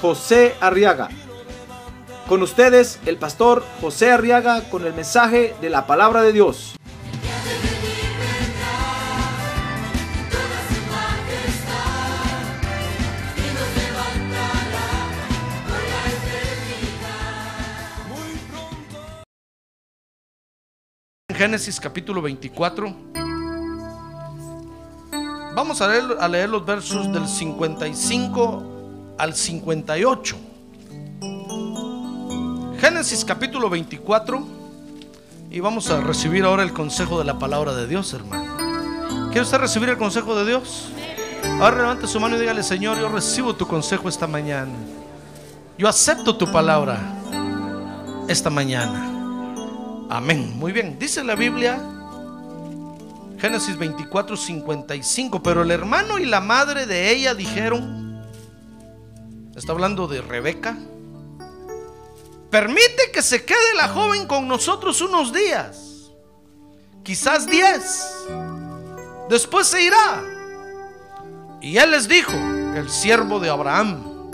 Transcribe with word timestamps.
José 0.00 0.54
Arriaga. 0.60 1.08
Con 2.28 2.42
ustedes, 2.42 2.98
el 3.06 3.16
pastor 3.18 3.64
José 3.80 4.10
Arriaga 4.10 4.68
con 4.68 4.84
el 4.84 4.92
mensaje 4.92 5.54
de 5.60 5.70
la 5.70 5.86
palabra 5.86 6.22
de 6.22 6.32
Dios. 6.32 6.74
Génesis 21.32 21.78
capítulo 21.78 22.22
24. 22.22 22.96
Vamos 25.54 25.80
a 25.80 25.88
leer, 25.88 26.04
a 26.18 26.28
leer 26.28 26.48
los 26.48 26.64
versos 26.64 27.12
del 27.12 27.28
55 27.28 28.75
al 29.18 29.34
58. 29.34 30.36
Génesis 32.78 33.24
capítulo 33.24 33.70
24. 33.70 34.46
Y 35.50 35.60
vamos 35.60 35.90
a 35.90 36.00
recibir 36.00 36.44
ahora 36.44 36.62
el 36.62 36.72
consejo 36.72 37.18
de 37.18 37.24
la 37.24 37.38
palabra 37.38 37.74
de 37.74 37.86
Dios, 37.86 38.12
hermano. 38.12 38.56
¿Quiere 39.28 39.42
usted 39.42 39.58
recibir 39.58 39.88
el 39.88 39.96
consejo 39.96 40.36
de 40.36 40.44
Dios? 40.44 40.90
Ahora 41.60 41.76
levante 41.78 42.06
su 42.06 42.20
mano 42.20 42.36
y 42.36 42.40
dígale, 42.40 42.62
Señor, 42.62 42.98
yo 42.98 43.08
recibo 43.08 43.54
tu 43.54 43.66
consejo 43.66 44.08
esta 44.08 44.26
mañana. 44.26 44.72
Yo 45.78 45.88
acepto 45.88 46.36
tu 46.36 46.50
palabra 46.50 46.98
esta 48.28 48.50
mañana. 48.50 49.12
Amén. 50.10 50.52
Muy 50.58 50.72
bien. 50.72 50.98
Dice 50.98 51.24
la 51.24 51.34
Biblia, 51.34 51.78
Génesis 53.38 53.78
24, 53.78 54.36
55. 54.36 55.42
Pero 55.42 55.62
el 55.62 55.70
hermano 55.70 56.18
y 56.18 56.26
la 56.26 56.40
madre 56.40 56.86
de 56.86 57.10
ella 57.10 57.34
dijeron, 57.34 58.05
está 59.56 59.72
hablando 59.72 60.06
de 60.06 60.20
Rebeca, 60.20 60.76
permite 62.50 63.10
que 63.12 63.22
se 63.22 63.44
quede 63.44 63.74
la 63.76 63.88
joven 63.88 64.26
con 64.26 64.46
nosotros 64.46 65.00
unos 65.00 65.32
días, 65.32 66.10
quizás 67.02 67.46
diez. 67.46 68.06
Después 69.28 69.66
se 69.66 69.82
irá. 69.82 70.22
Y 71.60 71.78
él 71.78 71.90
les 71.90 72.06
dijo, 72.06 72.32
el 72.32 72.88
siervo 72.90 73.40
de 73.40 73.48
Abraham, 73.48 74.30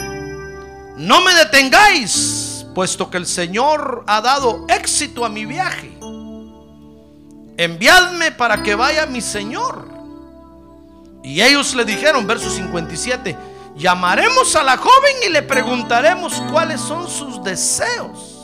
no 0.97 1.21
me 1.23 1.35
detengáis, 1.35 2.67
puesto 2.75 3.09
que 3.09 3.17
el 3.17 3.27
Señor 3.27 4.05
ha 4.07 4.21
dado 4.21 4.67
éxito 4.69 5.25
a 5.25 5.29
mi 5.29 5.47
viaje. 5.47 5.97
Enviadme 7.57 8.33
para 8.33 8.63
que 8.63 8.75
vaya 8.75 9.07
mi 9.07 9.21
Señor. 9.21 9.89
Y 11.23 11.41
ellos 11.41 11.75
le 11.75 11.85
dijeron, 11.85 12.27
verso 12.27 12.51
57, 12.51 13.37
llamaremos 13.77 14.55
a 14.57 14.63
la 14.63 14.77
joven 14.77 15.17
y 15.27 15.31
le 15.31 15.43
preguntaremos 15.43 16.41
cuáles 16.51 16.81
son 16.81 17.09
sus 17.09 17.43
deseos. 17.43 18.39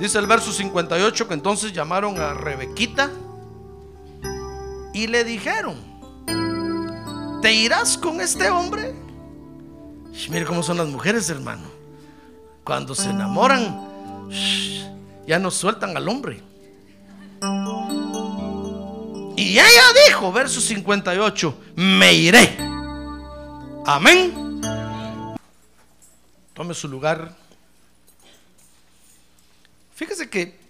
Dice 0.00 0.18
el 0.18 0.26
verso 0.26 0.52
58 0.52 1.26
que 1.26 1.34
entonces 1.34 1.72
llamaron 1.72 2.20
a 2.20 2.32
Rebequita 2.34 3.10
y 4.94 5.06
le 5.08 5.24
dijeron, 5.24 5.76
¿te 7.42 7.52
irás 7.52 7.98
con 7.98 8.20
este 8.20 8.48
hombre? 8.48 8.94
Mire 10.30 10.44
cómo 10.44 10.62
son 10.62 10.76
las 10.76 10.88
mujeres, 10.88 11.28
hermano. 11.30 11.68
Cuando 12.64 12.94
se 12.94 13.10
enamoran, 13.10 14.28
ya 15.26 15.38
no 15.38 15.50
sueltan 15.50 15.96
al 15.96 16.08
hombre. 16.08 16.42
Y 19.36 19.52
ella 19.52 19.82
dijo, 20.06 20.32
verso 20.32 20.60
58, 20.60 21.54
me 21.76 22.12
iré. 22.12 22.67
Amén. 23.90 24.60
Tome 26.52 26.74
su 26.74 26.88
lugar. 26.88 27.34
Fíjese 29.94 30.28
que 30.28 30.60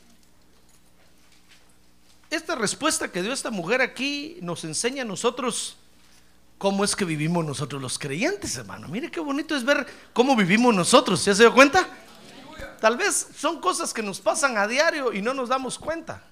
esta 2.30 2.54
respuesta 2.54 3.10
que 3.10 3.20
dio 3.20 3.32
esta 3.32 3.50
mujer 3.50 3.80
aquí 3.80 4.38
nos 4.40 4.62
enseña 4.62 5.02
a 5.02 5.04
nosotros 5.04 5.78
cómo 6.58 6.84
es 6.84 6.94
que 6.94 7.04
vivimos 7.04 7.44
nosotros 7.44 7.82
los 7.82 7.98
creyentes, 7.98 8.56
hermano. 8.56 8.86
Mire 8.86 9.10
qué 9.10 9.18
bonito 9.18 9.56
es 9.56 9.64
ver 9.64 9.84
cómo 10.12 10.36
vivimos 10.36 10.72
nosotros. 10.72 11.24
¿Ya 11.24 11.34
se 11.34 11.42
dio 11.42 11.52
cuenta? 11.52 11.88
Tal 12.80 12.96
vez 12.96 13.30
son 13.36 13.60
cosas 13.60 13.92
que 13.92 14.00
nos 14.04 14.20
pasan 14.20 14.56
a 14.56 14.68
diario 14.68 15.12
y 15.12 15.22
no 15.22 15.34
nos 15.34 15.48
damos 15.48 15.76
cuenta. 15.76 16.22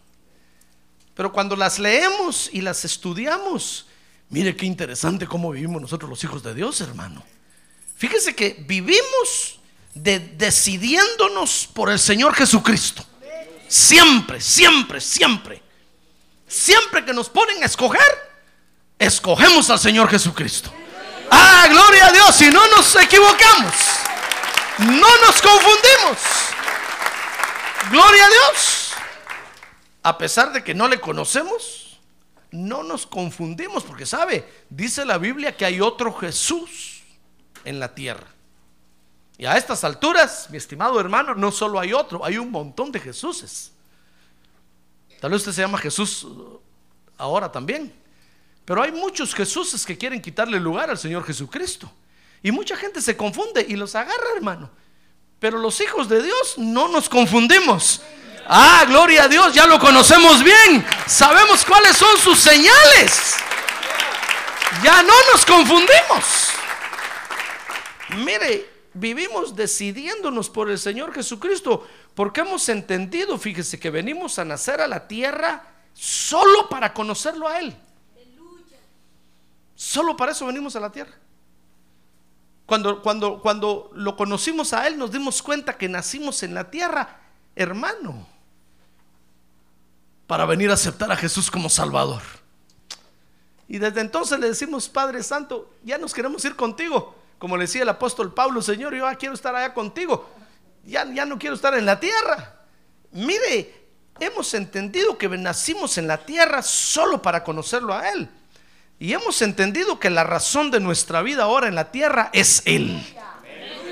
Pero 1.16 1.32
cuando 1.32 1.56
las 1.56 1.80
leemos 1.80 2.48
y 2.52 2.60
las 2.60 2.84
estudiamos, 2.84 3.86
mire 4.30 4.56
qué 4.56 4.66
interesante 4.66 5.26
cómo 5.26 5.50
vivimos 5.50 5.80
nosotros 5.80 6.08
los 6.08 6.22
hijos 6.24 6.42
de 6.42 6.54
Dios, 6.54 6.80
hermano. 6.80 7.22
Fíjese 7.96 8.34
que 8.34 8.56
vivimos 8.66 9.60
de 9.94 10.18
decidiéndonos 10.18 11.68
por 11.72 11.90
el 11.90 11.98
Señor 11.98 12.34
Jesucristo. 12.34 13.04
Siempre, 13.68 14.40
siempre, 14.40 15.00
siempre. 15.00 15.62
Siempre 16.46 17.04
que 17.04 17.12
nos 17.12 17.28
ponen 17.28 17.62
a 17.62 17.66
escoger, 17.66 18.02
escogemos 18.98 19.68
al 19.70 19.78
Señor 19.78 20.08
Jesucristo. 20.08 20.72
Ah, 21.30 21.66
gloria 21.68 22.06
a 22.06 22.12
Dios, 22.12 22.40
y 22.42 22.50
no 22.50 22.66
nos 22.68 22.94
equivocamos. 22.96 23.74
No 24.78 25.18
nos 25.26 25.42
confundimos. 25.42 26.18
Gloria 27.90 28.26
a 28.26 28.28
Dios. 28.28 28.92
A 30.02 30.18
pesar 30.18 30.52
de 30.52 30.62
que 30.62 30.74
no 30.74 30.86
le 30.86 31.00
conocemos, 31.00 31.85
no 32.50 32.82
nos 32.82 33.06
confundimos 33.06 33.84
porque 33.84 34.06
sabe, 34.06 34.48
dice 34.70 35.04
la 35.04 35.18
Biblia 35.18 35.56
que 35.56 35.64
hay 35.64 35.80
otro 35.80 36.12
Jesús 36.12 37.02
en 37.64 37.80
la 37.80 37.94
tierra. 37.94 38.26
Y 39.38 39.44
a 39.44 39.56
estas 39.56 39.84
alturas, 39.84 40.48
mi 40.50 40.56
estimado 40.56 40.98
hermano, 40.98 41.34
no 41.34 41.52
solo 41.52 41.78
hay 41.78 41.92
otro, 41.92 42.24
hay 42.24 42.38
un 42.38 42.50
montón 42.50 42.90
de 42.90 43.00
Jesuses. 43.00 43.72
Tal 45.20 45.30
vez 45.30 45.40
usted 45.40 45.52
se 45.52 45.62
llama 45.62 45.78
Jesús 45.78 46.26
ahora 47.18 47.50
también. 47.50 47.92
Pero 48.64 48.82
hay 48.82 48.92
muchos 48.92 49.34
Jesuses 49.34 49.84
que 49.84 49.96
quieren 49.96 50.20
quitarle 50.20 50.58
lugar 50.58 50.90
al 50.90 50.98
Señor 50.98 51.24
Jesucristo. 51.24 51.90
Y 52.42 52.50
mucha 52.50 52.76
gente 52.76 53.00
se 53.00 53.16
confunde 53.16 53.64
y 53.68 53.76
los 53.76 53.94
agarra, 53.94 54.26
hermano. 54.34 54.70
Pero 55.38 55.58
los 55.58 55.80
hijos 55.80 56.08
de 56.08 56.22
Dios 56.22 56.58
no 56.58 56.88
nos 56.88 57.08
confundimos. 57.08 58.02
Ah, 58.48 58.84
gloria 58.86 59.24
a 59.24 59.28
Dios, 59.28 59.52
ya 59.52 59.66
lo 59.66 59.78
conocemos 59.78 60.42
bien. 60.42 60.86
Sabemos 61.06 61.64
cuáles 61.64 61.96
son 61.96 62.16
sus 62.18 62.38
señales. 62.38 63.34
Ya 64.82 65.02
no 65.02 65.14
nos 65.32 65.44
confundimos. 65.44 66.50
Mire, 68.18 68.70
vivimos 68.94 69.56
decidiéndonos 69.56 70.48
por 70.48 70.70
el 70.70 70.78
Señor 70.78 71.12
Jesucristo 71.12 71.88
porque 72.14 72.42
hemos 72.42 72.68
entendido, 72.68 73.36
fíjese, 73.36 73.80
que 73.80 73.90
venimos 73.90 74.38
a 74.38 74.44
nacer 74.44 74.80
a 74.80 74.86
la 74.86 75.08
tierra 75.08 75.64
solo 75.92 76.68
para 76.68 76.94
conocerlo 76.94 77.48
a 77.48 77.58
Él. 77.58 77.76
Solo 79.74 80.16
para 80.16 80.32
eso 80.32 80.46
venimos 80.46 80.76
a 80.76 80.80
la 80.80 80.90
tierra. 80.92 81.12
Cuando, 82.64 83.02
cuando, 83.02 83.40
cuando 83.42 83.90
lo 83.94 84.16
conocimos 84.16 84.72
a 84.72 84.86
Él, 84.86 84.98
nos 84.98 85.10
dimos 85.10 85.42
cuenta 85.42 85.76
que 85.76 85.88
nacimos 85.88 86.42
en 86.44 86.54
la 86.54 86.70
tierra, 86.70 87.20
hermano, 87.54 88.35
para 90.26 90.44
venir 90.44 90.70
a 90.70 90.74
aceptar 90.74 91.10
a 91.10 91.16
Jesús 91.16 91.50
como 91.50 91.68
Salvador. 91.68 92.22
Y 93.68 93.78
desde 93.78 94.00
entonces 94.00 94.38
le 94.38 94.48
decimos, 94.48 94.88
Padre 94.88 95.22
Santo, 95.22 95.70
ya 95.82 95.98
nos 95.98 96.14
queremos 96.14 96.44
ir 96.44 96.54
contigo. 96.56 97.16
Como 97.38 97.56
le 97.56 97.64
decía 97.64 97.82
el 97.82 97.88
apóstol 97.88 98.32
Pablo, 98.32 98.62
Señor, 98.62 98.94
yo 98.94 99.06
quiero 99.18 99.34
estar 99.34 99.54
allá 99.54 99.74
contigo. 99.74 100.30
Ya, 100.84 101.04
ya 101.12 101.24
no 101.24 101.38
quiero 101.38 101.56
estar 101.56 101.74
en 101.74 101.84
la 101.84 101.98
tierra. 101.98 102.54
Mire, 103.12 103.74
hemos 104.20 104.54
entendido 104.54 105.18
que 105.18 105.28
nacimos 105.28 105.98
en 105.98 106.06
la 106.06 106.18
tierra 106.18 106.62
solo 106.62 107.20
para 107.20 107.42
conocerlo 107.42 107.92
a 107.92 108.08
Él. 108.10 108.28
Y 108.98 109.12
hemos 109.12 109.42
entendido 109.42 109.98
que 109.98 110.10
la 110.10 110.24
razón 110.24 110.70
de 110.70 110.80
nuestra 110.80 111.22
vida 111.22 111.42
ahora 111.42 111.68
en 111.68 111.74
la 111.74 111.90
tierra 111.90 112.30
es 112.32 112.62
Él. 112.64 113.04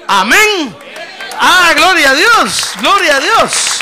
Amén. 0.07 0.75
Ah, 1.39 1.73
gloria 1.77 2.11
a 2.11 2.15
Dios, 2.15 2.73
gloria 2.81 3.17
a 3.17 3.21
Dios. 3.21 3.74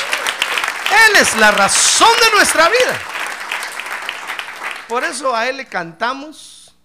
Él 0.93 1.15
es 1.21 1.35
la 1.37 1.51
razón 1.51 2.09
de 2.21 2.35
nuestra 2.37 2.67
vida. 2.69 2.99
Por 4.87 5.03
eso 5.03 5.35
a 5.35 5.47
Él 5.49 5.57
le 5.57 5.65
cantamos. 5.65 6.75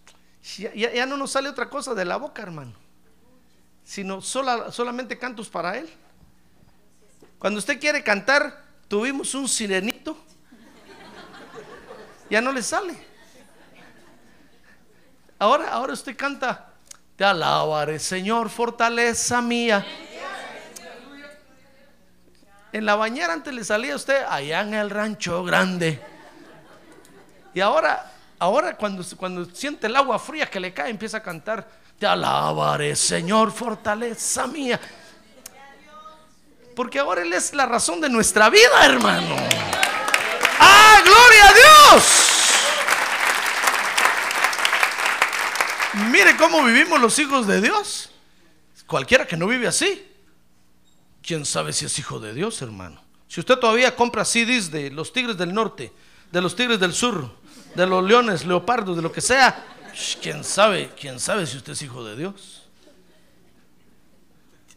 Ya, 0.75 1.05
no 1.07 1.17
nos 1.17 1.33
sale 1.33 1.49
otra 1.49 1.69
cosa 1.69 1.95
de 1.95 2.05
la 2.05 2.17
boca, 2.17 2.43
hermano. 2.43 2.73
sino 3.85 4.21
sola- 4.21 4.71
solamente 4.73 5.19
cantos 5.19 5.49
para 5.49 5.77
Él. 5.79 5.89
Cuando 7.39 7.59
usted 7.59 7.79
quiere 7.81 8.03
cantar, 8.03 8.65
tuvimos 8.89 9.35
un 9.35 9.49
sirenito, 9.49 10.17
ya 12.29 12.41
no 12.41 12.53
le 12.53 12.63
sale. 12.63 12.95
Ahora, 15.39 15.71
ahora 15.71 15.93
usted 15.93 16.17
canta, 16.17 16.73
te 17.17 17.25
alabaré 17.25 17.99
Señor, 17.99 18.51
fortaleza 18.51 19.41
mía. 19.41 19.87
En 22.73 22.85
la 22.85 22.97
bañera 22.97 23.33
antes 23.33 23.53
le 23.55 23.65
salía 23.65 23.95
a 23.95 23.97
usted 23.97 24.25
allá 24.29 24.61
en 24.61 24.75
el 24.75 24.91
rancho 24.91 25.43
grande. 25.43 26.01
Y 27.55 27.61
ahora, 27.61 28.13
ahora 28.39 28.77
cuando, 28.77 29.05
cuando 29.17 29.47
siente 29.47 29.87
el 29.87 29.97
agua 29.97 30.19
fría 30.19 30.51
que 30.51 30.61
le 30.61 30.75
cae, 30.75 30.91
empieza 30.91 31.19
a 31.19 31.23
cantar, 31.23 31.67
te 31.99 32.07
alabaré 32.07 32.95
Señor, 32.95 33.51
fortaleza 33.53 34.47
mía. 34.47 34.79
Porque 36.77 36.99
ahora 36.99 37.23
Él 37.23 37.33
es 37.33 37.55
la 37.55 37.67
razón 37.67 38.01
de 38.01 38.09
nuestra 38.09 38.51
vida, 38.51 38.85
hermano. 38.85 39.35
¡Ah, 40.61 41.01
gloria 41.03 41.49
a 41.49 41.53
Dios! 41.55 42.29
Mire 46.11 46.37
cómo 46.37 46.63
vivimos 46.63 47.01
los 47.01 47.19
hijos 47.19 47.47
de 47.47 47.61
Dios. 47.61 48.11
Cualquiera 48.87 49.27
que 49.27 49.37
no 49.37 49.47
vive 49.47 49.67
así, 49.67 50.07
quién 51.23 51.45
sabe 51.45 51.73
si 51.73 51.85
es 51.85 51.99
hijo 51.99 52.21
de 52.21 52.35
Dios, 52.35 52.63
hermano. 52.63 53.03
Si 53.29 53.41
usted 53.41 53.57
todavía 53.57 53.95
compra 53.95 54.25
CDs 54.25 54.71
de 54.71 54.91
los 54.91 55.13
tigres 55.13 55.37
del 55.37 55.53
norte, 55.53 55.93
de 56.33 56.41
los 56.41 56.57
tigres 56.57 56.81
del 56.81 56.95
sur, 56.95 57.31
de 57.75 57.87
los 57.87 58.03
leones, 58.05 58.47
leopardos, 58.47 58.97
de 58.97 59.03
lo 59.03 59.13
que 59.13 59.21
sea, 59.21 59.65
quién 60.23 60.45
sabe, 60.45 60.91
quién 60.99 61.21
sabe 61.21 61.47
si 61.47 61.57
usted 61.57 61.73
es 61.73 61.83
hijo 61.83 62.05
de 62.05 62.17
Dios. 62.17 62.63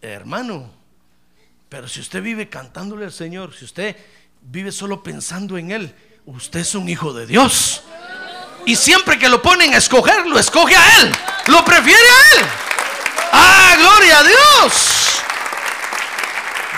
Hermano, 0.02 0.70
pero 1.70 1.88
si 1.88 2.02
usted 2.02 2.22
vive 2.22 2.50
cantándole 2.50 3.06
al 3.06 3.14
Señor, 3.14 3.54
si 3.56 3.66
usted 3.66 3.96
vive 4.42 4.72
solo 4.72 5.02
pensando 5.02 5.58
en 5.58 5.72
Él, 5.72 5.96
usted 6.26 6.62
es 6.62 6.76
un 6.76 6.90
hijo 6.90 7.14
de 7.14 7.26
Dios. 7.26 7.84
Y 8.66 8.76
siempre 8.76 9.18
que 9.18 9.30
lo 9.30 9.42
ponen 9.42 9.74
a 9.74 9.78
escoger, 9.78 10.28
lo 10.28 10.38
escoge 10.38 10.76
a 10.76 11.02
Él. 11.02 11.12
Lo 11.48 11.64
prefiere 11.64 12.00
a 12.00 12.40
Él. 12.40 12.48
¡Ah, 13.32 13.76
gloria 13.78 14.20
a 14.20 14.24
Dios! 14.24 15.01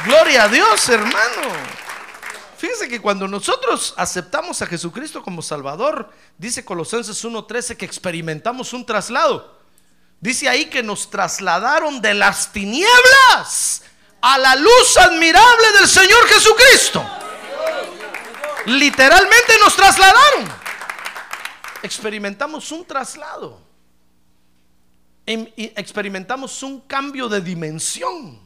Gloria 0.05 0.43
a 0.43 0.47
Dios, 0.49 0.89
hermano. 0.89 1.41
Fíjese 2.57 2.87
que 2.87 3.01
cuando 3.01 3.27
nosotros 3.27 3.93
aceptamos 3.97 4.61
a 4.61 4.65
Jesucristo 4.65 5.21
como 5.21 5.41
Salvador, 5.41 6.09
dice 6.37 6.63
Colosenses 6.63 7.23
1:13 7.23 7.75
que 7.77 7.85
experimentamos 7.85 8.73
un 8.73 8.85
traslado. 8.85 9.59
Dice 10.19 10.47
ahí 10.47 10.65
que 10.65 10.81
nos 10.81 11.09
trasladaron 11.09 12.01
de 12.01 12.13
las 12.13 12.51
tinieblas 12.53 13.83
a 14.21 14.37
la 14.37 14.55
luz 14.55 14.97
admirable 14.97 15.71
del 15.79 15.87
Señor 15.87 16.25
Jesucristo. 16.27 17.05
Literalmente 18.67 19.57
nos 19.59 19.75
trasladaron. 19.75 20.49
Experimentamos 21.81 22.71
un 22.71 22.85
traslado. 22.85 23.59
Em- 25.25 25.51
Experimentamos 25.57 26.63
un 26.63 26.79
cambio 26.81 27.27
de 27.27 27.41
dimensión. 27.41 28.42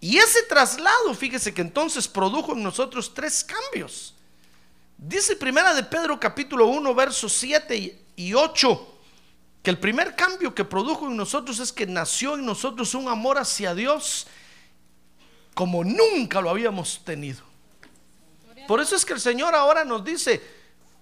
Y 0.00 0.16
ese 0.16 0.42
traslado, 0.44 1.14
fíjese 1.14 1.52
que 1.52 1.60
entonces 1.60 2.08
produjo 2.08 2.52
en 2.52 2.62
nosotros 2.62 3.12
tres 3.12 3.44
cambios. 3.44 4.14
Dice 4.96 5.36
primera 5.36 5.74
de 5.74 5.82
Pedro 5.82 6.18
capítulo 6.18 6.66
1 6.66 6.94
versos 6.94 7.32
7 7.32 7.76
y- 7.76 8.00
y 8.16 8.34
8 8.34 8.86
que 9.62 9.70
el 9.70 9.78
primer 9.78 10.14
cambio 10.16 10.54
que 10.54 10.64
produjo 10.64 11.06
en 11.06 11.16
nosotros 11.16 11.58
es 11.58 11.72
que 11.72 11.86
nació 11.86 12.34
en 12.34 12.46
nosotros 12.46 12.94
un 12.94 13.08
amor 13.08 13.38
hacia 13.38 13.74
Dios 13.74 14.26
como 15.54 15.84
nunca 15.84 16.40
lo 16.40 16.48
habíamos 16.48 17.02
tenido. 17.04 17.42
Por 18.66 18.80
eso 18.80 18.96
es 18.96 19.04
que 19.04 19.12
el 19.12 19.20
Señor 19.20 19.54
ahora 19.54 19.84
nos 19.84 20.02
dice, 20.04 20.40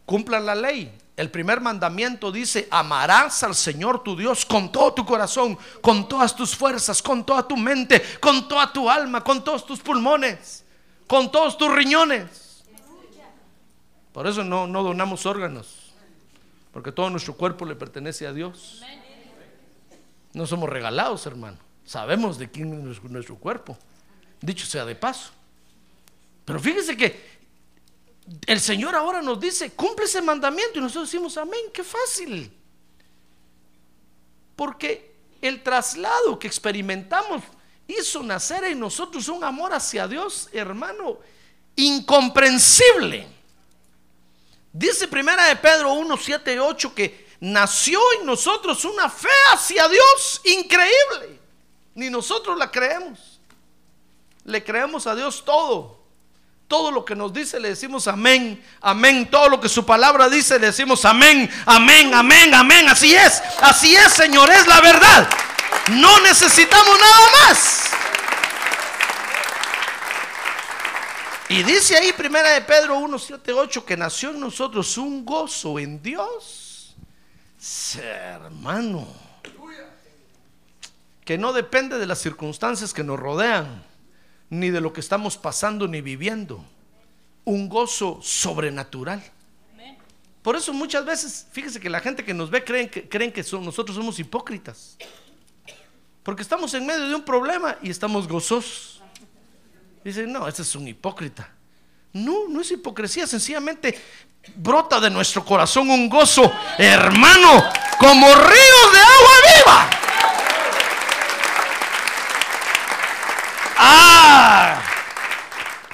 cumplan 0.06 0.46
la 0.46 0.54
ley. 0.54 0.92
El 1.18 1.32
primer 1.32 1.60
mandamiento 1.60 2.30
dice, 2.30 2.68
amarás 2.70 3.42
al 3.42 3.56
Señor 3.56 4.04
tu 4.04 4.16
Dios 4.16 4.46
con 4.46 4.70
todo 4.70 4.94
tu 4.94 5.04
corazón, 5.04 5.58
con 5.80 6.08
todas 6.08 6.36
tus 6.36 6.54
fuerzas, 6.54 7.02
con 7.02 7.26
toda 7.26 7.42
tu 7.46 7.56
mente, 7.56 8.00
con 8.20 8.46
toda 8.46 8.72
tu 8.72 8.88
alma, 8.88 9.24
con 9.24 9.42
todos 9.42 9.66
tus 9.66 9.80
pulmones, 9.80 10.64
con 11.08 11.32
todos 11.32 11.58
tus 11.58 11.74
riñones. 11.74 12.62
Por 14.12 14.28
eso 14.28 14.44
no, 14.44 14.68
no 14.68 14.84
donamos 14.84 15.26
órganos, 15.26 15.92
porque 16.72 16.92
todo 16.92 17.10
nuestro 17.10 17.34
cuerpo 17.34 17.64
le 17.64 17.74
pertenece 17.74 18.24
a 18.24 18.32
Dios. 18.32 18.80
No 20.34 20.46
somos 20.46 20.68
regalados, 20.70 21.26
hermano. 21.26 21.58
Sabemos 21.84 22.38
de 22.38 22.48
quién 22.48 22.88
es 22.92 23.02
nuestro- 23.02 23.34
cuerpo. 23.36 23.76
Dicho 24.40 24.66
sea 24.66 24.84
de 24.84 24.94
paso. 24.94 25.30
Pero 26.44 26.60
fíjese 26.60 26.96
que 26.96 27.37
el 28.46 28.60
Señor 28.60 28.94
ahora 28.94 29.22
nos 29.22 29.40
dice, 29.40 29.72
cumple 29.72 30.04
ese 30.04 30.20
mandamiento 30.20 30.78
y 30.78 30.82
nosotros 30.82 31.10
decimos, 31.10 31.36
amén, 31.36 31.60
qué 31.72 31.82
fácil. 31.82 32.52
Porque 34.56 35.14
el 35.40 35.62
traslado 35.62 36.38
que 36.38 36.46
experimentamos 36.46 37.42
hizo 37.86 38.22
nacer 38.22 38.64
en 38.64 38.80
nosotros 38.80 39.28
un 39.28 39.44
amor 39.44 39.72
hacia 39.72 40.06
Dios, 40.06 40.48
hermano, 40.52 41.18
incomprensible. 41.76 43.26
Dice 44.72 45.08
primera 45.08 45.46
de 45.46 45.56
Pedro 45.56 45.94
1, 45.94 46.16
7 46.16 46.54
y 46.54 46.58
8 46.58 46.94
que 46.94 47.28
nació 47.40 48.00
en 48.18 48.26
nosotros 48.26 48.84
una 48.84 49.08
fe 49.08 49.28
hacia 49.52 49.88
Dios 49.88 50.40
increíble. 50.44 51.40
Ni 51.94 52.10
nosotros 52.10 52.58
la 52.58 52.70
creemos. 52.70 53.40
Le 54.44 54.62
creemos 54.62 55.06
a 55.06 55.14
Dios 55.14 55.44
todo. 55.44 55.97
Todo 56.68 56.90
lo 56.90 57.02
que 57.02 57.16
nos 57.16 57.32
dice 57.32 57.58
le 57.58 57.70
decimos 57.70 58.06
amén, 58.06 58.62
amén. 58.82 59.30
Todo 59.30 59.48
lo 59.48 59.58
que 59.58 59.70
su 59.70 59.86
palabra 59.86 60.28
dice 60.28 60.58
le 60.58 60.66
decimos 60.66 61.02
amén, 61.06 61.50
amén, 61.64 62.12
amén, 62.12 62.54
amén. 62.54 62.86
Así 62.88 63.14
es, 63.14 63.42
así 63.62 63.96
es, 63.96 64.12
Señor, 64.12 64.50
es 64.50 64.66
la 64.66 64.82
verdad. 64.82 65.28
No 65.92 66.20
necesitamos 66.20 66.98
nada 67.00 67.20
más. 67.32 67.84
Y 71.48 71.62
dice 71.62 71.96
ahí 71.96 72.12
primera 72.12 72.50
de 72.50 72.60
Pedro 72.60 72.98
1, 72.98 73.18
7, 73.18 73.52
8 73.54 73.86
que 73.86 73.96
nació 73.96 74.30
en 74.30 74.40
nosotros 74.40 74.98
un 74.98 75.24
gozo 75.24 75.78
en 75.78 76.02
Dios. 76.02 76.94
Hermano, 77.98 79.08
que 81.24 81.38
no 81.38 81.54
depende 81.54 81.98
de 81.98 82.06
las 82.06 82.18
circunstancias 82.18 82.92
que 82.92 83.02
nos 83.02 83.18
rodean, 83.18 83.87
ni 84.50 84.70
de 84.70 84.80
lo 84.80 84.92
que 84.92 85.00
estamos 85.00 85.36
pasando 85.36 85.88
ni 85.88 86.00
viviendo. 86.00 86.64
Un 87.44 87.68
gozo 87.68 88.20
sobrenatural. 88.22 89.22
Por 90.42 90.56
eso 90.56 90.72
muchas 90.72 91.04
veces, 91.04 91.46
fíjese 91.52 91.80
que 91.80 91.90
la 91.90 92.00
gente 92.00 92.24
que 92.24 92.32
nos 92.32 92.50
ve 92.50 92.64
creen 92.64 92.88
que, 92.88 93.08
creen 93.08 93.32
que 93.32 93.44
nosotros 93.60 93.96
somos 93.96 94.18
hipócritas. 94.18 94.96
Porque 96.22 96.42
estamos 96.42 96.72
en 96.74 96.86
medio 96.86 97.08
de 97.08 97.14
un 97.14 97.24
problema 97.24 97.76
y 97.82 97.90
estamos 97.90 98.28
gozosos. 98.28 99.02
Dicen, 100.04 100.32
no, 100.32 100.46
este 100.46 100.62
es 100.62 100.74
un 100.74 100.88
hipócrita. 100.88 101.50
No, 102.12 102.48
no 102.48 102.60
es 102.60 102.70
hipocresía, 102.70 103.26
sencillamente 103.26 103.98
brota 104.56 105.00
de 105.00 105.10
nuestro 105.10 105.44
corazón 105.44 105.90
un 105.90 106.08
gozo, 106.08 106.50
hermano, 106.78 107.64
como 107.98 108.26
ríos 108.34 108.92
de 108.92 108.98
agua 108.98 109.32
viva. 109.56 109.97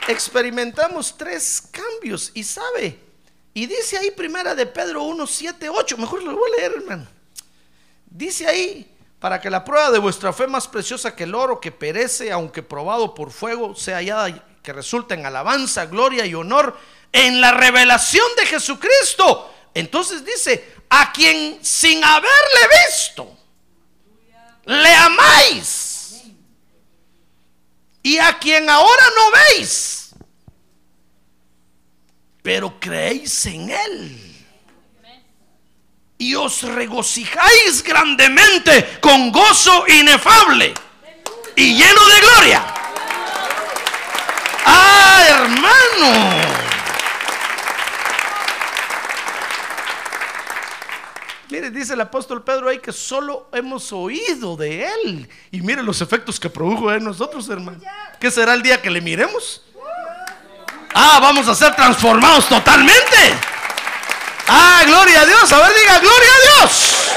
Experimentamos 0.07 1.17
tres 1.17 1.63
cambios 1.71 2.31
y 2.35 2.45
sabe, 2.45 2.99
y 3.55 3.67
dice 3.67 3.97
ahí 3.97 4.11
primera 4.11 4.55
de 4.55 4.67
Pedro 4.67 5.05
1, 5.05 5.27
7, 5.27 5.69
8, 5.69 5.97
mejor 5.97 6.23
lo 6.23 6.37
voy 6.37 6.51
a 6.51 6.57
leer, 6.61 6.73
hermano. 6.77 7.07
Dice 8.07 8.47
ahí, 8.47 8.95
para 9.19 9.41
que 9.41 9.49
la 9.49 9.65
prueba 9.65 9.91
de 9.91 9.99
vuestra 9.99 10.33
fe 10.33 10.47
más 10.47 10.69
preciosa 10.69 11.17
que 11.17 11.25
el 11.25 11.35
oro 11.35 11.61
que 11.61 11.73
perece, 11.73 12.31
aunque 12.31 12.63
probado 12.63 13.15
por 13.15 13.31
fuego, 13.31 13.75
sea 13.75 13.97
hallada 13.97 14.45
que 14.63 14.73
resulta 14.73 15.15
en 15.15 15.25
alabanza, 15.25 15.87
gloria 15.87 16.27
y 16.27 16.35
honor 16.35 16.77
en 17.13 17.41
la 17.41 17.53
revelación 17.53 18.27
de 18.37 18.47
Jesucristo. 18.47 19.55
Entonces 19.73 20.25
dice, 20.25 20.75
a 20.91 21.13
quien 21.13 21.59
sin 21.65 22.03
haberle 22.05 22.69
visto, 22.89 23.37
le 24.65 24.95
amáis. 24.95 25.84
Y 28.05 28.19
a 28.19 28.39
quien 28.39 28.71
ahora 28.71 29.05
no 29.17 29.57
veis, 29.57 30.11
pero 32.43 32.79
creéis 32.79 33.47
en 33.47 33.71
él 33.71 34.35
y 36.19 36.35
os 36.35 36.63
regocijáis 36.63 37.83
grandemente 37.83 38.99
con 39.01 39.33
gozo 39.33 39.87
inefable 39.89 40.73
y 41.57 41.75
lleno 41.77 42.09
de 42.09 42.21
gloria. 42.21 42.65
Ah, 44.65 45.25
hermano. 45.29 46.54
Mire, 51.55 51.71
dice 51.71 51.95
el 51.95 52.01
apóstol 52.01 52.43
Pedro 52.43 52.69
ahí 52.69 52.81
que 52.81 52.93
solo 52.93 53.49
hemos 53.53 53.93
oído 53.93 54.57
de 54.57 54.89
él. 54.89 55.29
Y 55.53 55.61
mire 55.61 55.85
los 55.85 56.01
efectos 56.01 56.41
que 56.41 56.51
produjo 56.51 56.93
en 56.93 57.05
nosotros, 57.05 57.49
hermano. 57.49 57.79
¿Qué 58.19 58.29
será 58.29 58.55
el 58.55 58.63
día 58.63 58.83
que 58.83 58.91
le 58.91 59.01
miremos? 59.01 59.63
Ah, 60.93 61.21
vamos 61.23 61.47
a 61.47 61.55
ser 61.55 61.77
transformados 61.77 62.49
totalmente. 62.49 63.17
Ah, 64.49 64.83
gloria 64.85 65.21
a 65.21 65.27
Dios. 65.27 65.53
A 65.53 65.59
ver, 65.61 65.71
diga, 65.79 66.01
gloria 66.01 66.29
a 66.29 66.59
Dios. 66.59 67.13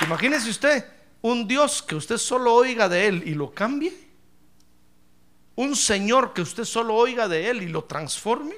Imagínese 0.00 0.48
usted 0.48 0.82
un 1.20 1.46
Dios 1.46 1.82
que 1.82 1.94
usted 1.94 2.16
solo 2.16 2.54
oiga 2.54 2.88
de 2.88 3.06
él 3.06 3.22
y 3.26 3.34
lo 3.34 3.52
cambie. 3.52 3.92
Un 5.56 5.76
Señor 5.76 6.32
que 6.32 6.40
usted 6.40 6.64
solo 6.64 6.94
oiga 6.94 7.28
de 7.28 7.50
él 7.50 7.62
y 7.62 7.68
lo 7.68 7.84
transforme. 7.84 8.54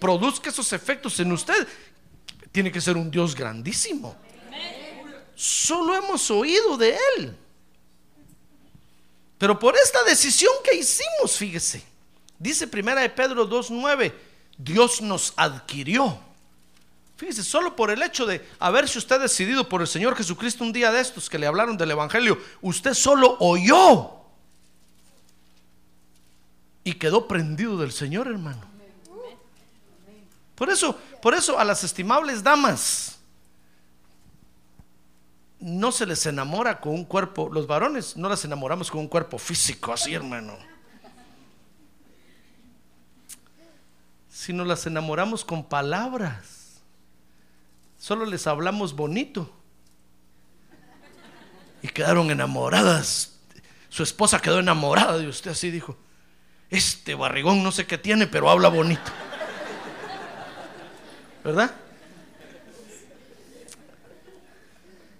Produzca 0.00 0.48
esos 0.48 0.72
efectos 0.72 1.20
en 1.20 1.30
usted. 1.30 1.68
Tiene 2.54 2.70
que 2.70 2.80
ser 2.80 2.96
un 2.96 3.10
Dios 3.10 3.34
grandísimo. 3.34 4.14
Solo 5.34 5.92
hemos 5.96 6.30
oído 6.30 6.76
de 6.76 6.96
él. 7.16 7.36
Pero 9.36 9.58
por 9.58 9.74
esta 9.74 10.04
decisión 10.04 10.52
que 10.62 10.76
hicimos, 10.76 11.36
fíjese, 11.36 11.82
dice 12.38 12.68
primera 12.68 13.00
de 13.00 13.10
Pedro 13.10 13.50
2.9, 13.50 14.12
Dios 14.56 15.02
nos 15.02 15.32
adquirió. 15.36 16.16
Fíjese, 17.16 17.42
solo 17.42 17.74
por 17.74 17.90
el 17.90 18.00
hecho 18.00 18.24
de 18.24 18.46
haberse 18.60 18.98
usted 18.98 19.20
decidido 19.20 19.68
por 19.68 19.80
el 19.80 19.88
Señor 19.88 20.14
Jesucristo 20.14 20.62
un 20.62 20.72
día 20.72 20.92
de 20.92 21.00
estos 21.00 21.28
que 21.28 21.40
le 21.40 21.48
hablaron 21.48 21.76
del 21.76 21.90
Evangelio, 21.90 22.40
usted 22.62 22.94
solo 22.94 23.36
oyó 23.40 24.12
y 26.84 26.94
quedó 26.94 27.26
prendido 27.26 27.76
del 27.78 27.90
Señor, 27.90 28.28
hermano. 28.28 28.73
Por 30.54 30.70
eso, 30.70 30.98
por 31.20 31.34
eso 31.34 31.58
a 31.58 31.64
las 31.64 31.82
estimables 31.82 32.42
damas 32.42 33.18
no 35.58 35.90
se 35.92 36.04
les 36.04 36.26
enamora 36.26 36.78
con 36.80 36.92
un 36.92 37.04
cuerpo, 37.04 37.48
los 37.50 37.66
varones 37.66 38.16
no 38.18 38.28
las 38.28 38.44
enamoramos 38.44 38.90
con 38.90 39.00
un 39.00 39.08
cuerpo 39.08 39.38
físico 39.38 39.92
así, 39.92 40.12
hermano. 40.14 40.58
Sino 44.28 44.64
las 44.64 44.86
enamoramos 44.86 45.44
con 45.44 45.64
palabras. 45.64 46.82
Solo 47.98 48.26
les 48.26 48.46
hablamos 48.46 48.94
bonito. 48.94 49.50
Y 51.80 51.88
quedaron 51.88 52.30
enamoradas. 52.30 53.38
Su 53.88 54.02
esposa 54.02 54.40
quedó 54.40 54.58
enamorada 54.58 55.16
de 55.16 55.28
usted, 55.28 55.52
así 55.52 55.70
dijo. 55.70 55.96
Este 56.68 57.14
barrigón 57.14 57.62
no 57.62 57.72
sé 57.72 57.86
qué 57.86 57.96
tiene, 57.96 58.26
pero 58.26 58.50
habla 58.50 58.68
bonito. 58.68 59.10
¿Verdad? 61.44 61.70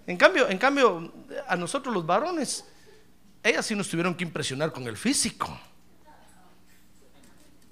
En 0.07 0.17
cambio, 0.17 0.49
en 0.49 0.57
cambio, 0.57 1.13
a 1.47 1.55
nosotros 1.55 1.93
los 1.93 2.05
varones, 2.05 2.65
ellas 3.43 3.65
sí 3.65 3.75
nos 3.75 3.87
tuvieron 3.87 4.15
que 4.15 4.23
impresionar 4.23 4.71
con 4.71 4.87
el 4.87 4.97
físico. 4.97 5.57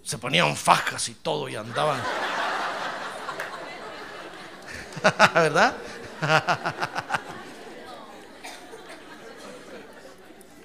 Se 0.04 0.18
ponían 0.18 0.56
fajas 0.56 1.10
y 1.10 1.16
todo 1.16 1.50
y 1.50 1.56
andaban. 1.56 2.00
¿Verdad? 5.34 5.76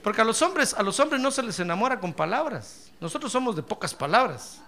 Porque 0.03 0.21
a 0.21 0.25
los 0.25 0.41
hombres, 0.43 0.75
a 0.75 0.83
los 0.83 1.01
hombres 1.01 1.21
no 1.21 1.31
se 1.31 1.43
les 1.43 1.59
enamora 1.61 2.01
con 2.01 2.13
palabras. 2.13 2.91
Nosotros 3.01 3.33
somos 3.33 3.57
de 3.57 3.63
pocas 3.63 3.95
palabras. 3.95 4.61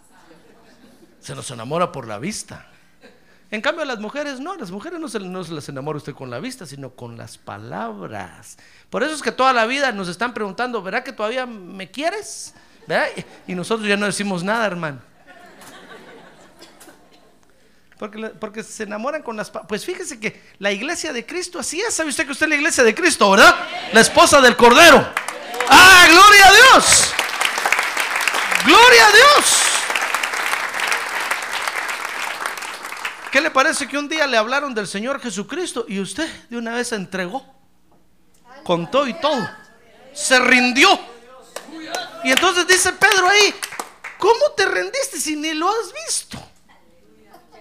Se 1.21 1.35
nos 1.35 1.51
enamora 1.51 1.93
por 1.93 2.07
la 2.07 2.19
vista. 2.19 2.70
En 3.53 3.61
cambio, 3.63 3.83
a 3.83 3.87
las 3.87 3.99
mujeres 3.99 4.39
no, 4.39 4.53
a 4.53 4.57
las 4.57 4.71
mujeres 4.71 5.01
no 5.01 5.09
se, 5.09 5.19
no 5.19 5.43
las 5.43 5.69
enamora 5.69 5.97
usted 5.97 6.15
con 6.15 6.31
la 6.31 6.39
vista, 6.39 6.67
sino 6.67 6.91
con 6.91 7.17
las 7.17 7.37
palabras. 7.37 8.57
Por 8.91 9.03
eso 9.03 9.13
es 9.13 9.23
que 9.23 9.33
toda 9.33 9.53
la 9.53 9.67
vida 9.67 9.91
nos 9.91 10.09
están 10.09 10.33
preguntando, 10.35 10.83
¿verdad 10.83 11.03
que 11.03 11.13
todavía 11.13 11.47
me 11.47 11.91
quieres? 11.91 12.55
Y 13.49 13.55
nosotros 13.55 13.89
ya 13.89 13.97
no 13.97 14.07
decimos 14.07 14.43
nada, 14.45 14.67
hermano. 14.67 15.01
Porque, 17.99 18.19
porque 18.41 18.63
se 18.63 18.85
enamoran 18.85 19.23
con 19.23 19.37
las... 19.37 19.51
pa- 19.51 19.67
Pues 19.67 19.85
fíjese 19.85 20.19
que 20.19 20.41
la 20.59 20.73
iglesia 20.73 21.13
de 21.13 21.27
Cristo 21.27 21.59
así 21.59 21.81
es. 21.83 21.93
¿Sabe 21.95 22.09
usted 22.09 22.25
que 22.25 22.33
usted 22.33 22.47
es 22.47 22.51
la 22.51 22.57
iglesia 22.57 22.83
de 22.83 22.95
Cristo, 22.95 23.31
verdad? 23.31 23.55
La 23.93 24.01
esposa 24.01 24.41
del 24.41 24.57
Cordero. 24.57 25.07
¡Ah, 25.69 26.07
gloria 26.09 26.47
a 26.49 26.53
Dios! 26.53 27.13
¡Gloria 28.65 29.07
a 29.07 29.11
Dios! 29.13 29.63
¿Qué 33.31 33.41
le 33.41 33.51
parece 33.51 33.87
que 33.87 33.97
un 33.97 34.09
día 34.09 34.27
le 34.27 34.37
hablaron 34.37 34.75
del 34.75 34.89
Señor 34.89 35.21
Jesucristo 35.21 35.85
y 35.89 36.01
usted 36.01 36.29
de 36.49 36.59
una 36.59 36.75
vez 36.75 36.89
se 36.89 36.97
entregó? 36.97 37.45
Contó 38.65 39.07
y 39.07 39.15
todo. 39.15 39.49
Se 40.13 40.39
rindió. 40.41 40.89
Y 42.25 42.33
entonces 42.33 42.67
dice 42.67 42.93
Pedro 42.93 43.29
ahí, 43.29 43.55
¿cómo 44.19 44.51
te 44.57 44.67
rendiste 44.67 45.21
si 45.21 45.37
ni 45.37 45.55
lo 45.55 45.69
has 45.69 45.93
visto? 46.07 46.43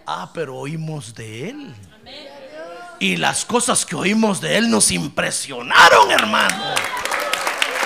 Ah, 0.07 0.31
pero 0.33 0.55
oímos 0.55 1.13
de 1.13 1.49
él. 1.49 1.75
Y 2.97 3.17
las 3.17 3.45
cosas 3.45 3.85
que 3.85 3.95
oímos 3.95 4.41
de 4.41 4.57
él 4.57 4.69
nos 4.69 4.89
impresionaron, 4.91 6.11
hermano. 6.11 6.73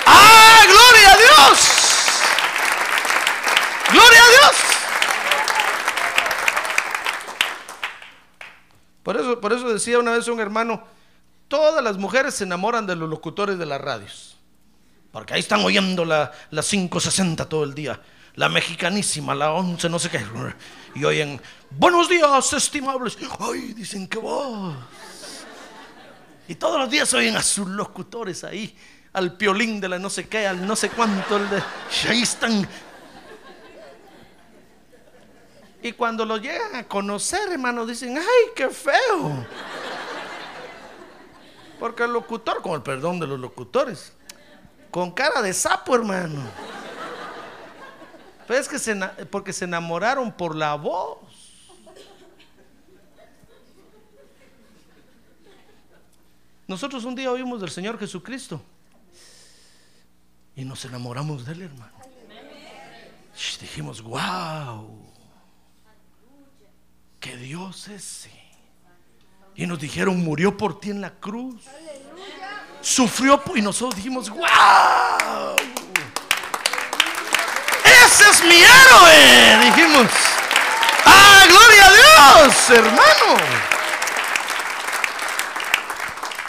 ¡Ah, 0.05 0.61
gloria 0.65 1.11
a 1.11 1.17
Dios! 1.17 1.59
¡Gloria 3.91 4.23
a 4.23 4.29
Dios! 4.29 4.72
Por 9.03 9.17
eso, 9.17 9.39
por 9.39 9.53
eso 9.53 9.71
decía 9.71 9.99
una 9.99 10.11
vez 10.11 10.27
un 10.27 10.39
hermano, 10.39 10.83
todas 11.47 11.83
las 11.83 11.97
mujeres 11.97 12.33
se 12.33 12.45
enamoran 12.45 12.87
de 12.87 12.95
los 12.95 13.09
locutores 13.09 13.59
de 13.59 13.65
las 13.65 13.79
radios. 13.79 14.37
Porque 15.11 15.35
ahí 15.35 15.41
están 15.41 15.63
oyendo 15.63 16.05
la, 16.05 16.31
la 16.49 16.63
560 16.63 17.47
todo 17.47 17.63
el 17.65 17.75
día. 17.75 18.01
La 18.35 18.49
mexicanísima, 18.49 19.35
la 19.35 19.51
11, 19.51 19.87
no 19.89 19.99
sé 19.99 20.09
qué. 20.09 20.25
Y 20.95 21.03
oyen, 21.03 21.39
buenos 21.69 22.09
días, 22.09 22.53
estimables. 22.53 23.15
Ay, 23.39 23.73
dicen 23.73 24.07
que 24.07 24.17
voz. 24.17 24.75
Y 26.47 26.55
todos 26.55 26.79
los 26.79 26.89
días 26.89 27.13
oyen 27.13 27.37
a 27.37 27.43
sus 27.43 27.67
locutores 27.67 28.43
ahí. 28.43 28.75
Al 29.13 29.37
piolín 29.37 29.79
de 29.79 29.89
la 29.89 29.99
no 29.99 30.09
sé 30.09 30.27
qué, 30.27 30.47
al 30.47 30.65
no 30.65 30.75
sé 30.75 30.89
cuánto. 30.89 31.37
El 31.37 31.49
de, 31.49 31.63
y 32.05 32.07
ahí 32.07 32.21
están. 32.23 32.67
Y 35.83 35.91
cuando 35.91 36.25
lo 36.25 36.37
llegan 36.37 36.75
a 36.77 36.87
conocer, 36.87 37.51
hermano, 37.51 37.85
dicen, 37.85 38.17
ay, 38.17 38.51
qué 38.55 38.69
feo. 38.69 39.45
Porque 41.77 42.03
el 42.03 42.13
locutor, 42.13 42.61
con 42.61 42.71
el 42.75 42.81
perdón 42.81 43.19
de 43.19 43.27
los 43.27 43.37
locutores, 43.37 44.13
con 44.89 45.11
cara 45.11 45.41
de 45.41 45.53
sapo, 45.53 45.93
hermano. 45.93 46.41
Pero 48.47 48.59
es 48.61 48.69
que 48.69 48.79
se, 48.79 48.95
porque 49.29 49.51
se 49.51 49.65
enamoraron 49.65 50.31
por 50.31 50.55
la 50.55 50.75
voz. 50.75 51.17
Nosotros 56.65 57.03
un 57.03 57.15
día 57.15 57.29
oímos 57.29 57.59
del 57.59 57.71
Señor 57.71 57.99
Jesucristo 57.99 58.61
y 60.55 60.63
nos 60.63 60.85
enamoramos 60.85 61.45
de 61.45 61.51
Él, 61.51 61.63
hermano. 61.63 61.91
Dijimos, 63.59 64.01
wow, 64.01 65.12
que 67.23 67.37
Dios 67.37 67.87
ese. 67.87 68.29
Y 69.55 69.65
nos 69.65 69.79
dijeron, 69.79 70.21
murió 70.21 70.57
por 70.57 70.81
ti 70.81 70.89
en 70.89 70.99
la 70.99 71.09
cruz. 71.09 71.63
Sufrió 72.81 73.41
y 73.55 73.61
nosotros 73.61 73.95
dijimos, 73.95 74.29
wow. 74.29 75.55
Ese 77.85 78.29
es 78.29 78.43
mi 78.43 78.55
héroe, 78.55 79.65
dijimos. 79.65 80.11
¡Ah, 81.05 81.45
gloria 81.47 81.87
a 81.87 82.43
Dios, 82.43 82.69
hermano! 82.71 83.37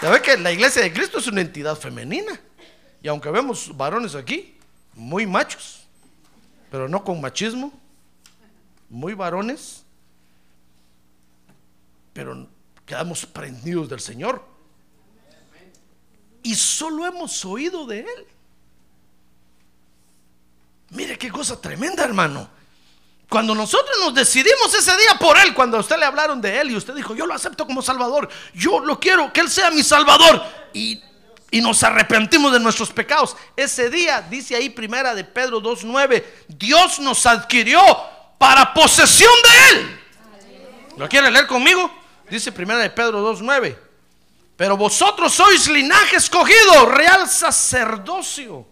Ya 0.02 0.11
ve 0.11 0.23
que 0.23 0.37
la 0.38 0.50
iglesia 0.50 0.83
de 0.83 0.93
Cristo 0.93 1.19
es 1.19 1.28
una 1.28 1.40
entidad 1.40 1.76
femenina. 1.76 2.40
Y 3.00 3.07
aunque 3.07 3.31
vemos 3.31 3.76
varones 3.76 4.16
aquí, 4.16 4.59
muy 4.95 5.25
machos, 5.25 5.87
pero 6.69 6.88
no 6.88 7.04
con 7.04 7.21
machismo, 7.21 7.73
muy 8.88 9.14
varones, 9.14 9.84
pero 12.14 12.49
quedamos 12.87 13.26
prendidos 13.26 13.90
del 13.90 14.00
Señor. 14.00 14.42
Y 16.42 16.54
solo 16.54 17.04
hemos 17.04 17.44
oído 17.44 17.87
de 17.87 18.00
Él. 18.00 18.26
Mire 20.90 21.18
qué 21.18 21.30
cosa 21.30 21.61
tremenda, 21.61 22.04
hermano. 22.04 22.49
Cuando 23.28 23.54
nosotros 23.54 23.97
nos 24.00 24.14
decidimos 24.14 24.73
ese 24.75 24.97
día 24.97 25.18
por 25.18 25.37
Él, 25.38 25.52
cuando 25.54 25.76
a 25.76 25.80
usted 25.80 25.99
le 25.99 26.04
hablaron 26.04 26.40
de 26.40 26.61
Él 26.61 26.71
y 26.71 26.76
usted 26.76 26.94
dijo, 26.94 27.16
yo 27.16 27.26
lo 27.26 27.35
acepto 27.35 27.66
como 27.66 27.83
Salvador, 27.83 28.28
yo 28.54 28.78
lo 28.78 29.00
quiero, 29.00 29.33
que 29.33 29.40
Él 29.40 29.50
sea 29.50 29.71
mi 29.71 29.83
Salvador. 29.83 30.44
Y, 30.73 31.02
y 31.50 31.61
nos 31.61 31.83
arrepentimos 31.83 32.52
de 32.52 32.61
nuestros 32.61 32.90
pecados. 32.90 33.37
Ese 33.56 33.90
día, 33.90 34.21
dice 34.23 34.54
ahí 34.54 34.71
primera 34.71 35.14
de 35.14 35.25
Pedro 35.25 35.61
2.9, 35.61 36.23
Dios 36.47 37.00
nos 37.00 37.26
adquirió 37.26 37.83
para 38.38 38.73
posesión 38.73 39.33
de 39.42 39.78
Él. 39.78 40.00
¿Lo 40.99 41.09
quiere 41.09 41.30
leer 41.30 41.49
conmigo? 41.49 42.03
Dice 42.31 42.52
primera 42.52 42.81
de 42.81 42.90
Pedro 42.90 43.33
2.9. 43.35 43.76
Pero 44.57 44.76
vosotros 44.76 45.33
sois 45.33 45.69
linaje 45.69 46.16
escogido, 46.16 46.87
real 46.87 47.28
sacerdocio, 47.28 48.66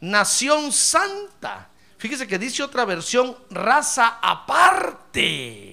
nación 0.00 0.72
santa. 0.72 1.68
Fíjese 1.96 2.26
que 2.26 2.38
dice 2.38 2.62
otra 2.64 2.84
versión, 2.84 3.36
raza 3.50 4.18
aparte. 4.20 5.72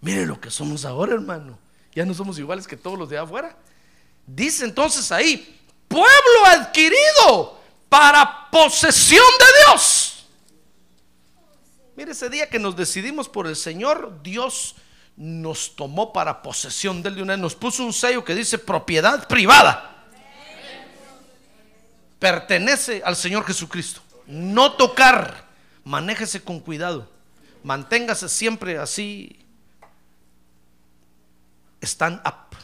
Mire 0.00 0.24
lo 0.24 0.40
que 0.40 0.50
somos 0.50 0.86
ahora, 0.86 1.12
hermano. 1.12 1.58
Ya 1.94 2.06
no 2.06 2.14
somos 2.14 2.38
iguales 2.38 2.66
que 2.66 2.76
todos 2.76 2.98
los 2.98 3.10
de 3.10 3.18
afuera. 3.18 3.54
Dice 4.26 4.64
entonces 4.64 5.12
ahí, 5.12 5.60
pueblo 5.86 6.46
adquirido 6.46 7.60
para 7.90 8.50
posesión 8.50 9.24
de 9.38 9.44
Dios. 9.66 10.26
Mire, 11.96 12.12
ese 12.12 12.30
día 12.30 12.48
que 12.48 12.58
nos 12.58 12.74
decidimos 12.74 13.28
por 13.28 13.46
el 13.46 13.54
Señor, 13.54 14.22
Dios 14.22 14.74
nos 15.16 15.76
tomó 15.76 16.12
para 16.12 16.42
posesión 16.42 17.02
de 17.02 17.10
él 17.10 17.16
de 17.16 17.22
una 17.22 17.36
nos 17.36 17.54
puso 17.54 17.84
un 17.84 17.92
sello 17.92 18.24
que 18.24 18.34
dice 18.34 18.58
propiedad 18.58 19.28
privada. 19.28 20.06
Pertenece 22.18 23.02
al 23.04 23.16
Señor 23.16 23.44
Jesucristo. 23.44 24.00
No 24.26 24.72
tocar, 24.72 25.44
manéjese 25.84 26.42
con 26.42 26.60
cuidado. 26.60 27.08
Manténgase 27.62 28.28
siempre 28.28 28.78
así 28.78 29.44
stand 31.82 32.20
up. 32.26 32.56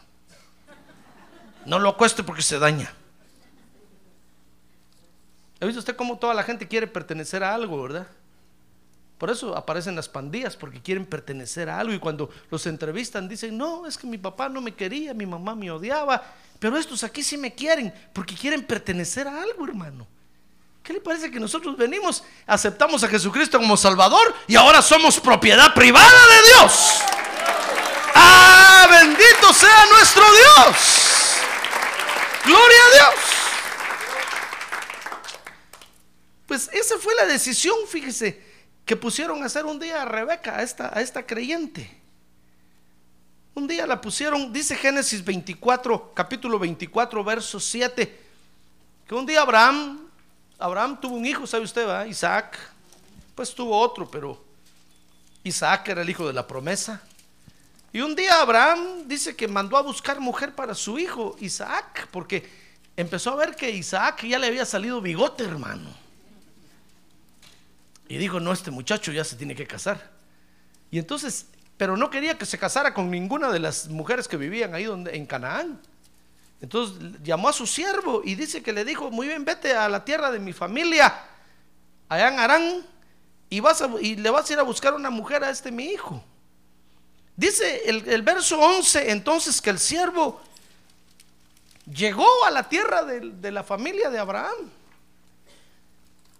No 1.67 1.79
lo 1.79 1.91
acueste 1.91 2.23
porque 2.23 2.43
se 2.43 2.59
daña. 2.59 2.93
¿Ha 5.61 5.67
visto 5.67 5.81
usted 5.81 5.95
cómo 5.95 6.19
toda 6.19 6.33
la 6.33 6.43
gente 6.43 6.67
quiere 6.67 6.87
pertenecer 6.87 7.45
a 7.45 7.55
algo, 7.55 7.83
verdad? 7.83 8.07
Por 9.21 9.29
eso 9.29 9.55
aparecen 9.55 9.95
las 9.95 10.09
pandillas, 10.09 10.57
porque 10.57 10.81
quieren 10.81 11.05
pertenecer 11.05 11.69
a 11.69 11.79
algo. 11.79 11.93
Y 11.93 11.99
cuando 11.99 12.31
los 12.51 12.65
entrevistan 12.65 13.29
dicen, 13.29 13.59
no, 13.59 13.87
es 13.87 13.99
que 13.99 14.07
mi 14.07 14.17
papá 14.17 14.49
no 14.49 14.63
me 14.63 14.75
quería, 14.75 15.13
mi 15.13 15.27
mamá 15.27 15.55
me 15.55 15.71
odiaba. 15.71 16.23
Pero 16.59 16.79
estos 16.79 17.05
aquí 17.05 17.23
sí 17.23 17.37
me 17.37 17.55
quieren, 17.55 17.93
porque 18.15 18.35
quieren 18.35 18.67
pertenecer 18.67 19.29
a 19.29 19.43
algo, 19.43 19.67
hermano. 19.67 20.07
¿Qué 20.83 20.95
le 20.95 21.03
parece 21.03 21.31
que 21.31 21.39
nosotros 21.39 21.77
venimos, 21.77 22.25
aceptamos 22.47 23.05
a 23.05 23.09
Jesucristo 23.09 23.59
como 23.59 23.77
Salvador 23.77 24.35
y 24.47 24.57
ahora 24.57 24.81
somos 24.81 25.21
propiedad 25.21 25.75
privada 25.75 26.27
de 26.27 26.49
Dios? 26.49 27.01
¡Ah, 28.15 28.87
bendito 28.91 29.53
sea 29.53 29.85
nuestro 29.93 30.25
Dios! 30.33 30.77
¡Gloria 32.47 32.79
a 32.87 32.95
Dios! 32.95 33.25
Pues 36.47 36.71
esa 36.73 36.97
fue 36.97 37.15
la 37.17 37.27
decisión, 37.27 37.77
fíjese 37.87 38.50
que 38.91 38.97
pusieron 38.97 39.41
a 39.41 39.47
hacer 39.47 39.67
un 39.67 39.79
día 39.79 40.03
a 40.03 40.05
Rebeca, 40.05 40.57
a 40.57 40.63
esta, 40.65 40.91
a 40.93 41.01
esta 41.01 41.25
creyente. 41.25 41.89
Un 43.55 43.69
día 43.69 43.87
la 43.87 44.01
pusieron, 44.01 44.53
dice 44.53 44.75
Génesis 44.75 45.25
24, 45.25 46.13
capítulo 46.13 46.59
24, 46.59 47.23
verso 47.23 47.61
7, 47.61 48.21
que 49.07 49.15
un 49.15 49.25
día 49.25 49.43
Abraham, 49.43 50.09
Abraham 50.59 51.01
tuvo 51.01 51.15
un 51.15 51.25
hijo, 51.25 51.47
¿sabe 51.47 51.63
usted? 51.63 51.87
Va? 51.87 52.05
Isaac, 52.05 52.59
pues 53.37 53.55
tuvo 53.55 53.79
otro, 53.79 54.11
pero 54.11 54.43
Isaac 55.45 55.87
era 55.91 56.03
el 56.03 56.11
hijo 56.11 56.27
de 56.27 56.33
la 56.33 56.45
promesa. 56.45 57.01
Y 57.93 58.01
un 58.01 58.17
día 58.17 58.41
Abraham 58.41 59.07
dice 59.07 59.37
que 59.37 59.47
mandó 59.47 59.77
a 59.77 59.83
buscar 59.83 60.19
mujer 60.19 60.53
para 60.57 60.75
su 60.75 60.99
hijo 60.99 61.37
Isaac, 61.39 62.09
porque 62.11 62.51
empezó 62.97 63.31
a 63.31 63.37
ver 63.37 63.55
que 63.55 63.71
Isaac 63.71 64.25
ya 64.25 64.41
le 64.41 64.49
había 64.49 64.65
salido 64.65 65.01
bigote, 65.01 65.45
hermano. 65.45 66.00
Y 68.11 68.19
dijo, 68.19 68.41
no, 68.41 68.53
este 68.53 68.73
muchacho 68.73 69.13
ya 69.13 69.23
se 69.23 69.37
tiene 69.37 69.55
que 69.55 69.69
casar. 69.69 70.11
Y 70.91 70.99
entonces, 70.99 71.47
pero 71.77 71.97
no 71.97 72.11
quería 72.11 72.37
que 72.37 72.45
se 72.45 72.59
casara 72.59 72.93
con 72.93 73.09
ninguna 73.09 73.53
de 73.53 73.61
las 73.61 73.87
mujeres 73.87 74.27
que 74.27 74.37
vivían 74.37 74.75
ahí 74.75 74.83
donde, 74.83 75.17
en 75.17 75.27
Canaán. 75.27 75.81
Entonces 76.61 77.23
llamó 77.23 77.49
a 77.49 77.53
su 77.53 77.69
siervo 77.69 78.21
y 78.25 78.35
dice 78.35 78.65
que 78.65 78.73
le 78.73 78.85
dijo, 78.85 79.13
muy 79.13 79.29
bien, 79.29 79.45
vete 79.45 79.77
a 79.77 79.89
la 79.89 80.05
tierra 80.05 80.33
de 80.33 80.41
mi 80.41 80.53
familia, 80.53 81.23
allá 82.09 82.29
en 82.33 82.41
Arán, 82.41 82.87
y, 83.49 83.61
vas 83.61 83.81
y 84.01 84.17
le 84.17 84.31
vas 84.31 84.51
a 84.51 84.53
ir 84.55 84.59
a 84.59 84.65
buscar 84.65 84.93
una 84.95 85.11
mujer 85.11 85.45
a 85.45 85.51
este 85.51 85.71
mi 85.71 85.85
hijo. 85.85 86.21
Dice 87.37 87.83
el, 87.87 88.23
verso 88.23 88.59
11, 88.59 89.09
entonces 89.13 89.63
que 89.63 89.71
el 89.71 89.79
siervo 89.79 90.41
llegó 91.87 92.27
a 92.45 92.51
la 92.51 92.69
tierra 92.69 93.05
de 93.05 93.53
la 93.53 93.63
familia 93.63 94.11
de 94.11 94.19
Abraham. 94.19 94.80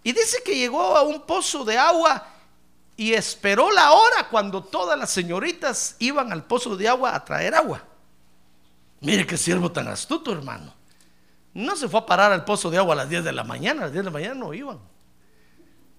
Y 0.03 0.13
dice 0.13 0.41
que 0.43 0.55
llegó 0.55 0.95
a 0.95 1.03
un 1.03 1.21
pozo 1.21 1.63
de 1.63 1.77
agua 1.77 2.27
y 2.97 3.13
esperó 3.13 3.71
la 3.71 3.91
hora 3.91 4.27
cuando 4.29 4.63
todas 4.63 4.97
las 4.97 5.11
señoritas 5.11 5.95
iban 5.99 6.31
al 6.31 6.43
pozo 6.43 6.75
de 6.75 6.87
agua 6.87 7.15
a 7.15 7.23
traer 7.23 7.55
agua. 7.55 7.83
Mire 8.99 9.25
qué 9.25 9.37
siervo 9.37 9.71
tan 9.71 9.87
astuto, 9.87 10.31
hermano. 10.31 10.73
No 11.53 11.75
se 11.75 11.89
fue 11.89 11.99
a 11.99 12.05
parar 12.05 12.31
al 12.31 12.45
pozo 12.45 12.69
de 12.69 12.77
agua 12.77 12.93
a 12.93 12.97
las 12.97 13.09
10 13.09 13.23
de 13.23 13.31
la 13.33 13.43
mañana, 13.43 13.81
a 13.81 13.83
las 13.85 13.93
10 13.93 14.05
de 14.05 14.09
la 14.09 14.13
mañana 14.13 14.35
no 14.35 14.53
iban. 14.53 14.79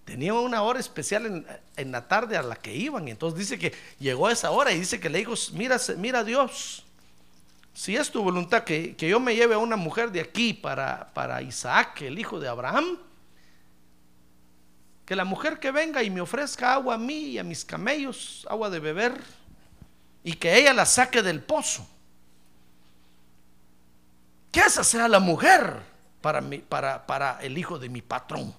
Tenía 0.04 0.34
una 0.34 0.62
hora 0.62 0.80
especial 0.80 1.44
en, 1.76 1.92
la 1.92 2.08
tarde 2.08 2.36
a 2.36 2.42
la 2.42 2.56
que 2.56 2.74
iban. 2.74 3.06
Y 3.06 3.12
entonces 3.12 3.38
dice 3.38 3.58
que 3.58 3.72
llegó 3.98 4.26
a 4.26 4.32
esa 4.32 4.50
hora 4.50 4.72
y 4.72 4.78
dice 4.78 4.98
que 4.98 5.10
le 5.10 5.18
dijo, 5.18 5.34
mira, 5.52 5.78
mira 5.96 6.24
Dios, 6.24 6.84
si 7.74 7.96
es 7.96 8.10
tu 8.10 8.22
voluntad 8.22 8.64
que, 8.64 8.94
yo 8.98 9.20
me 9.20 9.34
lleve 9.34 9.54
a 9.54 9.58
una 9.58 9.76
mujer 9.76 10.10
de 10.10 10.20
aquí 10.20 10.54
para, 10.54 11.12
para 11.14 11.42
Isaac, 11.42 12.02
el 12.02 12.18
hijo 12.18 12.40
de 12.40 12.48
Abraham, 12.48 12.98
que 15.04 15.16
la 15.16 15.24
mujer 15.24 15.58
que 15.58 15.70
venga 15.70 16.02
y 16.02 16.10
me 16.10 16.20
ofrezca 16.20 16.74
agua 16.74 16.94
a 16.94 16.98
mí 16.98 17.14
y 17.14 17.38
a 17.38 17.44
mis 17.44 17.64
camellos, 17.64 18.46
agua 18.48 18.70
de 18.70 18.78
beber, 18.80 19.20
y 20.22 20.34
que 20.34 20.56
ella 20.56 20.72
la 20.72 20.86
saque 20.86 21.22
del 21.22 21.42
pozo. 21.42 21.86
Que 24.52 24.60
esa 24.60 24.84
sea 24.84 25.08
la 25.08 25.18
mujer 25.18 25.82
para, 26.20 27.06
para, 27.06 27.38
el 27.40 27.58
hijo 27.58 27.78
de 27.78 27.88
mi 27.88 28.02
patrón. 28.02 28.54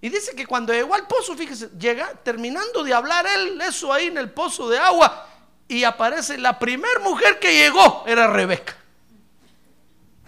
Y 0.00 0.08
dice 0.08 0.34
que 0.34 0.46
cuando 0.46 0.72
llegó 0.72 0.94
al 0.94 1.06
pozo, 1.06 1.36
fíjese, 1.36 1.70
llega 1.78 2.12
terminando 2.22 2.82
de 2.82 2.94
hablar 2.94 3.26
él, 3.26 3.60
eso 3.60 3.92
ahí 3.92 4.06
en 4.06 4.18
el 4.18 4.30
pozo 4.30 4.68
de 4.68 4.78
agua, 4.78 5.28
y 5.68 5.84
aparece 5.84 6.38
la 6.38 6.58
primera 6.58 7.00
mujer 7.00 7.38
que 7.38 7.52
llegó, 7.52 8.04
era 8.06 8.26
Rebeca. 8.28 8.76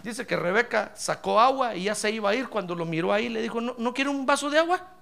Dice 0.02 0.26
que 0.26 0.36
Rebeca 0.36 0.92
sacó 0.96 1.40
agua 1.40 1.74
y 1.74 1.84
ya 1.84 1.94
se 1.94 2.10
iba 2.10 2.30
a 2.30 2.34
ir 2.34 2.48
cuando 2.48 2.74
lo 2.74 2.84
miró 2.84 3.12
ahí, 3.12 3.28
le 3.28 3.42
dijo, 3.42 3.60
¿no, 3.60 3.74
¿no 3.78 3.94
quiere 3.94 4.10
un 4.10 4.26
vaso 4.26 4.50
de 4.50 4.58
agua? 4.58 4.97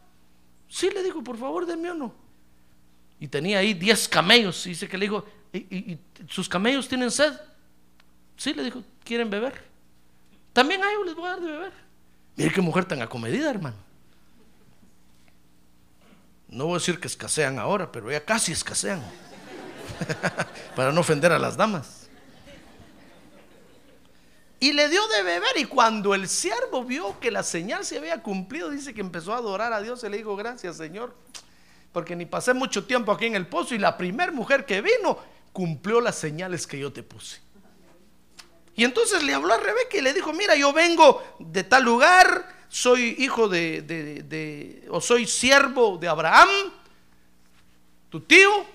Sí, 0.68 0.90
le 0.90 1.02
dijo, 1.02 1.22
por 1.22 1.36
favor, 1.36 1.66
denme 1.66 1.92
uno. 1.92 2.14
Y 3.18 3.28
tenía 3.28 3.58
ahí 3.58 3.74
10 3.74 4.08
camellos. 4.08 4.66
Y 4.66 4.70
dice 4.70 4.88
que 4.88 4.98
le 4.98 5.06
dijo, 5.06 5.24
¿Y, 5.52 5.98
sus 6.28 6.48
camellos 6.48 6.88
tienen 6.88 7.10
sed? 7.10 7.32
Sí, 8.36 8.52
le 8.52 8.64
dijo, 8.64 8.82
¿quieren 9.04 9.30
beber? 9.30 9.64
También 10.52 10.82
a 10.82 10.90
ellos 10.90 11.06
les 11.06 11.14
voy 11.14 11.26
a 11.26 11.30
dar 11.30 11.40
de 11.40 11.50
beber. 11.50 11.72
Mire 12.36 12.52
qué 12.52 12.60
mujer 12.60 12.84
tan 12.84 13.00
acomedida, 13.02 13.50
hermano. 13.50 13.76
No 16.48 16.66
voy 16.66 16.74
a 16.74 16.78
decir 16.78 17.00
que 17.00 17.06
escasean 17.06 17.58
ahora, 17.58 17.90
pero 17.90 18.10
ya 18.10 18.24
casi 18.24 18.52
escasean. 18.52 19.02
Para 20.76 20.92
no 20.92 21.00
ofender 21.00 21.32
a 21.32 21.38
las 21.38 21.56
damas. 21.56 22.05
Y 24.58 24.72
le 24.72 24.88
dio 24.88 25.06
de 25.08 25.22
beber. 25.22 25.56
Y 25.56 25.64
cuando 25.64 26.14
el 26.14 26.28
siervo 26.28 26.84
vio 26.84 27.18
que 27.20 27.30
la 27.30 27.42
señal 27.42 27.84
se 27.84 27.98
había 27.98 28.22
cumplido, 28.22 28.70
dice 28.70 28.94
que 28.94 29.00
empezó 29.00 29.34
a 29.34 29.38
adorar 29.38 29.72
a 29.72 29.80
Dios 29.80 30.02
y 30.04 30.08
le 30.08 30.16
dijo, 30.16 30.36
gracias 30.36 30.76
Señor, 30.76 31.14
porque 31.92 32.16
ni 32.16 32.26
pasé 32.26 32.54
mucho 32.54 32.84
tiempo 32.84 33.12
aquí 33.12 33.26
en 33.26 33.34
el 33.34 33.46
pozo 33.46 33.74
y 33.74 33.78
la 33.78 33.96
primera 33.96 34.32
mujer 34.32 34.64
que 34.64 34.80
vino 34.80 35.18
cumplió 35.52 36.00
las 36.00 36.16
señales 36.16 36.66
que 36.66 36.78
yo 36.78 36.92
te 36.92 37.02
puse. 37.02 37.40
Y 38.74 38.84
entonces 38.84 39.22
le 39.22 39.32
habló 39.32 39.54
a 39.54 39.56
Rebeca 39.56 39.96
y 39.96 40.02
le 40.02 40.12
dijo, 40.12 40.32
mira, 40.34 40.54
yo 40.54 40.72
vengo 40.72 41.22
de 41.38 41.64
tal 41.64 41.84
lugar, 41.84 42.66
soy 42.68 43.16
hijo 43.18 43.48
de, 43.48 43.80
de 43.80 44.86
o 44.90 45.00
soy 45.00 45.26
siervo 45.26 45.96
de 45.96 46.08
Abraham, 46.08 46.48
tu 48.10 48.20
tío, 48.20 48.66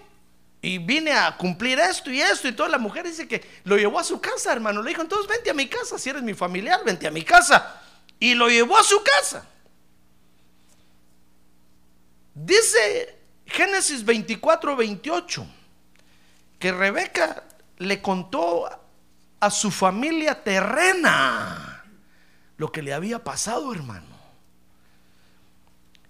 y 0.62 0.78
vine 0.78 1.12
a 1.12 1.36
cumplir 1.36 1.80
esto 1.80 2.12
y 2.12 2.22
esto 2.22 2.48
y 2.48 2.52
toda 2.52 2.70
la 2.70 2.78
mujer 2.78 3.06
dice 3.06 3.28
que 3.28 3.44
lo 3.64 3.78
llevó 3.78 4.00
a 4.00 4.04
su 4.04 4.22
casa, 4.22 4.54
hermano. 4.54 4.84
Le 4.84 4.90
dijo, 4.90 5.02
entonces 5.02 5.28
vente 5.28 5.50
a 5.50 5.56
mi 5.56 5.68
casa, 5.68 5.98
si 5.98 6.10
eres 6.10 6.22
mi 6.22 6.36
familiar, 6.36 6.82
vente 6.86 7.08
a 7.08 7.12
mi 7.12 7.24
casa. 7.24 7.82
Y 8.20 8.36
lo 8.36 8.48
llevó 8.48 8.78
a 8.78 8.84
su 8.84 9.02
casa. 9.04 9.48
Dice 12.36 13.18
Génesis 13.48 14.06
24, 14.06 14.76
28, 14.76 15.48
que 16.60 16.72
Rebeca 16.72 17.44
le 17.80 18.00
contó 18.00 18.70
a 19.40 19.50
su 19.50 19.72
familia 19.72 20.44
terrena 20.44 21.84
lo 22.58 22.72
que 22.72 22.84
le 22.84 22.94
había 22.94 23.24
pasado, 23.24 23.74
hermano. 23.74 24.06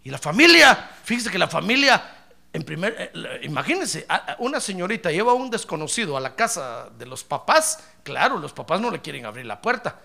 Y 0.04 0.10
la 0.10 0.18
familia, 0.18 0.92
fíjese 1.06 1.30
que 1.30 1.38
la 1.40 1.48
familia 1.48 2.21
en 2.54 2.64
primer, 2.64 2.96
eh, 2.98 3.40
imagínense, 3.44 4.06
una 4.40 4.60
señorita 4.60 5.12
lleva 5.12 5.32
a 5.32 5.36
un 5.36 5.50
desconocido 5.50 6.18
a 6.18 6.20
la 6.20 6.36
casa 6.36 6.90
de 6.98 7.06
los 7.06 7.24
papás, 7.24 7.80
claro, 8.04 8.38
los 8.38 8.52
papás 8.52 8.82
no 8.82 8.92
le 8.92 9.02
quieren 9.02 9.26
abrir 9.26 9.46
la 9.46 9.62
puerta, 9.62 10.00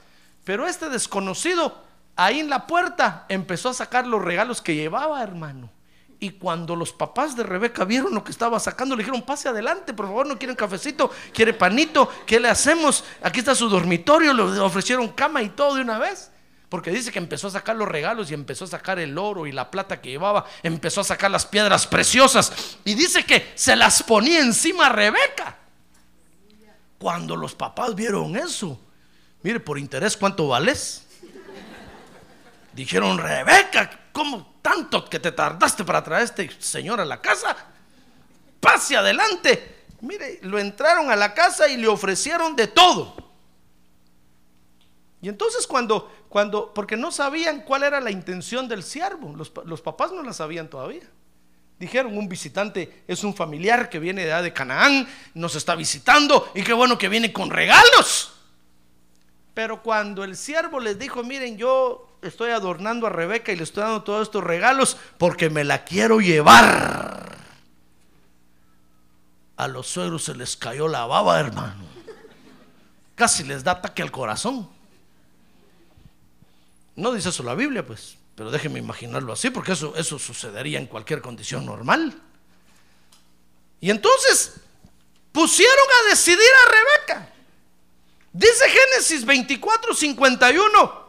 pero 0.45 0.67
este 0.67 0.89
desconocido 0.89 1.83
ahí 2.15 2.39
en 2.39 2.49
la 2.49 2.67
puerta 2.67 3.27
empezó 3.29 3.71
a 3.71 3.75
sacar 3.75 4.07
los 4.07 4.23
regalos 4.23 4.63
que 4.63 4.77
llevaba, 4.77 5.23
hermano. 5.23 5.71
Y 6.19 6.31
cuando 6.31 6.77
los 6.77 6.93
papás 6.93 7.37
de 7.37 7.43
Rebeca 7.43 7.85
vieron 7.85 8.15
lo 8.15 8.25
que 8.25 8.31
estaba 8.31 8.59
sacando, 8.59 8.97
le 8.97 9.03
dijeron, 9.03 9.23
pase 9.23 9.49
adelante, 9.49 9.93
por 9.93 10.07
favor, 10.07 10.27
no 10.27 10.39
quieren 10.39 10.57
cafecito, 10.57 11.11
quiere 11.33 11.53
panito, 11.53 12.09
¿qué 12.25 12.41
le 12.41 12.49
hacemos? 12.49 13.05
Aquí 13.23 13.41
está 13.41 13.55
su 13.55 13.69
dormitorio, 13.69 14.33
le 14.33 14.61
ofrecieron 14.61 15.09
cama 15.09 15.43
y 15.43 15.51
todo 15.51 15.75
de 15.75 15.83
una 15.83 15.99
vez. 15.99 16.31
Porque 16.69 16.91
dice 16.91 17.13
que 17.13 17.19
empezó 17.19 17.47
a 17.47 17.53
sacar 17.53 17.77
los 17.77 17.87
regalos 17.87 18.31
y 18.31 18.35
empezó 18.35 18.65
a 18.65 18.69
sacar 18.69 18.99
el 18.99 19.17
oro 19.17 19.47
y 19.47 19.53
la 19.53 19.71
plata 19.71 20.01
que 20.01 20.11
llevaba, 20.11 20.47
empezó 20.63 21.01
a 21.01 21.05
sacar 21.05 21.31
las 21.31 21.47
piedras 21.47 21.87
preciosas 21.87 22.79
y 22.85 22.95
dice 22.95 23.25
que 23.25 23.53
se 23.55 23.77
las 23.77 24.03
ponía 24.03 24.41
encima 24.41 24.87
a 24.87 24.89
Rebeca. 24.91 25.57
Cuando 26.99 27.37
los 27.37 27.55
papás 27.55 27.95
vieron 27.95 28.37
eso, 28.37 28.81
mire, 29.43 29.61
por 29.61 29.79
interés, 29.79 30.17
¿cuánto 30.17 30.49
vales? 30.49 31.07
Dijeron, 32.73 33.17
Rebeca, 33.17 34.09
¿cómo 34.13 34.57
tanto 34.61 35.09
que 35.09 35.21
te 35.21 35.33
tardaste 35.33 35.85
para 35.85 36.03
traer 36.03 36.23
a 36.23 36.25
este 36.25 36.51
señor 36.61 37.01
a 37.01 37.05
la 37.05 37.21
casa? 37.21 37.57
Pase 38.61 38.97
adelante. 38.97 39.85
Mire, 40.01 40.41
lo 40.43 40.59
entraron 40.59 41.11
a 41.11 41.17
la 41.17 41.33
casa 41.33 41.69
y 41.69 41.77
le 41.77 41.87
ofrecieron 41.87 42.57
de 42.57 42.67
todo. 42.67 43.26
Y 45.23 45.29
entonces 45.29 45.67
cuando, 45.67 46.13
cuando, 46.29 46.73
porque 46.75 46.97
no 46.97 47.11
sabían 47.11 47.63
cuál 47.63 47.83
era 47.83 48.01
la 48.01 48.11
intención 48.11 48.69
del 48.69 48.83
siervo, 48.83 49.35
los, 49.37 49.53
los 49.65 49.81
papás 49.81 50.13
no 50.13 50.23
la 50.23 50.33
sabían 50.33 50.69
todavía. 50.69 51.09
Dijeron, 51.79 52.17
un 52.17 52.29
visitante 52.29 53.05
es 53.07 53.23
un 53.23 53.35
familiar 53.35 53.91
que 53.91 53.99
viene 53.99 54.25
de, 54.25 54.43
de 54.43 54.53
Canaán, 54.53 55.07
nos 55.35 55.55
está 55.57 55.75
visitando 55.75 56.51
y 56.55 56.63
qué 56.63 56.73
bueno 56.73 56.97
que 56.97 57.09
viene 57.09 57.33
con 57.33 57.51
regalos. 57.51 58.33
Pero 59.53 59.83
cuando 59.83 60.25
el 60.25 60.37
siervo 60.37 60.81
les 60.81 60.99
dijo, 60.99 61.23
miren, 61.23 61.57
yo 61.57 62.19
estoy 62.23 62.51
adornando 62.51 63.07
a 63.07 63.11
Rebeca 63.11 63.53
y 63.53 63.57
le 63.57 63.63
estoy 63.63 63.83
dando 63.83 64.03
todos 64.03 64.23
estos 64.23 64.45
regalos 64.45 64.97
porque 65.19 65.51
me 65.51 65.65
la 65.65 65.85
quiero 65.85 66.21
llevar. 66.21 67.37
A 69.57 69.69
los 69.69 69.87
suegros 69.87 70.25
se 70.25 70.35
les 70.35 70.57
cayó 70.57 70.89
la 70.89 71.07
baba, 71.07 71.41
hermano. 71.41 71.85
Casi 73.15 73.45
les 73.45 73.65
da 73.65 73.73
ataque 73.73 74.03
al 74.03 74.11
corazón. 74.11 74.76
No 76.97 77.13
dice 77.13 77.29
eso 77.29 77.43
la 77.43 77.55
Biblia, 77.55 77.87
pues. 77.87 78.17
Pero 78.35 78.51
déjenme 78.51 78.79
imaginarlo 78.79 79.33
así, 79.33 79.51
porque 79.51 79.73
eso, 79.73 79.95
eso 79.97 80.19
sucedería 80.19 80.79
en 80.79 80.87
cualquier 80.87 81.23
condición 81.23 81.65
normal. 81.65 82.21
Y 83.81 83.91
entonces 83.91 84.55
pusieron 85.33 85.87
a 86.03 86.11
decidir 86.11 86.39
a 86.39 86.71
Rebeca. 86.71 87.33
Dice 88.33 88.65
Génesis 88.69 89.25
24, 89.25 89.95
51. 89.95 91.07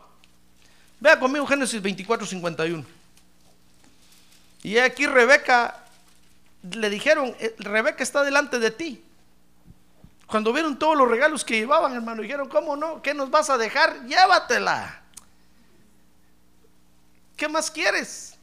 Vea 0.99 1.19
conmigo 1.19 1.45
Génesis 1.45 1.81
24, 1.81 2.25
51. 2.25 2.85
Y 4.63 4.77
aquí 4.77 5.05
Rebeca, 5.05 5.83
le 6.63 6.89
dijeron, 6.89 7.35
eh, 7.39 7.55
Rebeca 7.59 8.03
está 8.03 8.23
delante 8.23 8.59
de 8.59 8.71
ti. 8.71 9.03
Cuando 10.25 10.51
vieron 10.51 10.77
todos 10.77 10.97
los 10.97 11.09
regalos 11.09 11.45
que 11.45 11.55
llevaban, 11.55 11.93
hermano, 11.93 12.21
dijeron, 12.21 12.49
¿cómo 12.49 12.75
no? 12.75 13.01
¿Qué 13.01 13.13
nos 13.13 13.29
vas 13.29 13.49
a 13.49 13.57
dejar? 13.57 14.05
Llévatela. 14.05 15.01
¿Qué 17.37 17.47
más 17.47 17.69
quieres? 17.69 18.33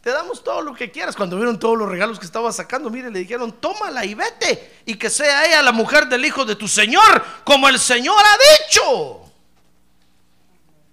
Te 0.00 0.10
damos 0.10 0.42
todo 0.42 0.62
lo 0.62 0.74
que 0.74 0.90
quieras. 0.90 1.14
Cuando 1.14 1.36
vieron 1.36 1.58
todos 1.58 1.76
los 1.76 1.88
regalos 1.88 2.18
que 2.18 2.24
estaba 2.24 2.50
sacando, 2.50 2.88
mire, 2.88 3.10
le 3.10 3.18
dijeron, 3.18 3.52
tómala 3.60 4.04
y 4.06 4.14
vete. 4.14 4.80
Y 4.86 4.94
que 4.94 5.10
sea 5.10 5.46
ella 5.46 5.62
la 5.62 5.72
mujer 5.72 6.08
del 6.08 6.24
hijo 6.24 6.46
de 6.46 6.56
tu 6.56 6.66
Señor, 6.66 7.22
como 7.44 7.68
el 7.68 7.78
Señor 7.78 8.16
ha 8.18 8.66
dicho. 8.66 9.20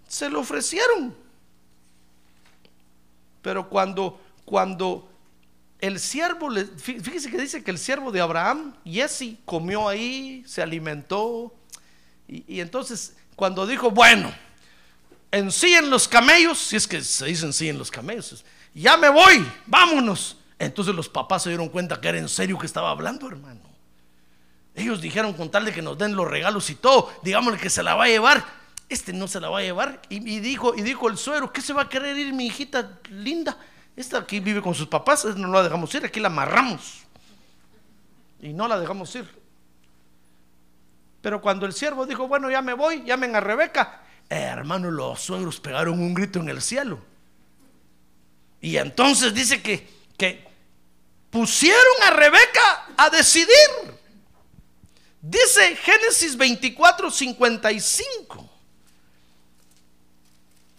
Se 0.06 0.30
lo 0.30 0.42
ofrecieron. 0.42 1.16
Pero 3.42 3.70
cuando, 3.70 4.20
cuando 4.44 5.10
el 5.80 6.02
siervo, 6.02 6.50
le, 6.50 6.66
fíjese 6.66 7.32
que 7.32 7.38
dice 7.38 7.64
que 7.64 7.72
el 7.72 7.78
siervo 7.78 8.12
de 8.12 8.20
Abraham, 8.20 8.76
Jesse, 8.84 9.38
comió 9.46 9.88
ahí, 9.88 10.44
se 10.46 10.62
alimentó. 10.62 11.56
Y, 12.28 12.56
y 12.56 12.60
entonces, 12.60 13.16
cuando 13.38 13.66
dijo, 13.66 13.92
bueno, 13.92 14.34
en 15.32 15.52
sí 15.52 15.74
en 15.74 15.90
los 15.90 16.08
camellos, 16.08 16.58
si 16.58 16.76
es 16.76 16.88
que 16.88 17.02
se 17.02 17.26
dicen 17.26 17.54
sí 17.54 17.70
en 17.70 17.78
los 17.78 17.92
camellos, 17.92 18.44
ya 18.74 18.98
me 18.98 19.10
voy, 19.10 19.46
vámonos. 19.66 20.38
Entonces 20.60 20.96
los 20.96 21.10
papás 21.10 21.44
se 21.44 21.50
dieron 21.50 21.70
cuenta 21.70 22.00
que 22.02 22.08
era 22.08 22.18
en 22.18 22.30
serio 22.30 22.58
que 22.58 22.66
estaba 22.66 22.90
hablando, 22.90 23.28
hermano. 23.28 23.62
Ellos 24.76 25.02
dijeron 25.02 25.34
con 25.34 25.50
tal 25.50 25.66
de 25.66 25.74
que 25.74 25.82
nos 25.82 25.98
den 25.98 26.16
los 26.16 26.30
regalos 26.30 26.70
y 26.70 26.76
todo, 26.76 27.12
digámosle 27.24 27.60
que 27.60 27.70
se 27.70 27.84
la 27.84 27.96
va 27.96 28.06
a 28.06 28.08
llevar. 28.08 28.46
Este 28.90 29.12
no 29.12 29.28
se 29.28 29.40
la 29.40 29.50
va 29.50 29.60
a 29.60 29.64
llevar. 29.64 30.02
Y, 30.08 30.20
dijo, 30.40 30.74
y 30.76 30.82
dijo 30.82 31.10
el 31.10 31.18
suero, 31.18 31.52
¿qué 31.52 31.62
se 31.62 31.74
va 31.74 31.84
a 31.84 31.90
querer 31.90 32.18
ir 32.18 32.32
mi 32.34 32.46
hijita 32.46 33.00
linda? 33.10 33.58
Esta 33.96 34.20
aquí 34.20 34.40
vive 34.40 34.62
con 34.62 34.76
sus 34.76 34.88
papás, 34.88 35.26
no 35.26 35.48
la 35.48 35.64
dejamos 35.64 35.94
ir, 35.96 36.06
aquí 36.06 36.20
la 36.20 36.28
amarramos. 36.28 37.00
Y 38.40 38.54
no 38.54 38.68
la 38.68 38.80
dejamos 38.80 39.14
ir. 39.16 39.28
Pero 41.22 41.42
cuando 41.42 41.66
el 41.66 41.74
siervo 41.74 42.06
dijo, 42.06 42.28
bueno, 42.28 42.50
ya 42.50 42.62
me 42.62 42.74
voy, 42.74 43.04
llamen 43.04 43.36
a 43.36 43.40
Rebeca, 43.40 44.04
hermano, 44.30 44.92
los 44.92 45.22
suegros 45.22 45.60
pegaron 45.60 46.00
un 46.00 46.14
grito 46.14 46.40
en 46.40 46.50
el 46.50 46.62
cielo. 46.62 47.00
Y 48.62 48.78
entonces 48.78 49.34
dice 49.34 49.62
que, 49.62 49.88
que 50.18 50.46
pusieron 51.30 52.04
a 52.06 52.12
Rebeca 52.12 52.88
a 52.98 53.10
decidir. 53.10 53.48
Dice 55.22 55.76
Génesis 55.76 56.36
24, 56.36 57.12
55. 57.12 58.50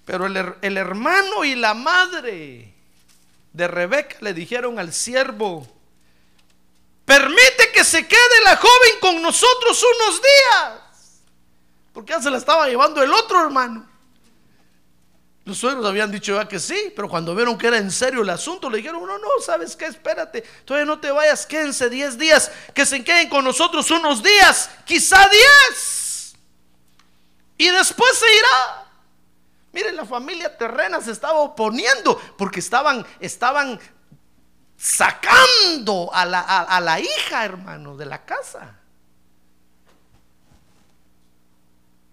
Pero 0.05 0.27
el, 0.27 0.55
el, 0.63 0.77
hermano 0.77 1.45
y 1.45 1.55
la 1.55 1.75
madre 1.75 2.73
de 3.53 3.69
Rebeca 3.69 4.17
le 4.21 4.33
dijeron 4.33 4.79
al 4.79 4.93
siervo, 4.93 5.67
permite 7.05 7.73
que 7.75 7.85
se 7.85 8.07
quede 8.07 8.43
la 8.45 8.57
joven 8.57 8.93
con 9.01 9.23
nosotros 9.23 9.85
unos 9.97 10.23
días. 10.23 10.88
Porque 11.99 12.13
ya 12.13 12.23
se 12.23 12.31
la 12.31 12.39
estaba 12.39 12.69
llevando 12.69 13.03
el 13.03 13.13
otro 13.13 13.43
hermano. 13.43 13.85
Los 15.45 15.59
suegros 15.59 15.85
habían 15.85 16.13
dicho 16.13 16.37
ya 16.37 16.47
que 16.47 16.61
sí, 16.61 16.93
pero 16.95 17.09
cuando 17.09 17.35
vieron 17.35 17.59
que 17.59 17.67
era 17.67 17.77
en 17.77 17.91
serio 17.91 18.23
el 18.23 18.31
asunto, 18.31 18.71
le 18.71 18.77
dijeron, 18.77 19.05
no, 19.05 19.19
no, 19.19 19.29
¿sabes 19.45 19.75
qué? 19.75 19.87
Espérate, 19.87 20.43
todavía 20.65 20.87
no 20.87 21.01
te 21.01 21.11
vayas, 21.11 21.45
quédense 21.45 21.91
10 21.91 22.17
días, 22.17 22.53
que 22.73 22.87
se 22.87 23.03
queden 23.03 23.29
con 23.29 23.45
nosotros 23.45 23.91
unos 23.91 24.23
días, 24.23 24.71
quizá 24.85 25.29
10. 25.29 26.37
Y 27.59 27.69
después 27.69 28.17
se 28.17 28.33
irá. 28.33 28.87
Miren, 29.73 29.97
la 29.97 30.05
familia 30.05 30.57
terrena 30.57 31.01
se 31.01 31.11
estaba 31.11 31.41
oponiendo 31.41 32.17
porque 32.39 32.61
estaban, 32.61 33.05
estaban 33.19 33.81
sacando 34.77 36.15
a 36.15 36.25
la, 36.25 36.43
a 36.43 36.81
la 36.81 37.01
hija, 37.01 37.45
hermano, 37.45 37.97
de 37.97 38.07
la 38.07 38.25
casa. 38.25 38.79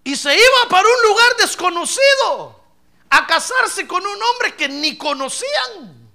Y 0.06 0.14
se 0.14 0.32
iba 0.32 0.68
para 0.70 0.86
un 0.86 1.08
lugar 1.08 1.36
desconocido 1.36 2.62
a 3.10 3.26
casarse 3.26 3.88
con 3.88 4.06
un 4.06 4.18
hombre 4.22 4.54
que 4.54 4.68
ni 4.68 4.96
conocían. 4.96 6.12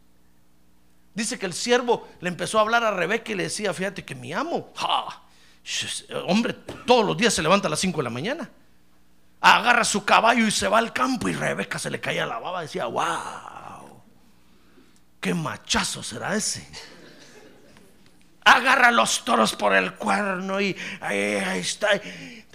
Dice 1.14 1.38
que 1.38 1.46
el 1.46 1.52
siervo 1.52 2.08
le 2.22 2.30
empezó 2.30 2.58
a 2.58 2.62
hablar 2.62 2.86
a 2.86 2.92
Rebeca 2.92 3.34
y 3.34 3.36
le 3.36 3.44
decía, 3.44 3.74
fíjate 3.74 4.06
que 4.06 4.16
mi 4.16 4.32
amo, 4.32 4.72
hombre, 6.26 6.54
todos 6.88 7.06
los 7.06 7.18
días 7.18 7.34
se 7.34 7.42
levanta 7.42 7.68
a 7.68 7.70
las 7.70 7.82
5 7.82 7.98
de 7.98 8.04
la 8.04 8.10
mañana, 8.10 8.50
agarra 9.42 9.84
su 9.84 10.06
caballo 10.06 10.48
y 10.48 10.52
se 10.52 10.70
va 10.70 10.78
al 10.78 10.94
campo 10.94 11.28
y 11.28 11.34
Rebeca 11.34 11.78
se 11.78 11.90
le 11.90 12.00
caía 12.00 12.26
la 12.26 12.40
baba, 12.40 12.62
decía, 12.62 12.86
wow, 12.86 14.02
qué 15.20 15.34
machazo 15.34 16.02
será 16.02 16.34
ese 16.34 16.66
agarra 18.44 18.92
los 18.92 19.24
toros 19.24 19.56
por 19.56 19.74
el 19.74 19.94
cuerno 19.94 20.60
y 20.60 20.76
ahí, 21.00 21.60
está. 21.60 21.90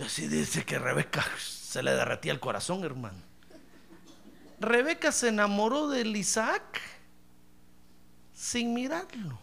Así 0.04 0.28
dice 0.28 0.64
que 0.64 0.78
Rebeca 0.78 1.24
se 1.38 1.82
le 1.82 1.92
derretía 1.92 2.32
el 2.32 2.40
corazón, 2.40 2.84
hermano. 2.84 3.18
Rebeca 4.60 5.12
se 5.12 5.28
enamoró 5.28 5.88
de 5.88 6.06
Isaac 6.06 6.80
sin 8.32 8.74
mirarlo, 8.74 9.38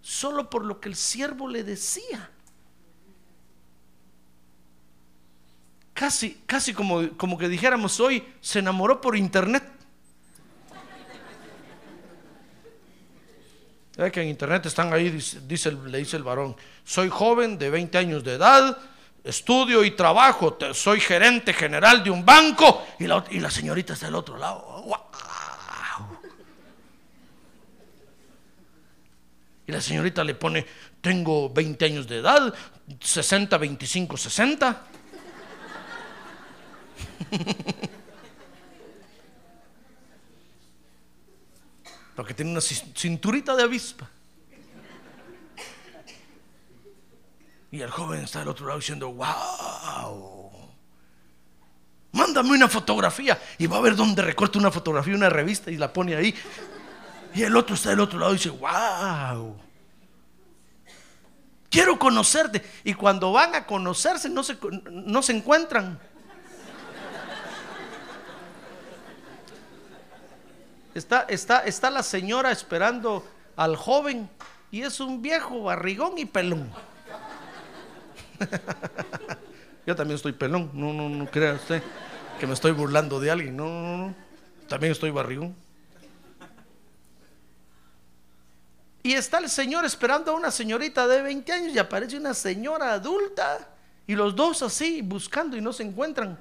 solo 0.00 0.48
por 0.48 0.64
lo 0.64 0.80
que 0.80 0.88
el 0.88 0.96
siervo 0.96 1.48
le 1.48 1.64
decía. 1.64 2.30
Casi, 5.94 6.42
casi 6.46 6.72
como, 6.72 7.16
como 7.16 7.36
que 7.36 7.48
dijéramos 7.48 8.00
hoy, 8.00 8.24
se 8.40 8.60
enamoró 8.60 9.00
por 9.00 9.16
internet. 9.16 9.62
que 14.10 14.22
en 14.22 14.28
internet 14.28 14.66
están 14.66 14.92
ahí, 14.92 15.10
dice, 15.10 15.70
le 15.70 15.98
dice 15.98 16.16
el 16.16 16.22
varón, 16.22 16.56
soy 16.82 17.08
joven 17.08 17.58
de 17.58 17.70
20 17.70 17.98
años 17.98 18.24
de 18.24 18.34
edad, 18.34 18.76
estudio 19.24 19.84
y 19.84 19.92
trabajo, 19.92 20.56
soy 20.72 21.00
gerente 21.00 21.52
general 21.52 22.02
de 22.02 22.10
un 22.10 22.24
banco 22.24 22.86
y 22.98 23.06
la, 23.06 23.50
señorita 23.50 23.92
está 23.94 24.06
del 24.06 24.14
otro 24.16 24.36
lado. 24.36 24.84
Y 29.66 29.70
la 29.72 29.80
señorita 29.80 30.24
le 30.24 30.34
pone, 30.34 30.66
tengo 31.00 31.48
20 31.48 31.84
años 31.84 32.08
de 32.08 32.18
edad, 32.18 32.52
60, 33.00 33.56
25, 33.58 34.16
60. 34.16 34.82
Porque 42.14 42.34
tiene 42.34 42.50
una 42.50 42.60
ci- 42.60 42.92
cinturita 42.94 43.56
de 43.56 43.62
avispa. 43.62 44.08
Y 47.72 47.80
el 47.80 47.90
joven 47.90 48.22
está 48.22 48.40
del 48.40 48.48
otro 48.48 48.66
lado 48.66 48.78
diciendo, 48.78 49.10
wow. 49.10 50.50
Mándame 52.12 52.50
una 52.50 52.68
fotografía. 52.68 53.40
Y 53.56 53.66
va 53.66 53.78
a 53.78 53.80
ver 53.80 53.96
dónde 53.96 54.20
recorta 54.20 54.58
una 54.58 54.70
fotografía, 54.70 55.14
una 55.14 55.30
revista 55.30 55.70
y 55.70 55.78
la 55.78 55.90
pone 55.90 56.14
ahí. 56.14 56.34
Y 57.34 57.42
el 57.42 57.56
otro 57.56 57.74
está 57.74 57.88
del 57.88 58.00
otro 58.00 58.18
lado 58.18 58.32
y 58.32 58.36
dice, 58.36 58.50
wow. 58.50 59.56
Quiero 61.70 61.98
conocerte. 61.98 62.62
Y 62.84 62.92
cuando 62.92 63.32
van 63.32 63.54
a 63.54 63.64
conocerse 63.64 64.28
no 64.28 64.42
se, 64.42 64.58
no 64.90 65.22
se 65.22 65.32
encuentran. 65.32 65.98
Está, 70.94 71.22
está, 71.22 71.60
está 71.60 71.90
la 71.90 72.02
señora 72.02 72.52
esperando 72.52 73.26
al 73.56 73.76
joven 73.76 74.28
y 74.70 74.82
es 74.82 75.00
un 75.00 75.22
viejo 75.22 75.62
barrigón 75.62 76.18
y 76.18 76.26
pelón. 76.26 76.70
Yo 79.86 79.96
también 79.96 80.16
estoy 80.16 80.32
pelón, 80.32 80.70
no, 80.74 80.92
no, 80.92 81.08
no 81.08 81.30
crea 81.30 81.54
usted 81.54 81.82
que 82.38 82.46
me 82.46 82.54
estoy 82.54 82.72
burlando 82.72 83.20
de 83.20 83.30
alguien, 83.30 83.56
no, 83.56 83.68
no, 83.68 83.96
no, 83.96 84.14
también 84.68 84.92
estoy 84.92 85.10
barrigón. 85.10 85.54
Y 89.02 89.14
está 89.14 89.38
el 89.38 89.48
señor 89.48 89.84
esperando 89.84 90.30
a 90.30 90.34
una 90.34 90.50
señorita 90.50 91.08
de 91.08 91.22
20 91.22 91.52
años 91.52 91.74
y 91.74 91.78
aparece 91.78 92.16
una 92.16 92.34
señora 92.34 92.92
adulta 92.92 93.68
y 94.06 94.14
los 94.14 94.36
dos 94.36 94.62
así 94.62 95.02
buscando 95.02 95.56
y 95.56 95.60
no 95.60 95.72
se 95.72 95.82
encuentran. 95.82 96.38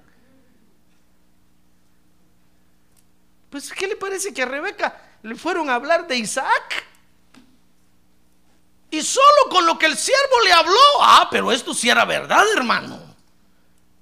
Pues, 3.50 3.72
¿qué 3.74 3.88
le 3.88 3.96
parece 3.96 4.34
que 4.34 4.44
a 4.44 4.46
Rebeca 4.46 5.02
le 5.24 5.36
fueron 5.36 5.70
a 5.70 5.76
hablar 5.76 6.08
de 6.08 6.18
Isaac? 6.18 6.86
Y 8.92 9.02
solo 9.02 9.50
con 9.50 9.66
lo 9.66 9.80
que 9.80 9.86
el 9.86 9.98
siervo 9.98 10.42
le 10.44 10.52
habló, 10.52 10.80
ah, 11.00 11.30
pero 11.32 11.54
esto 11.54 11.74
sí 11.74 11.90
era 11.90 12.04
verdad, 12.04 12.44
hermano. 12.56 13.00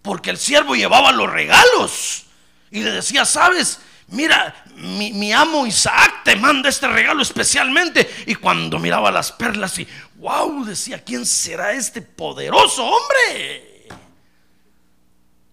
Porque 0.01 0.31
el 0.31 0.37
siervo 0.39 0.75
llevaba 0.75 1.11
los 1.11 1.29
regalos 1.29 2.25
y 2.71 2.81
le 2.81 2.91
decía, 2.91 3.23
sabes, 3.23 3.79
mira, 4.07 4.63
mi, 4.75 5.31
amo 5.31 5.67
Isaac 5.67 6.23
te 6.23 6.35
manda 6.35 6.69
este 6.69 6.87
regalo 6.87 7.21
especialmente. 7.21 8.09
Y 8.25 8.33
cuando 8.33 8.79
miraba 8.79 9.11
las 9.11 9.31
perlas 9.31 9.77
y, 9.77 9.87
wow, 10.15 10.65
decía, 10.65 11.03
¿quién 11.03 11.23
será 11.23 11.73
este 11.73 12.01
poderoso 12.01 12.83
hombre? 12.83 13.87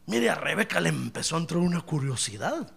Mire, 0.06 0.30
a 0.30 0.34
Rebeca 0.34 0.80
le 0.80 0.88
empezó 0.88 1.36
a 1.36 1.40
entrar 1.40 1.60
una 1.60 1.82
curiosidad. 1.82 2.72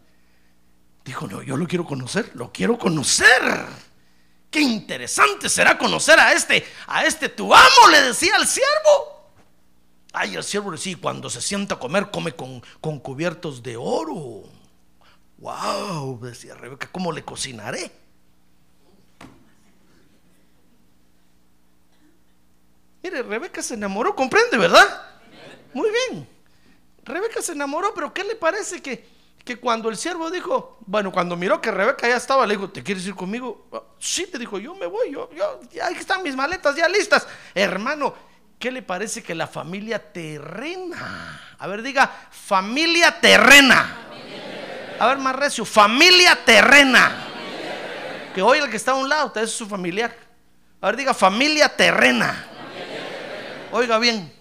Dijo, 1.06 1.28
no, 1.28 1.42
yo 1.42 1.56
lo 1.56 1.68
quiero 1.68 1.86
conocer, 1.86 2.32
lo 2.34 2.52
quiero 2.52 2.78
conocer. 2.78 3.88
Qué 4.50 4.62
interesante 4.62 5.48
será 5.48 5.78
conocer 5.78 6.20
a 6.20 6.34
este, 6.34 6.66
a 6.88 7.06
este 7.06 7.30
tu 7.30 7.54
amo, 7.54 7.88
le 7.92 8.02
decía 8.02 8.36
al 8.36 8.48
siervo. 8.48 9.32
Ay, 10.12 10.36
el 10.36 10.44
siervo 10.44 10.72
le 10.72 10.78
decía, 10.78 10.98
cuando 11.00 11.30
se 11.30 11.42
sienta 11.42 11.76
a 11.76 11.80
comer, 11.80 12.10
come 12.10 12.32
con, 12.34 12.64
con 12.82 13.00
cubiertos 13.00 13.62
de 13.62 13.78
oro. 13.78 14.44
Wow, 15.38 16.20
decía 16.22 16.56
Rebeca, 16.56 16.90
¿cómo 16.92 17.12
le 17.12 17.24
cocinaré? 17.24 17.92
Mire, 23.04 23.22
Rebeca 23.24 23.62
se 23.62 23.76
enamoró, 23.76 24.16
comprende, 24.16 24.58
¿verdad? 24.58 25.06
Muy 25.74 25.90
bien. 25.92 26.28
Rebeca 27.04 27.42
se 27.42 27.54
enamoró, 27.54 27.94
pero 27.94 28.14
¿qué 28.14 28.24
le 28.24 28.36
parece 28.36 28.82
que, 28.82 29.08
que 29.50 29.60
cuando 29.60 29.90
el 29.90 29.98
siervo 29.98 30.30
dijo, 30.30 30.78
bueno, 30.86 31.12
cuando 31.12 31.36
miró 31.36 31.60
que 31.60 31.72
Rebeca 31.72 32.08
ya 32.08 32.18
estaba, 32.18 32.46
le 32.46 32.54
dijo, 32.54 32.70
¿te 32.70 32.84
quieres 32.84 33.04
ir 33.08 33.16
conmigo? 33.16 33.66
"Ah, 33.74 33.82
Sí, 33.98 34.28
te 34.28 34.38
dijo, 34.38 34.60
yo 34.60 34.76
me 34.76 34.86
voy, 34.86 35.12
yo, 35.12 35.28
yo, 35.34 35.60
ya 35.72 35.88
están 35.90 36.22
mis 36.22 36.36
maletas 36.36 36.76
ya 36.76 36.88
listas. 36.88 37.28
Hermano, 37.56 38.14
¿qué 38.60 38.72
le 38.72 38.84
parece 38.84 39.24
que 39.24 39.34
la 39.34 39.48
familia 39.48 39.98
terrena? 40.14 41.42
A 41.58 41.66
ver, 41.66 41.82
diga, 41.82 42.12
familia 42.30 43.20
terrena. 43.20 43.98
A 45.00 45.08
ver, 45.08 45.18
más 45.18 45.36
recio, 45.36 45.66
familia 45.66 46.38
terrena. 46.46 47.26
Que 48.36 48.44
hoy 48.44 48.60
el 48.60 48.70
que 48.70 48.78
está 48.78 48.92
a 48.92 48.96
un 48.96 49.10
lado, 49.10 49.26
usted 49.28 49.42
es 49.42 49.52
su 49.52 49.66
familiar. 49.66 50.16
A 50.80 50.86
ver, 50.86 50.96
diga, 50.96 51.16
familia 51.16 51.76
terrena. 51.76 52.46
Oiga 53.72 53.98
bien, 53.98 54.32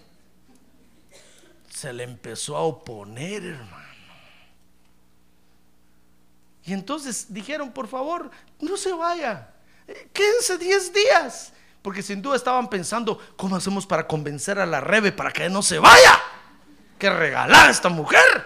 se 1.67 1.93
le 1.93 2.03
empezó 2.03 2.55
a 2.55 2.61
oponer, 2.61 3.43
hermano. 3.43 3.78
Y 6.69 6.73
entonces 6.73 7.25
dijeron, 7.33 7.71
por 7.71 7.87
favor, 7.87 8.29
no 8.59 8.77
se 8.77 8.93
vaya, 8.93 9.49
eh, 9.87 10.07
quédense 10.13 10.55
10 10.55 10.93
días. 10.93 11.51
Porque 11.81 12.03
sin 12.03 12.21
duda 12.21 12.35
estaban 12.35 12.69
pensando, 12.69 13.19
¿cómo 13.35 13.55
hacemos 13.55 13.87
para 13.87 14.05
convencer 14.05 14.59
a 14.59 14.67
la 14.67 14.79
Rebe 14.79 15.11
para 15.11 15.31
que 15.31 15.49
no 15.49 15.63
se 15.63 15.79
vaya? 15.79 16.21
Que 16.99 17.09
regalar 17.09 17.69
a 17.69 17.71
esta 17.71 17.89
mujer. 17.89 18.45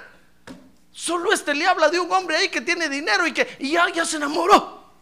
Solo 0.89 1.33
este 1.33 1.53
le 1.53 1.67
habla 1.67 1.89
de 1.89 1.99
un 1.99 2.09
hombre 2.13 2.37
ahí 2.37 2.47
que 2.47 2.61
tiene 2.61 2.87
dinero 2.87 3.27
y 3.27 3.33
que 3.33 3.57
y 3.59 3.71
ya, 3.71 3.89
ya 3.89 4.05
se 4.05 4.15
enamoró. 4.15 4.93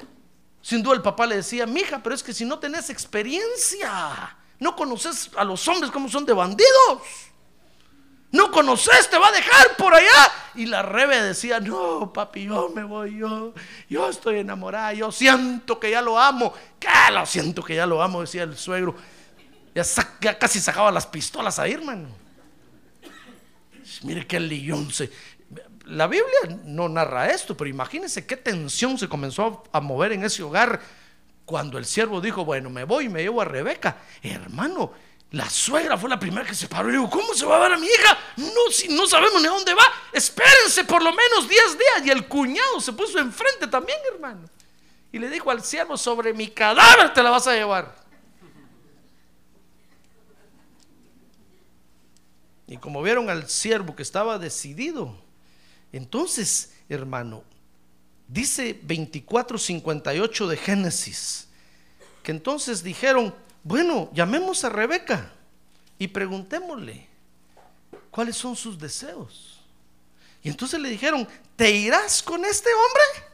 Sin 0.64 0.82
duda 0.82 0.96
el 0.96 1.04
papá 1.04 1.28
le 1.28 1.36
decía, 1.36 1.68
mija, 1.68 2.02
pero 2.02 2.16
es 2.16 2.24
que 2.24 2.34
si 2.34 2.44
no 2.44 2.58
tenés 2.58 2.90
experiencia, 2.90 4.36
no 4.58 4.76
conoces 4.76 5.30
a 5.38 5.44
los 5.44 5.68
hombres 5.68 5.92
como 5.92 6.10
son 6.10 6.26
de 6.26 6.34
bandidos. 6.34 7.04
No 8.32 8.50
conoces, 8.50 9.10
te 9.10 9.18
va 9.18 9.28
a 9.28 9.32
dejar 9.32 9.76
por 9.78 9.94
allá. 9.94 10.32
Y 10.56 10.66
la 10.66 10.82
Rebe 10.82 11.22
decía, 11.22 11.60
no, 11.60 12.12
papi, 12.14 12.46
yo 12.46 12.70
me 12.70 12.84
voy, 12.84 13.18
yo, 13.18 13.54
yo 13.90 14.10
estoy 14.10 14.40
enamorada, 14.40 14.94
yo 14.94 15.12
siento 15.12 15.80
que 15.80 15.92
ya 15.92 16.02
lo 16.02 16.18
amo. 16.18 16.54
¿Qué? 16.80 16.88
Lo 17.12 17.26
siento 17.26 17.62
que 17.64 17.76
ya 17.76 17.86
lo 17.86 18.02
amo, 18.02 18.22
decía 18.22 18.44
el 18.44 18.58
suegro. 18.58 18.96
Ya, 19.74 19.84
casi 20.38 20.60
sacaba 20.60 20.92
las 20.92 21.06
pistolas 21.06 21.60
ahí, 21.60 21.74
hermano. 21.74 22.10
Mire 24.04 24.26
qué 24.26 24.40
lillón 24.40 24.92
se... 24.92 25.12
La 25.86 26.08
Biblia 26.08 26.60
no 26.66 26.88
narra 26.88 27.32
esto, 27.32 27.58
pero 27.58 27.70
imagínense 27.70 28.26
qué 28.26 28.38
tensión 28.38 28.98
se 28.98 29.10
comenzó 29.10 29.64
a 29.74 29.82
mover 29.82 30.14
en 30.14 30.24
ese 30.24 30.42
hogar 30.44 30.80
cuando 31.44 31.78
el 31.78 31.86
siervo 31.86 32.22
dijo, 32.22 32.46
bueno, 32.46 32.70
me 32.70 32.86
voy 32.86 33.06
y 33.06 33.10
me 33.10 33.22
llevo 33.22 33.42
a 33.42 33.46
Rebeca. 33.46 33.98
Hermano, 34.22 34.94
la 35.32 35.50
suegra 35.50 35.98
fue 35.98 36.10
la 36.10 36.20
primera 36.20 36.46
que 36.46 36.54
se 36.54 36.68
paró 36.68 36.90
y 36.90 36.94
dijo, 36.94 37.10
¿cómo 37.10 37.34
se 37.34 37.46
va 37.46 37.56
a 37.56 37.60
ver 37.60 37.74
a 37.74 37.78
mi 37.78 37.88
hija? 37.88 38.18
No, 38.36 38.70
si 38.70 38.90
no 38.90 39.08
sabemos 39.08 39.42
ni 39.42 39.48
a 39.48 39.52
dónde 39.52 39.74
va. 39.74 39.84
Espérense 40.12 40.84
por 40.84 41.02
lo 41.02 41.12
menos 41.12 41.48
10 41.48 41.78
días. 41.78 42.06
Y 42.06 42.10
el 42.10 42.28
cuñado 42.28 42.82
se 42.82 42.92
puso 42.92 43.18
enfrente 43.18 43.68
también, 43.68 43.98
hermano. 44.14 44.50
Y 45.10 45.20
le 45.20 45.30
dijo 45.30 45.50
al 45.50 45.64
siervo, 45.64 45.96
sobre 45.96 46.34
mi 46.34 46.50
cadáver 46.50 47.14
te 47.14 47.24
la 47.24 47.30
vas 47.30 47.48
a 47.48 47.54
llevar. 47.54 47.96
Y 52.68 52.76
como 52.78 53.02
vieron 53.02 53.30
al 53.30 53.50
siervo 53.50 53.96
que 53.96 54.04
estaba 54.04 54.38
decidido, 54.38 55.16
entonces, 55.94 56.74
hermano, 56.90 57.44
dice 58.28 58.82
24:58 58.82 60.48
de 60.48 60.58
Génesis, 60.58 61.48
que 62.22 62.32
entonces 62.32 62.84
dijeron, 62.84 63.34
bueno, 63.64 64.10
llamemos 64.14 64.64
a 64.64 64.70
Rebeca 64.70 65.32
y 66.00 66.08
preguntémosle 66.08 67.08
cuáles 68.10 68.36
son 68.36 68.56
sus 68.56 68.80
deseos. 68.80 69.60
Y 70.44 70.50
entonces 70.50 70.80
le 70.80 70.90
dijeron, 70.90 71.28
¿te 71.56 71.70
irás 71.72 72.24
con 72.24 72.44
este 72.44 72.70
hombre? 72.74 73.28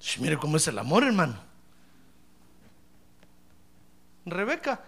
Sh, 0.00 0.18
mire 0.18 0.36
cómo 0.36 0.56
es 0.56 0.66
el 0.66 0.78
amor, 0.78 1.04
hermano. 1.04 1.38
Rebeca 4.26 4.82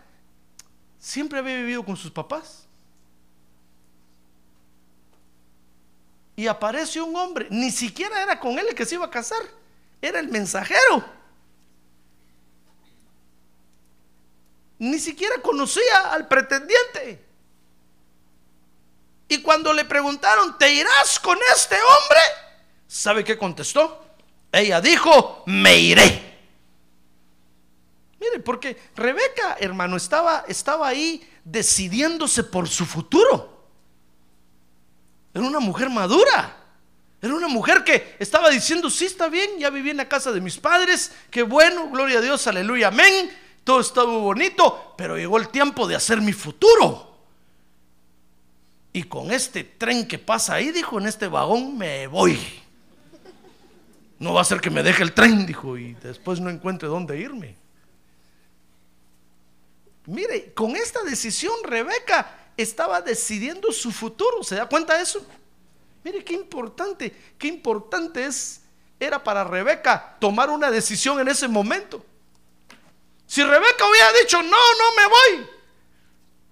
siempre 0.98 1.38
había 1.38 1.56
vivido 1.56 1.84
con 1.84 1.96
sus 1.96 2.10
papás. 2.10 2.66
Y 6.36 6.48
aparece 6.48 7.00
un 7.00 7.14
hombre, 7.14 7.46
ni 7.50 7.70
siquiera 7.70 8.20
era 8.20 8.40
con 8.40 8.58
él 8.58 8.66
el 8.68 8.74
que 8.74 8.84
se 8.84 8.96
iba 8.96 9.06
a 9.06 9.10
casar, 9.10 9.42
era 10.02 10.18
el 10.18 10.28
mensajero. 10.28 11.04
Ni 14.84 14.98
siquiera 14.98 15.40
conocía 15.40 16.10
al 16.12 16.28
pretendiente. 16.28 17.24
Y 19.28 19.40
cuando 19.40 19.72
le 19.72 19.86
preguntaron, 19.86 20.58
¿te 20.58 20.70
irás 20.70 21.18
con 21.20 21.38
este 21.54 21.76
hombre? 21.76 22.20
¿Sabe 22.86 23.24
qué 23.24 23.38
contestó? 23.38 24.04
Ella 24.52 24.82
dijo, 24.82 25.42
me 25.46 25.78
iré. 25.78 26.38
Mire, 28.20 28.40
porque 28.40 28.76
Rebeca, 28.94 29.56
hermano, 29.58 29.96
estaba, 29.96 30.44
estaba 30.48 30.86
ahí 30.86 31.26
decidiéndose 31.44 32.44
por 32.44 32.68
su 32.68 32.84
futuro. 32.84 33.66
Era 35.32 35.46
una 35.46 35.60
mujer 35.60 35.88
madura. 35.88 36.58
Era 37.22 37.34
una 37.34 37.48
mujer 37.48 37.84
que 37.84 38.16
estaba 38.18 38.50
diciendo, 38.50 38.90
sí 38.90 39.06
está 39.06 39.30
bien, 39.30 39.58
ya 39.58 39.70
viví 39.70 39.88
en 39.88 39.96
la 39.96 40.10
casa 40.10 40.30
de 40.30 40.42
mis 40.42 40.58
padres, 40.58 41.10
qué 41.30 41.42
bueno, 41.42 41.88
gloria 41.88 42.18
a 42.18 42.20
Dios, 42.20 42.46
aleluya, 42.46 42.88
amén. 42.88 43.43
Todo 43.64 44.06
muy 44.08 44.20
bonito, 44.20 44.94
pero 44.96 45.16
llegó 45.16 45.38
el 45.38 45.48
tiempo 45.48 45.88
de 45.88 45.96
hacer 45.96 46.20
mi 46.20 46.32
futuro. 46.32 47.12
Y 48.92 49.04
con 49.04 49.32
este 49.32 49.64
tren 49.64 50.06
que 50.06 50.18
pasa 50.18 50.54
ahí, 50.54 50.70
dijo, 50.70 51.00
en 51.00 51.06
este 51.06 51.26
vagón 51.26 51.76
me 51.76 52.06
voy. 52.06 52.38
No 54.18 54.34
va 54.34 54.42
a 54.42 54.44
ser 54.44 54.60
que 54.60 54.70
me 54.70 54.82
deje 54.82 55.02
el 55.02 55.12
tren, 55.12 55.46
dijo, 55.46 55.76
y 55.76 55.94
después 55.94 56.40
no 56.40 56.50
encuentre 56.50 56.88
dónde 56.88 57.18
irme. 57.18 57.56
Mire, 60.06 60.52
con 60.52 60.76
esta 60.76 61.02
decisión 61.02 61.54
Rebeca 61.64 62.50
estaba 62.56 63.00
decidiendo 63.00 63.72
su 63.72 63.90
futuro. 63.90 64.44
¿Se 64.44 64.56
da 64.56 64.68
cuenta 64.68 64.96
de 64.96 65.02
eso? 65.02 65.26
Mire 66.04 66.22
qué 66.22 66.34
importante, 66.34 67.16
qué 67.38 67.48
importante 67.48 68.26
es 68.26 68.60
era 69.00 69.22
para 69.22 69.42
Rebeca 69.42 70.16
tomar 70.20 70.50
una 70.50 70.70
decisión 70.70 71.18
en 71.18 71.28
ese 71.28 71.48
momento. 71.48 72.04
Si 73.26 73.42
Rebeca 73.42 73.88
hubiera 73.88 74.12
dicho, 74.20 74.42
"No, 74.42 74.50
no 74.50 74.96
me 74.96 75.06
voy." 75.06 75.46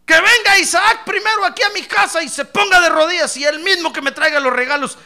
Que 0.05 0.15
venga 0.15 0.59
Isaac 0.59 1.05
primero 1.05 1.45
aquí 1.45 1.63
a 1.63 1.71
mi 1.71 1.83
casa 1.83 2.23
y 2.23 2.29
se 2.29 2.45
ponga 2.45 2.81
de 2.81 2.89
rodillas 2.89 3.37
y 3.37 3.45
él 3.45 3.61
mismo 3.61 3.93
que 3.93 4.03
me 4.03 4.13
traiga 4.13 4.41
los 4.41 4.53
regalos. 4.53 4.99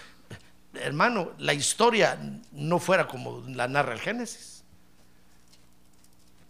Hermano, 0.75 1.33
la 1.39 1.53
historia 1.55 2.19
no 2.53 2.79
fuera 2.79 3.07
como 3.07 3.45
la 3.49 3.69
narra 3.69 3.95
el 3.95 4.01
Génesis. 4.01 4.63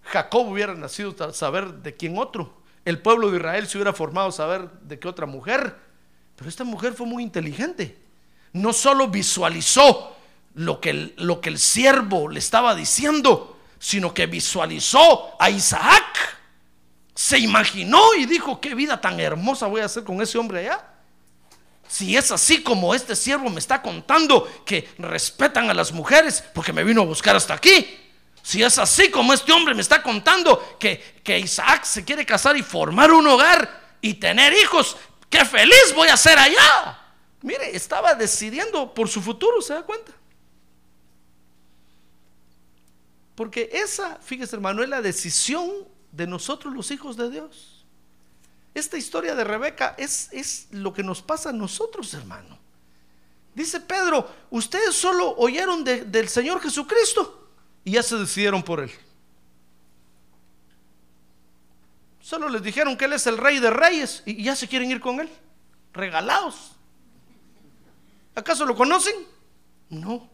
Jacob 0.05 0.48
hubiera 0.48 0.74
nacido 0.74 1.33
saber 1.33 1.74
de 1.74 1.96
quién 1.96 2.18
otro. 2.18 2.62
El 2.85 3.00
pueblo 3.00 3.31
de 3.31 3.38
Israel 3.38 3.66
se 3.66 3.79
hubiera 3.79 3.92
formado 3.92 4.31
saber 4.31 4.70
de 4.83 4.98
qué 4.98 5.09
otra 5.09 5.26
mujer. 5.26 5.76
Pero 6.37 6.48
esta 6.48 6.64
mujer 6.64 6.92
fue 6.92 7.07
muy 7.07 7.22
inteligente. 7.22 7.98
No 8.52 8.72
solo 8.72 9.09
visualizó 9.09 10.16
lo 10.55 10.81
que 10.81 10.90
el, 10.90 11.14
lo 11.16 11.40
que 11.40 11.48
el 11.48 11.59
siervo 11.59 12.29
le 12.29 12.38
estaba 12.38 12.74
diciendo, 12.74 13.55
sino 13.78 14.12
que 14.12 14.26
visualizó 14.26 15.36
a 15.40 15.50
Isaac. 15.50 16.38
Se 17.14 17.38
imaginó 17.38 18.14
y 18.14 18.26
dijo, 18.26 18.60
qué 18.60 18.74
vida 18.74 19.00
tan 19.00 19.18
hermosa 19.20 19.66
voy 19.66 19.80
a 19.80 19.86
hacer 19.86 20.04
con 20.04 20.20
ese 20.20 20.38
hombre 20.38 20.60
allá. 20.60 20.84
Si 21.88 22.16
es 22.16 22.30
así 22.30 22.62
como 22.62 22.94
este 22.94 23.14
siervo 23.14 23.48
me 23.48 23.60
está 23.60 23.80
contando 23.80 24.64
que 24.64 24.88
respetan 24.98 25.70
a 25.70 25.74
las 25.74 25.92
mujeres 25.92 26.42
porque 26.54 26.72
me 26.72 26.84
vino 26.84 27.02
a 27.02 27.06
buscar 27.06 27.36
hasta 27.36 27.54
aquí. 27.54 28.00
Si 28.42 28.62
es 28.62 28.78
así 28.78 29.10
como 29.10 29.32
este 29.32 29.52
hombre 29.52 29.74
me 29.74 29.82
está 29.82 30.02
contando 30.02 30.76
que, 30.78 31.20
que 31.22 31.38
Isaac 31.38 31.84
se 31.84 32.04
quiere 32.04 32.26
casar 32.26 32.56
y 32.56 32.62
formar 32.62 33.10
un 33.10 33.26
hogar 33.26 33.96
y 34.00 34.14
tener 34.14 34.52
hijos, 34.52 34.96
qué 35.30 35.44
feliz 35.44 35.92
voy 35.94 36.08
a 36.08 36.16
ser 36.16 36.38
allá. 36.38 36.98
Mire, 37.42 37.74
estaba 37.76 38.14
decidiendo 38.14 38.92
por 38.92 39.08
su 39.08 39.20
futuro, 39.20 39.60
¿se 39.60 39.74
da 39.74 39.82
cuenta? 39.82 40.12
Porque 43.37 43.68
esa, 43.72 44.16
fíjese 44.16 44.57
hermano, 44.57 44.83
es 44.83 44.88
la 44.88 45.03
decisión 45.03 45.70
de 46.11 46.27
nosotros 46.27 46.75
los 46.75 46.90
hijos 46.90 47.16
de 47.16 47.31
Dios. 47.31 47.85
Esta 48.75 48.96
historia 48.96 49.35
de 49.35 49.44
Rebeca 49.44 49.94
es, 49.99 50.29
es 50.33 50.68
lo 50.70 50.92
que 50.92 51.03
nos 51.03 51.22
pasa 51.22 51.51
a 51.51 51.53
nosotros, 51.53 52.12
hermano. 52.14 52.59
Dice 53.55 53.81
Pedro, 53.81 54.29
ustedes 54.51 54.94
solo 54.94 55.35
oyeron 55.37 55.85
de- 55.85 56.05
del 56.05 56.29
Señor 56.29 56.61
Jesucristo 56.61 57.49
y 57.85 57.92
ya 57.92 58.03
se 58.03 58.16
decidieron 58.16 58.62
por 58.62 58.81
Él. 58.81 58.90
Solo 62.20 62.49
les 62.49 62.62
dijeron 62.62 62.96
que 62.96 63.05
Él 63.05 63.12
es 63.12 63.27
el 63.27 63.38
rey 63.38 63.61
de 63.61 63.70
reyes 63.70 64.22
y 64.27 64.42
ya 64.42 64.57
se 64.57 64.66
quieren 64.66 64.90
ir 64.90 65.01
con 65.01 65.20
Él. 65.20 65.31
Regalados. 65.92 66.72
¿Acaso 68.35 68.66
lo 68.66 68.75
conocen? 68.75 69.14
No. 69.88 70.29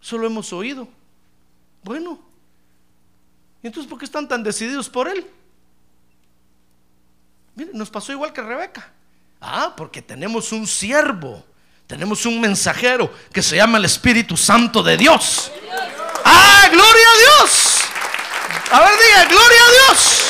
Solo 0.00 0.26
hemos 0.26 0.52
oído. 0.52 0.88
Bueno. 1.84 2.18
¿Y 3.62 3.66
entonces 3.68 3.88
por 3.88 3.98
qué 3.98 4.06
están 4.06 4.26
tan 4.26 4.42
decididos 4.42 4.88
por 4.88 5.06
Él? 5.06 5.26
Miren, 7.54 7.78
nos 7.78 7.90
pasó 7.90 8.12
igual 8.12 8.32
que 8.32 8.42
Rebeca. 8.42 8.90
Ah, 9.40 9.74
porque 9.76 10.02
tenemos 10.02 10.50
un 10.52 10.66
siervo, 10.66 11.44
tenemos 11.86 12.26
un 12.26 12.40
mensajero 12.40 13.12
que 13.32 13.42
se 13.42 13.56
llama 13.56 13.78
el 13.78 13.84
Espíritu 13.84 14.36
Santo 14.36 14.82
de 14.82 14.96
Dios. 14.96 15.52
Ah, 16.24 16.68
gloria 16.70 17.06
a 17.08 17.18
Dios. 17.18 17.80
A 18.72 18.80
ver, 18.80 18.90
diga, 18.98 19.24
gloria 19.26 19.58
a 19.60 19.70
Dios. 19.70 20.24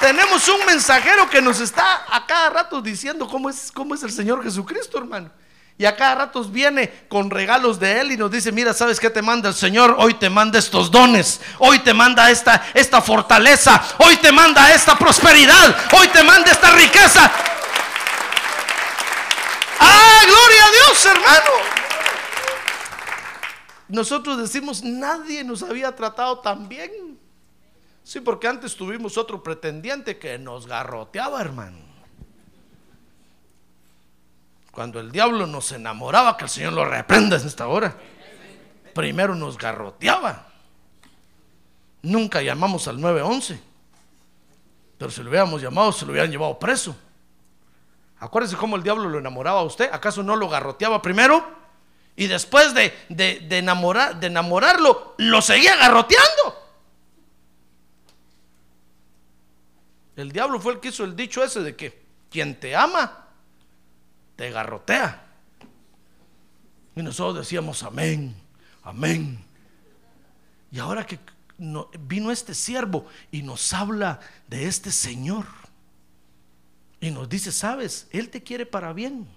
Tenemos 0.00 0.48
un 0.48 0.64
mensajero 0.64 1.28
que 1.28 1.42
nos 1.42 1.60
está 1.60 2.04
a 2.08 2.26
cada 2.26 2.50
rato 2.50 2.80
diciendo 2.80 3.28
cómo 3.28 3.50
es, 3.50 3.70
cómo 3.70 3.94
es 3.94 4.02
el 4.02 4.10
Señor 4.10 4.42
Jesucristo, 4.42 4.98
hermano. 4.98 5.30
Y 5.80 5.86
a 5.86 5.96
cada 5.96 6.14
rato 6.14 6.44
viene 6.44 7.06
con 7.08 7.30
regalos 7.30 7.80
de 7.80 8.00
Él 8.00 8.12
y 8.12 8.18
nos 8.18 8.30
dice, 8.30 8.52
mira, 8.52 8.74
¿sabes 8.74 9.00
qué 9.00 9.08
te 9.08 9.22
manda 9.22 9.48
el 9.48 9.54
Señor? 9.54 9.96
Hoy 9.98 10.12
te 10.12 10.28
manda 10.28 10.58
estos 10.58 10.90
dones, 10.90 11.40
hoy 11.58 11.78
te 11.78 11.94
manda 11.94 12.30
esta, 12.30 12.66
esta 12.74 13.00
fortaleza, 13.00 13.82
hoy 13.96 14.18
te 14.18 14.30
manda 14.30 14.74
esta 14.74 14.98
prosperidad, 14.98 15.74
hoy 15.98 16.08
te 16.08 16.22
manda 16.22 16.52
esta 16.52 16.70
riqueza. 16.72 17.32
¡Ah, 19.80 20.20
gloria 20.26 20.66
a 20.66 20.70
Dios, 20.70 21.06
hermano! 21.06 21.50
Nosotros 23.88 24.36
decimos, 24.36 24.84
nadie 24.84 25.44
nos 25.44 25.62
había 25.62 25.96
tratado 25.96 26.40
tan 26.40 26.68
bien. 26.68 27.18
Sí, 28.04 28.20
porque 28.20 28.48
antes 28.48 28.76
tuvimos 28.76 29.16
otro 29.16 29.42
pretendiente 29.42 30.18
que 30.18 30.36
nos 30.36 30.66
garroteaba, 30.66 31.40
hermano. 31.40 31.89
Cuando 34.80 34.98
el 34.98 35.12
diablo 35.12 35.46
nos 35.46 35.72
enamoraba, 35.72 36.38
que 36.38 36.44
el 36.44 36.48
Señor 36.48 36.72
lo 36.72 36.86
reprenda 36.86 37.36
en 37.36 37.46
esta 37.46 37.68
hora. 37.68 37.94
Primero 38.94 39.34
nos 39.34 39.58
garroteaba. 39.58 40.46
Nunca 42.00 42.40
llamamos 42.40 42.88
al 42.88 42.98
911. 42.98 43.60
Pero 44.96 45.10
si 45.10 45.22
lo 45.22 45.28
hubiéramos 45.28 45.60
llamado, 45.60 45.92
se 45.92 46.06
lo 46.06 46.12
hubieran 46.12 46.30
llevado 46.30 46.58
preso. 46.58 46.96
Acuérdese 48.20 48.56
cómo 48.56 48.74
el 48.76 48.82
diablo 48.82 49.06
lo 49.10 49.18
enamoraba 49.18 49.60
a 49.60 49.64
usted. 49.64 49.90
¿Acaso 49.92 50.22
no 50.22 50.34
lo 50.34 50.48
garroteaba 50.48 51.02
primero? 51.02 51.46
Y 52.16 52.26
después 52.26 52.72
de, 52.72 52.94
de- 53.10 53.40
de 53.40 53.58
enamorar, 53.58 54.18
de 54.18 54.28
enamorarlo, 54.28 55.14
lo 55.18 55.42
seguía 55.42 55.76
garroteando. 55.76 56.56
El 60.16 60.32
diablo 60.32 60.58
fue 60.58 60.72
el 60.72 60.80
que 60.80 60.88
hizo 60.88 61.04
el 61.04 61.14
dicho 61.14 61.44
ese 61.44 61.60
de 61.60 61.76
que 61.76 62.02
quien 62.30 62.58
te 62.58 62.74
ama, 62.74 63.26
te 64.40 64.50
garrotea. 64.50 65.22
Y 66.96 67.02
nosotros 67.02 67.44
decíamos 67.44 67.82
amén, 67.82 68.34
amén. 68.82 69.38
Y 70.72 70.78
ahora 70.78 71.04
que 71.04 71.18
no- 71.58 71.90
vino 72.08 72.30
este 72.30 72.54
siervo 72.54 73.04
y 73.30 73.42
nos 73.42 73.70
habla 73.74 74.18
de 74.48 74.66
este 74.66 74.92
Señor. 74.92 75.44
Y 77.02 77.10
nos 77.10 77.28
dice, 77.28 77.52
sabes, 77.52 78.06
Él 78.12 78.30
te 78.30 78.42
quiere 78.42 78.64
para 78.64 78.94
bien. 78.94 79.28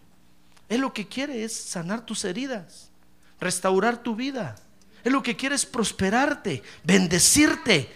Él 0.70 0.80
lo 0.80 0.94
que 0.94 1.06
quiere 1.06 1.44
es 1.44 1.54
sanar 1.54 2.06
tus 2.06 2.24
heridas, 2.24 2.89
restaurar 3.42 3.98
tu 4.04 4.16
vida. 4.16 4.56
Él 5.04 5.12
lo 5.12 5.22
que 5.22 5.36
quiere 5.36 5.56
es 5.56 5.66
prosperarte, 5.66 6.63
bendecirte. 6.82 7.92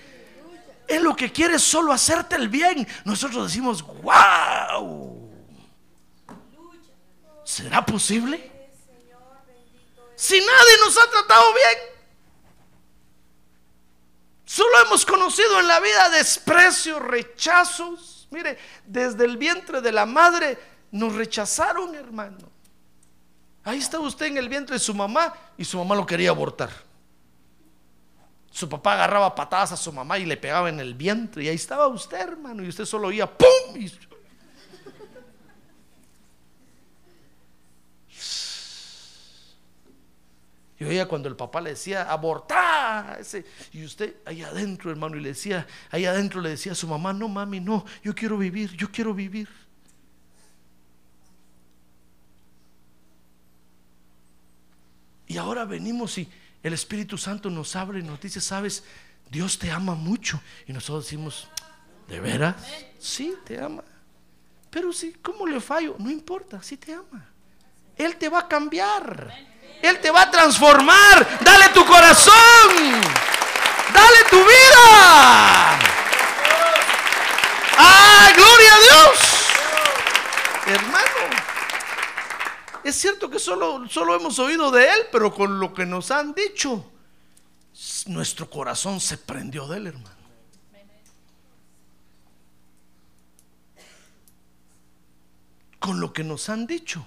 Él 0.90 1.04
lo 1.04 1.16
que 1.16 1.32
quiere 1.32 1.56
es 1.56 1.64
solo 1.64 1.94
hacerte 1.94 2.36
el 2.36 2.50
bien. 2.50 2.86
Nosotros 3.06 3.48
decimos, 3.48 3.82
wow. 4.02 5.07
¿Será 7.58 7.84
posible? 7.84 8.52
Si 10.16 10.40
nadie 10.40 10.78
nos 10.80 10.96
ha 10.96 11.10
tratado 11.10 11.54
bien. 11.56 11.96
Solo 14.46 14.70
hemos 14.86 15.04
conocido 15.04 15.60
en 15.60 15.68
la 15.68 15.80
vida 15.80 16.10
desprecio, 16.12 17.00
rechazos. 17.00 18.28
Mire, 18.30 18.60
desde 18.86 19.26
el 19.26 19.38
vientre 19.38 19.82
de 19.82 19.92
la 19.92 20.06
madre 20.06 20.60
nos 20.92 21.16
rechazaron, 21.16 21.96
hermano. 21.96 22.48
Ahí 23.64 23.80
está 23.80 24.00
usted 24.00 24.28
en 24.28 24.38
el 24.38 24.50
vientre 24.50 24.76
de 24.76 24.80
su 24.80 24.94
mamá 24.94 25.34
y 25.58 25.66
su 25.66 25.80
mamá 25.80 25.96
lo 25.96 26.06
quería 26.06 26.30
abortar. 26.30 26.70
Su 28.52 28.70
papá 28.70 28.94
agarraba 28.94 29.34
patadas 29.34 29.72
a 29.72 29.78
su 29.78 29.92
mamá 29.92 30.20
y 30.20 30.28
le 30.28 30.38
pegaba 30.38 30.70
en 30.70 30.80
el 30.80 30.94
vientre. 30.94 31.46
Y 31.46 31.50
ahí 31.50 31.56
estaba 31.56 31.88
usted, 31.88 32.20
hermano. 32.20 32.64
Y 32.64 32.70
usted 32.70 32.86
solo 32.86 33.08
oía 33.08 33.26
¡pum! 33.26 33.76
Y- 33.76 33.92
Y 40.80 40.84
oía 40.84 41.08
cuando 41.08 41.28
el 41.28 41.36
papá 41.36 41.60
le 41.60 41.72
decía, 41.72 42.04
abortar. 42.04 43.20
Ese, 43.20 43.46
y 43.74 43.84
usted 43.84 44.18
ahí 44.26 44.44
adentro, 44.44 44.92
hermano, 44.92 45.18
y 45.18 45.22
le 45.22 45.30
decía, 45.30 45.66
ahí 45.90 46.06
adentro 46.06 46.40
le 46.40 46.50
decía 46.50 46.74
a 46.74 46.76
su 46.76 46.88
mamá, 46.88 47.14
no 47.14 47.28
mami, 47.28 47.60
no, 47.60 47.84
yo 48.04 48.14
quiero 48.14 48.38
vivir, 48.38 48.76
yo 48.76 48.92
quiero 48.92 49.14
vivir. 49.14 49.50
Y 55.28 55.38
ahora 55.38 55.66
venimos 55.66 56.18
y 56.18 56.30
el 56.64 56.74
Espíritu 56.74 57.18
Santo 57.18 57.50
nos 57.50 57.76
abre 57.76 58.00
y 58.00 58.04
nos 58.04 58.20
dice, 58.22 58.40
sabes, 58.40 58.84
Dios 59.30 59.60
te 59.60 59.72
ama 59.72 59.96
mucho. 59.96 60.42
Y 60.68 60.74
nosotros 60.74 61.06
decimos, 61.06 61.48
¿de 62.08 62.20
veras? 62.20 62.56
Sí, 63.00 63.36
te 63.46 63.60
ama. 63.60 63.84
Pero 64.70 64.94
sí, 64.94 65.16
¿cómo 65.22 65.48
le 65.48 65.60
fallo? 65.60 65.96
No 65.98 66.10
importa, 66.10 66.62
sí 66.62 66.78
te 66.78 66.94
ama. 66.94 67.30
Él 67.96 68.16
te 68.18 68.30
va 68.30 68.40
a 68.40 68.48
cambiar. 68.48 69.34
Él 69.82 70.00
te 70.00 70.12
va 70.12 70.24
a 70.24 70.32
transformar. 70.32 71.40
Dale 71.42 71.70
tu 71.70 71.86
corazón. 71.86 72.34
Dale 73.94 74.18
tu 74.30 74.38
vida. 74.38 75.80
¡Ah, 77.78 78.32
gloria 78.36 78.74
a 78.74 78.80
Dios! 78.80 79.20
Hermano, 80.66 81.08
es 82.84 82.96
cierto 82.96 83.30
que 83.30 83.40
solo, 83.40 83.88
solo 83.90 84.16
hemos 84.16 84.40
oído 84.40 84.72
de 84.72 84.86
Él, 84.86 85.00
pero 85.12 85.34
con 85.34 85.60
lo 85.60 85.74
que 85.74 85.86
nos 85.86 86.12
han 86.12 86.34
dicho, 86.34 86.92
nuestro 88.08 88.50
corazón 88.50 89.00
se 89.00 89.18
prendió 89.18 89.68
de 89.68 89.78
Él, 89.78 89.88
hermano. 89.88 90.18
Con 95.80 96.00
lo 96.00 96.12
que 96.12 96.24
nos 96.24 96.50
han 96.50 96.68
dicho 96.68 97.06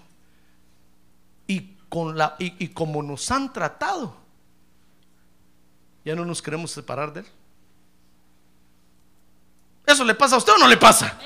y, 1.46 1.76
con 1.90 2.16
la, 2.16 2.36
y, 2.38 2.68
como 2.68 3.02
nos 3.02 3.30
han 3.32 3.52
tratado, 3.52 4.14
ya 6.04 6.14
no 6.14 6.24
nos 6.24 6.40
queremos 6.40 6.70
separar 6.70 7.12
de 7.12 7.20
Él. 7.20 7.26
¿Eso 9.84 10.04
le 10.04 10.14
pasa 10.14 10.36
a 10.36 10.38
usted 10.38 10.52
o 10.52 10.58
no 10.58 10.68
le 10.68 10.76
pasa? 10.76 11.18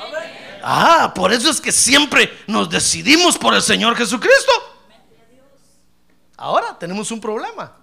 Ah, 0.62 1.12
por 1.14 1.32
eso 1.34 1.50
es 1.50 1.60
que 1.60 1.70
siempre 1.70 2.42
nos 2.46 2.70
decidimos 2.70 3.36
por 3.36 3.52
el 3.52 3.60
Señor 3.60 3.94
Jesucristo. 3.94 4.52
Ahora 6.38 6.76
tenemos 6.78 7.10
un 7.10 7.20
problema. 7.20 7.76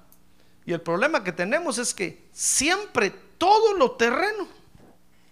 Y 0.66 0.74
el 0.74 0.82
problema 0.82 1.24
que 1.24 1.32
tenemos 1.32 1.78
es 1.78 1.94
que 1.94 2.28
siempre 2.34 3.12
todo 3.38 3.74
lo 3.74 3.92
terreno. 3.92 4.48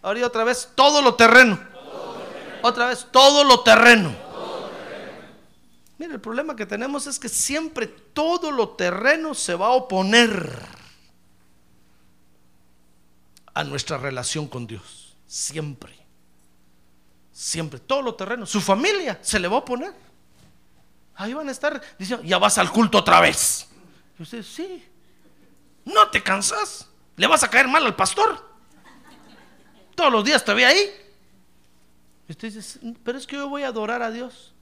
Ahora 0.04 0.20
y 0.20 0.24
otra 0.24 0.44
vez, 0.44 0.70
todo 0.76 1.02
lo 1.02 1.16
terreno. 1.16 1.60
Otra 2.62 2.88
vez, 2.88 3.08
todo 3.12 3.44
lo 3.44 3.62
terreno. 3.62 4.29
Mira, 6.00 6.14
el 6.14 6.22
problema 6.22 6.56
que 6.56 6.66
tenemos 6.66 7.08
es 7.08 7.20
que 7.20 7.28
siempre 7.28 7.86
todo 7.86 8.52
lo 8.52 8.70
terreno 8.70 9.34
se 9.34 9.54
va 9.54 9.68
a 9.68 9.72
oponer 9.72 10.58
a 13.54 13.66
nuestra 13.66 13.98
relación 13.98 14.48
con 14.48 14.66
Dios. 14.66 15.18
Siempre. 15.28 15.94
Siempre. 17.34 17.82
Todo 17.82 18.02
lo 18.02 18.16
terreno. 18.16 18.46
Su 18.46 18.62
familia 18.62 19.20
se 19.22 19.42
le 19.42 19.50
va 19.50 19.58
a 19.58 19.60
oponer. 19.60 19.94
Ahí 21.16 21.34
van 21.34 21.50
a 21.50 21.52
estar 21.52 21.82
diciendo, 22.00 22.26
ya 22.26 22.38
vas 22.38 22.58
al 22.58 22.72
culto 22.72 23.00
otra 23.00 23.20
vez. 23.20 23.68
Y 24.18 24.24
usted, 24.24 24.42
sí. 24.42 24.82
No 25.84 26.10
te 26.10 26.24
cansas. 26.24 26.88
Le 27.18 27.28
vas 27.28 27.44
a 27.44 27.50
caer 27.50 27.68
mal 27.68 27.86
al 27.86 27.98
pastor. 27.98 28.50
Todos 29.96 30.14
los 30.14 30.24
días 30.24 30.46
te 30.46 30.54
ve 30.54 30.66
ahí. 30.66 30.90
Y 32.30 32.32
usted 32.32 32.54
dice, 32.54 32.80
pero 33.04 33.18
es 33.18 33.28
que 33.28 33.36
yo 33.36 33.50
voy 33.50 33.64
a 33.64 33.68
adorar 33.68 34.02
a 34.02 34.12
Dios. 34.12 34.54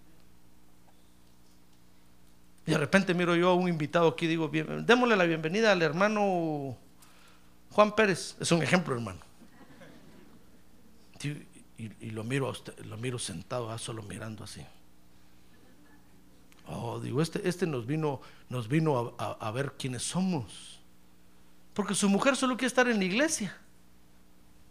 Y 2.67 2.71
de 2.71 2.77
repente 2.77 3.13
miro 3.13 3.35
yo 3.35 3.49
a 3.49 3.53
un 3.55 3.69
invitado 3.69 4.09
aquí, 4.09 4.27
digo, 4.27 4.49
bien, 4.49 4.85
démosle 4.85 5.15
la 5.15 5.23
bienvenida 5.23 5.71
al 5.71 5.81
hermano 5.81 6.77
Juan 7.71 7.95
Pérez. 7.95 8.35
Es 8.39 8.51
un 8.51 8.61
ejemplo, 8.61 8.93
hermano. 8.93 9.19
Y, 11.23 11.29
y- 11.29 11.93
y 12.01 12.09
lo 12.11 12.23
miro 12.23 12.47
a 12.47 12.51
usted, 12.51 12.77
lo 12.85 12.97
miro 12.97 13.17
sentado, 13.19 13.71
ah, 13.71 13.77
solo 13.77 14.03
mirando 14.03 14.43
así. 14.43 14.61
Oh, 16.67 16.99
digo, 16.99 17.21
este, 17.21 17.47
este 17.47 17.65
nos 17.65 17.87
vino, 17.87 18.19
nos 18.49 18.67
vino 18.67 19.15
a 19.17 19.51
ver 19.51 19.73
quiénes 19.79 20.03
somos. 20.03 20.81
Porque 21.73 21.95
su 21.95 22.09
mujer 22.09 22.35
solo 22.35 22.57
quiere 22.57 22.67
estar 22.67 22.89
en 22.89 22.97
la 22.99 23.05
iglesia. 23.05 23.55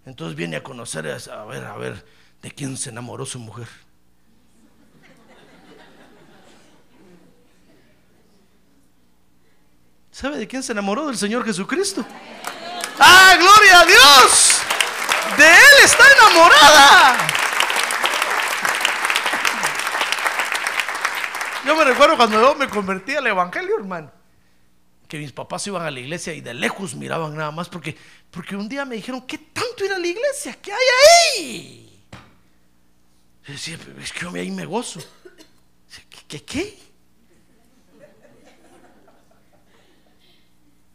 Entonces 0.05 0.37
viene 0.37 0.57
a 0.57 0.63
conocer, 0.63 1.07
a 1.09 1.45
ver, 1.47 1.65
a 1.65 1.77
ver, 1.79 2.05
de 2.43 2.51
quién 2.51 2.77
se 2.77 2.91
enamoró 2.91 3.25
su 3.25 3.39
mujer. 3.39 3.69
¿Sabe 10.17 10.39
de 10.39 10.49
quién 10.49 10.63
se 10.63 10.73
enamoró? 10.73 11.09
Del 11.09 11.19
Señor 11.19 11.45
Jesucristo. 11.45 12.03
¡Ah, 12.99 13.37
gloria 13.39 13.81
a 13.81 13.85
Dios! 13.85 14.63
De 15.37 15.45
Él 15.45 15.85
está 15.85 16.05
enamorada. 16.11 17.29
Yo 21.67 21.77
me 21.77 21.85
recuerdo 21.85 22.17
cuando 22.17 22.55
me 22.55 22.67
convertí 22.67 23.15
al 23.15 23.27
Evangelio, 23.27 23.77
hermano. 23.77 24.11
Que 25.07 25.19
mis 25.19 25.33
papás 25.33 25.67
iban 25.67 25.83
a 25.83 25.91
la 25.91 26.01
iglesia 26.01 26.33
y 26.33 26.41
de 26.41 26.55
lejos 26.55 26.95
miraban 26.95 27.37
nada 27.37 27.51
más 27.51 27.69
porque, 27.69 27.95
porque 28.31 28.57
un 28.57 28.71
día 28.71 28.87
me 28.87 28.97
dijeron, 28.97 29.21
¿qué 29.27 29.37
tanto 29.37 29.85
ir 29.85 29.93
a 29.93 29.99
la 29.99 30.07
iglesia? 30.07 30.57
¿Qué 30.63 30.73
hay 30.73 30.87
ahí? 31.43 32.07
Yo 33.47 33.53
decía, 33.53 33.79
"Pero 33.85 34.01
es 34.01 34.15
que 34.15 34.21
yo 34.21 34.31
ahí 34.31 34.51
me 34.51 34.65
gozo. 34.65 34.99
¿Qué? 36.27 36.43
¿Qué? 36.43 36.87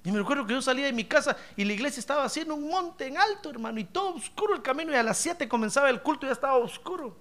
Y 0.04 0.12
me 0.12 0.18
recuerdo 0.18 0.48
que 0.48 0.54
yo 0.54 0.62
salía 0.62 0.86
de 0.86 0.94
mi 0.94 1.06
casa 1.06 1.38
y 1.56 1.64
la 1.64 1.74
iglesia 1.74 2.00
estaba 2.00 2.24
así 2.24 2.40
en 2.40 2.52
un 2.52 2.68
monte 2.68 3.06
en 3.06 3.18
alto, 3.18 3.52
hermano, 3.52 3.80
y 3.80 3.84
todo 3.84 4.16
oscuro 4.16 4.56
el 4.56 4.62
camino. 4.62 4.92
Y 4.92 4.96
a 4.96 5.04
las 5.04 5.18
7 5.18 5.48
comenzaba 5.48 5.90
el 5.90 6.02
culto 6.02 6.26
y 6.26 6.30
ya 6.30 6.34
estaba 6.34 6.56
oscuro. 6.56 7.16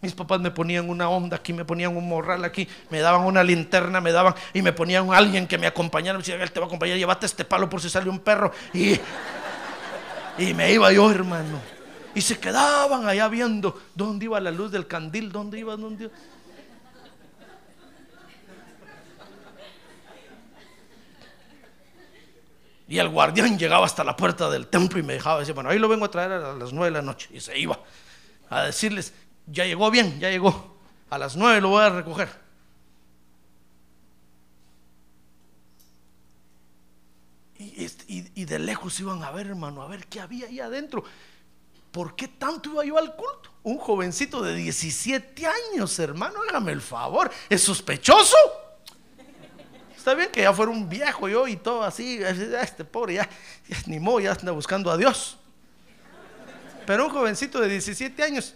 Mis 0.00 0.14
papás 0.14 0.40
me 0.40 0.50
ponían 0.50 0.88
una 0.88 1.10
onda 1.10 1.36
aquí, 1.36 1.52
me 1.52 1.66
ponían 1.66 1.94
un 1.94 2.08
morral 2.08 2.42
aquí, 2.44 2.66
me 2.88 3.00
daban 3.00 3.26
una 3.26 3.44
linterna, 3.44 4.00
me 4.00 4.12
daban 4.12 4.34
y 4.54 4.62
me 4.62 4.72
ponían 4.72 5.12
alguien 5.12 5.46
que 5.46 5.58
me 5.58 5.66
acompañara. 5.66 6.16
Me 6.16 6.22
decían, 6.22 6.40
él 6.40 6.50
te 6.50 6.58
va 6.58 6.64
a 6.64 6.68
acompañar, 6.68 6.96
llévate 6.96 7.26
este 7.26 7.44
palo 7.44 7.68
por 7.68 7.82
si 7.82 7.90
sale 7.90 8.08
un 8.08 8.20
perro. 8.20 8.50
Y, 8.72 8.92
y 10.38 10.54
me 10.54 10.72
iba 10.72 10.90
yo, 10.90 11.10
hermano. 11.10 11.60
Y 12.14 12.22
se 12.22 12.38
quedaban 12.40 13.06
allá 13.06 13.28
viendo 13.28 13.78
dónde 13.94 14.24
iba 14.24 14.40
la 14.40 14.50
luz 14.50 14.72
del 14.72 14.86
candil, 14.86 15.30
dónde 15.30 15.58
iba, 15.58 15.76
dónde 15.76 16.04
iba. 16.04 16.12
Y 22.90 22.98
el 22.98 23.08
guardián 23.08 23.56
llegaba 23.56 23.86
hasta 23.86 24.02
la 24.04 24.16
puerta 24.16 24.50
del 24.50 24.66
templo 24.66 24.98
y 24.98 25.02
me 25.04 25.12
dejaba 25.14 25.38
decir, 25.38 25.54
bueno, 25.54 25.70
ahí 25.70 25.78
lo 25.78 25.88
vengo 25.88 26.04
a 26.04 26.10
traer 26.10 26.32
a 26.32 26.54
las 26.54 26.72
nueve 26.72 26.86
de 26.92 26.98
la 26.98 27.02
noche. 27.02 27.28
Y 27.32 27.40
se 27.40 27.56
iba 27.56 27.78
a 28.50 28.64
decirles, 28.64 29.14
ya 29.46 29.64
llegó 29.64 29.90
bien, 29.92 30.18
ya 30.18 30.28
llegó. 30.28 30.76
A 31.08 31.16
las 31.16 31.36
nueve 31.36 31.60
lo 31.60 31.68
voy 31.68 31.82
a 31.84 31.90
recoger. 31.90 32.28
Y, 37.58 37.84
y- 38.08 38.30
y 38.34 38.44
de 38.44 38.58
lejos 38.58 38.98
iban 39.00 39.22
a 39.22 39.30
ver, 39.30 39.48
hermano, 39.48 39.82
a 39.82 39.86
ver 39.88 40.06
qué 40.06 40.20
había 40.20 40.46
ahí 40.46 40.60
adentro. 40.60 41.04
¿Por 41.92 42.16
qué 42.16 42.28
tanto 42.28 42.70
iba 42.72 42.84
yo 42.84 42.96
al 42.98 43.14
culto? 43.16 43.50
Un 43.64 43.78
jovencito 43.78 44.42
de 44.42 44.54
17 44.54 45.46
años, 45.46 45.98
hermano, 45.98 46.40
hágame 46.48 46.72
el 46.72 46.80
favor. 46.80 47.30
¿Es 47.48 47.62
sospechoso? 47.62 48.36
Está 50.00 50.14
bien 50.14 50.32
que 50.32 50.40
ya 50.40 50.54
fuera 50.54 50.72
un 50.72 50.88
viejo 50.88 51.28
yo 51.28 51.46
y 51.46 51.56
todo 51.56 51.82
así, 51.82 52.22
este 52.22 52.86
pobre 52.86 53.16
ya, 53.16 53.28
ya 53.68 53.76
ni 53.84 54.00
modo, 54.00 54.20
ya 54.20 54.32
anda 54.32 54.50
buscando 54.50 54.90
a 54.90 54.96
Dios. 54.96 55.36
Pero 56.86 57.04
un 57.04 57.12
jovencito 57.12 57.60
de 57.60 57.68
17 57.68 58.22
años, 58.22 58.54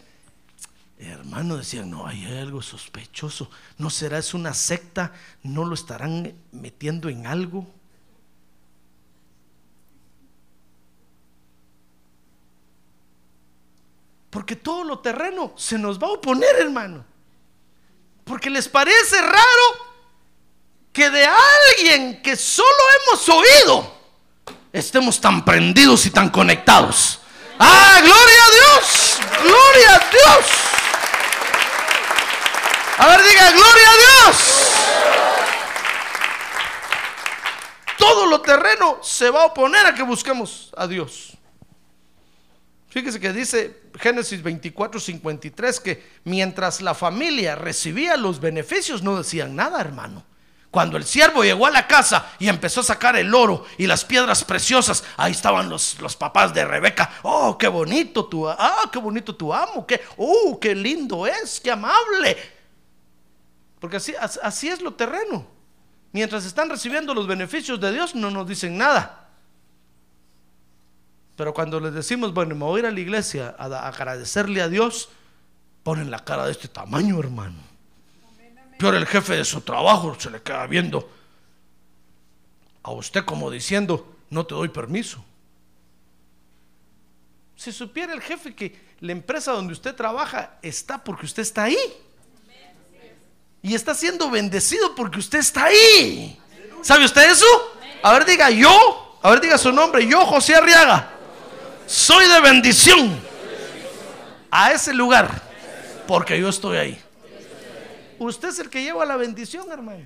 hermano, 0.99 1.59
decían, 1.59 1.91
no, 1.91 2.07
hay 2.07 2.25
algo 2.39 2.63
sospechoso. 2.63 3.51
¿No 3.77 3.91
será 3.91 4.17
es 4.17 4.33
una 4.33 4.55
secta? 4.55 5.13
¿No 5.43 5.67
lo 5.67 5.75
estarán 5.75 6.33
metiendo 6.51 7.11
en 7.11 7.27
algo? 7.27 7.67
Porque 14.31 14.57
todo 14.57 14.83
lo 14.83 15.01
terreno 15.01 15.53
se 15.57 15.77
nos 15.77 16.03
va 16.03 16.07
a 16.07 16.13
oponer, 16.13 16.57
hermano. 16.59 17.05
Porque 18.25 18.49
les 18.49 18.67
parece 18.67 19.21
raro 19.21 19.94
que 20.95 21.11
de 21.11 21.27
alguien 21.27 22.23
que 22.23 22.37
solo 22.37 22.69
hemos 23.03 23.29
oído 23.29 23.95
estemos 24.73 25.21
tan 25.21 25.45
prendidos 25.45 26.07
y 26.07 26.11
tan 26.11 26.31
conectados. 26.31 27.21
¡Ah, 27.59 27.99
gloria 28.01 28.45
a 28.45 28.51
Dios! 28.51 29.19
¡Gloria 29.43 29.95
a 29.97 29.99
Dios! 30.09 30.47
A 32.97 33.09
ver, 33.09 33.23
diga, 33.29 33.51
¡gloria 33.51 33.91
a 33.91 33.97
Dios! 33.97 34.37
Todo 37.99 38.27
lo 38.27 38.41
terreno 38.41 39.01
se 39.03 39.31
va 39.31 39.43
a 39.43 39.47
oponer 39.47 39.87
a 39.87 39.95
que 39.97 40.05
busquemos 40.05 40.73
a 40.77 40.87
Dios. 40.87 41.37
Fíjese 42.89 43.19
que 43.19 43.33
dice 43.33 43.83
Génesis 43.99 44.41
24, 44.45 45.01
53 45.01 45.81
que 45.81 46.13
mientras 46.23 46.81
la 46.81 46.95
familia 46.95 47.57
recibía 47.57 48.17
los 48.17 48.39
beneficios 48.39 49.03
no 49.03 49.17
decían 49.17 49.57
nada, 49.57 49.81
hermano. 49.81 50.25
Cuando 50.75 50.97
el 50.97 51.05
siervo 51.05 51.45
llegó 51.45 51.67
a 51.67 51.71
la 51.71 51.87
casa 51.87 52.33
y 52.41 52.49
empezó 52.49 52.81
a 52.81 52.83
sacar 52.83 53.15
el 53.15 53.33
oro 53.33 53.65
y 53.79 53.87
las 53.87 54.05
piedras 54.05 54.43
preciosas, 54.43 55.05
ahí 55.17 55.31
estaban 55.31 55.69
los, 55.69 56.01
los 56.01 56.17
papás 56.17 56.53
de 56.53 56.65
Rebeca. 56.65 57.13
Oh, 57.23 57.57
qué 57.57 57.69
bonito 57.69 58.25
tu, 58.25 58.49
ah, 58.49 58.91
qué 58.93 58.99
bonito 58.99 59.37
tu 59.37 59.55
amo, 59.55 59.87
qué, 59.87 60.01
oh, 60.17 60.59
qué 60.61 60.75
lindo 60.75 61.29
es, 61.29 61.61
qué 61.61 61.71
amable. 61.71 62.37
Porque 63.79 63.99
así, 63.99 64.17
as- 64.21 64.41
así 64.43 64.67
es 64.67 64.83
lo 64.83 64.95
terreno. 64.95 65.47
Mientras 66.11 66.45
están 66.45 66.69
recibiendo 66.69 67.15
los 67.15 67.29
beneficios 67.29 67.81
de 67.81 67.93
Dios, 67.93 68.17
no 68.17 68.33
nos 68.33 68.49
dicen 68.49 68.77
nada. 68.77 69.29
Pero 71.37 71.55
cuando 71.55 71.79
les 71.79 71.95
decimos, 71.95 72.35
bueno, 72.35 72.57
me 72.57 72.65
voy 72.65 72.79
a 72.79 72.81
ir 72.81 72.87
a 72.87 72.91
la 72.91 72.99
iglesia 73.01 73.55
a 73.59 73.67
agradecerle 73.87 74.61
a 74.61 74.69
Dios, 74.69 75.09
ponen 75.85 76.11
la 76.11 76.25
cara 76.25 76.47
de 76.47 76.51
este 76.53 76.67
tamaño, 76.67 77.21
hermano. 77.21 77.74
Peor 78.79 78.95
el 78.95 79.07
jefe 79.07 79.37
de 79.37 79.45
su 79.45 79.61
trabajo 79.61 80.17
se 80.19 80.31
le 80.31 80.43
queda 80.43 80.67
viendo 80.67 81.11
a 82.83 82.91
usted 82.91 83.25
como 83.25 83.51
diciendo, 83.51 84.17
no 84.31 84.45
te 84.47 84.55
doy 84.55 84.69
permiso. 84.69 85.25
Si 87.57 87.73
supiera 87.73 88.13
el 88.13 88.21
jefe 88.21 88.55
que 88.55 88.79
la 89.01 89.13
empresa 89.13 89.53
donde 89.53 89.73
usted 89.73 89.95
trabaja 89.95 90.59
está 90.61 91.03
porque 91.03 91.27
usted 91.27 91.43
está 91.43 91.65
ahí. 91.65 91.79
Y 93.63 93.75
está 93.75 93.95
siendo 93.95 94.31
bendecido 94.31 94.95
porque 94.95 95.19
usted 95.19 95.39
está 95.39 95.65
ahí. 95.65 96.39
¿Sabe 96.83 97.07
usted 97.07 97.31
eso? 97.31 97.47
A 98.03 98.13
ver, 98.13 98.27
diga 98.27 98.51
yo. 98.51 99.19
A 99.23 99.31
ver, 99.31 99.41
diga 99.41 99.57
su 99.57 99.73
nombre. 99.73 100.07
Yo, 100.07 100.27
José 100.27 100.55
Arriaga. 100.55 101.11
Soy 101.87 102.27
de 102.29 102.41
bendición 102.41 103.19
a 104.51 104.73
ese 104.73 104.93
lugar. 104.93 105.43
Porque 106.07 106.39
yo 106.39 106.51
estoy 106.51 106.77
ahí. 106.77 107.04
Usted 108.19 108.49
es 108.49 108.59
el 108.59 108.71
que 108.71 108.83
lleva 108.83 109.05
la 109.05 109.17
bendición, 109.17 109.71
hermano. 109.71 110.05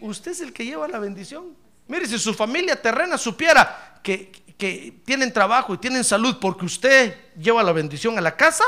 Usted 0.00 0.32
es 0.32 0.40
el 0.40 0.52
que 0.52 0.64
lleva 0.64 0.88
la 0.88 0.98
bendición. 0.98 1.56
Mire, 1.88 2.06
si 2.06 2.18
su 2.18 2.32
familia 2.34 2.80
terrena 2.80 3.18
supiera 3.18 4.00
que, 4.02 4.30
que 4.56 5.00
tienen 5.04 5.32
trabajo 5.32 5.74
y 5.74 5.78
tienen 5.78 6.04
salud 6.04 6.36
porque 6.40 6.64
usted 6.64 7.32
lleva 7.36 7.62
la 7.62 7.72
bendición 7.72 8.16
a 8.16 8.20
la 8.20 8.36
casa, 8.36 8.64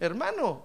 hermano, 0.00 0.64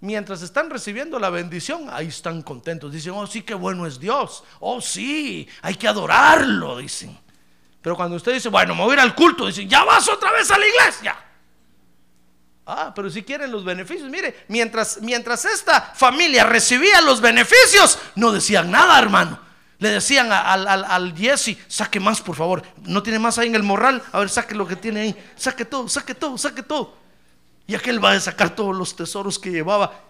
mientras 0.00 0.42
están 0.42 0.70
recibiendo 0.70 1.18
la 1.18 1.30
bendición, 1.30 1.88
ahí 1.90 2.06
están 2.06 2.42
contentos. 2.42 2.92
Dicen, 2.92 3.12
oh 3.14 3.26
sí, 3.26 3.42
qué 3.42 3.54
bueno 3.54 3.86
es 3.86 3.98
Dios. 3.98 4.44
Oh 4.60 4.80
sí, 4.80 5.48
hay 5.62 5.74
que 5.74 5.88
adorarlo, 5.88 6.78
dicen. 6.78 7.18
Pero 7.82 7.96
cuando 7.96 8.16
usted 8.16 8.34
dice, 8.34 8.48
bueno, 8.48 8.74
me 8.74 8.82
voy 8.82 8.92
a 8.92 8.94
ir 8.94 9.00
al 9.00 9.14
culto, 9.14 9.46
dicen, 9.46 9.68
ya 9.68 9.84
vas 9.84 10.08
otra 10.08 10.32
vez 10.32 10.50
a 10.50 10.58
la 10.58 10.66
iglesia. 10.66 11.16
Ah, 12.70 12.92
pero 12.94 13.08
si 13.08 13.22
quieren 13.22 13.50
los 13.50 13.64
beneficios, 13.64 14.10
mire, 14.10 14.44
mientras, 14.48 14.98
mientras 15.00 15.42
esta 15.46 15.80
familia 15.80 16.44
recibía 16.44 17.00
los 17.00 17.18
beneficios, 17.18 17.98
no 18.14 18.30
decían 18.30 18.70
nada, 18.70 18.98
hermano. 18.98 19.40
Le 19.78 19.88
decían 19.88 20.30
al, 20.30 20.66
al, 20.66 21.16
Jesse, 21.16 21.56
saque 21.66 21.98
más, 21.98 22.20
por 22.20 22.36
favor. 22.36 22.62
No 22.82 23.02
tiene 23.02 23.18
más 23.18 23.38
ahí 23.38 23.48
en 23.48 23.54
el 23.54 23.62
morral. 23.62 24.02
A 24.12 24.18
ver, 24.18 24.28
saque 24.28 24.54
lo 24.54 24.66
que 24.66 24.76
tiene 24.76 25.00
ahí. 25.00 25.32
Saque 25.34 25.64
todo, 25.64 25.88
saque 25.88 26.14
todo, 26.14 26.36
saque 26.36 26.62
todo. 26.62 26.94
Y 27.66 27.74
aquel 27.74 28.04
va 28.04 28.12
a 28.12 28.20
sacar 28.20 28.54
todos 28.54 28.76
los 28.76 28.94
tesoros 28.94 29.38
que 29.38 29.50
llevaba. 29.50 30.02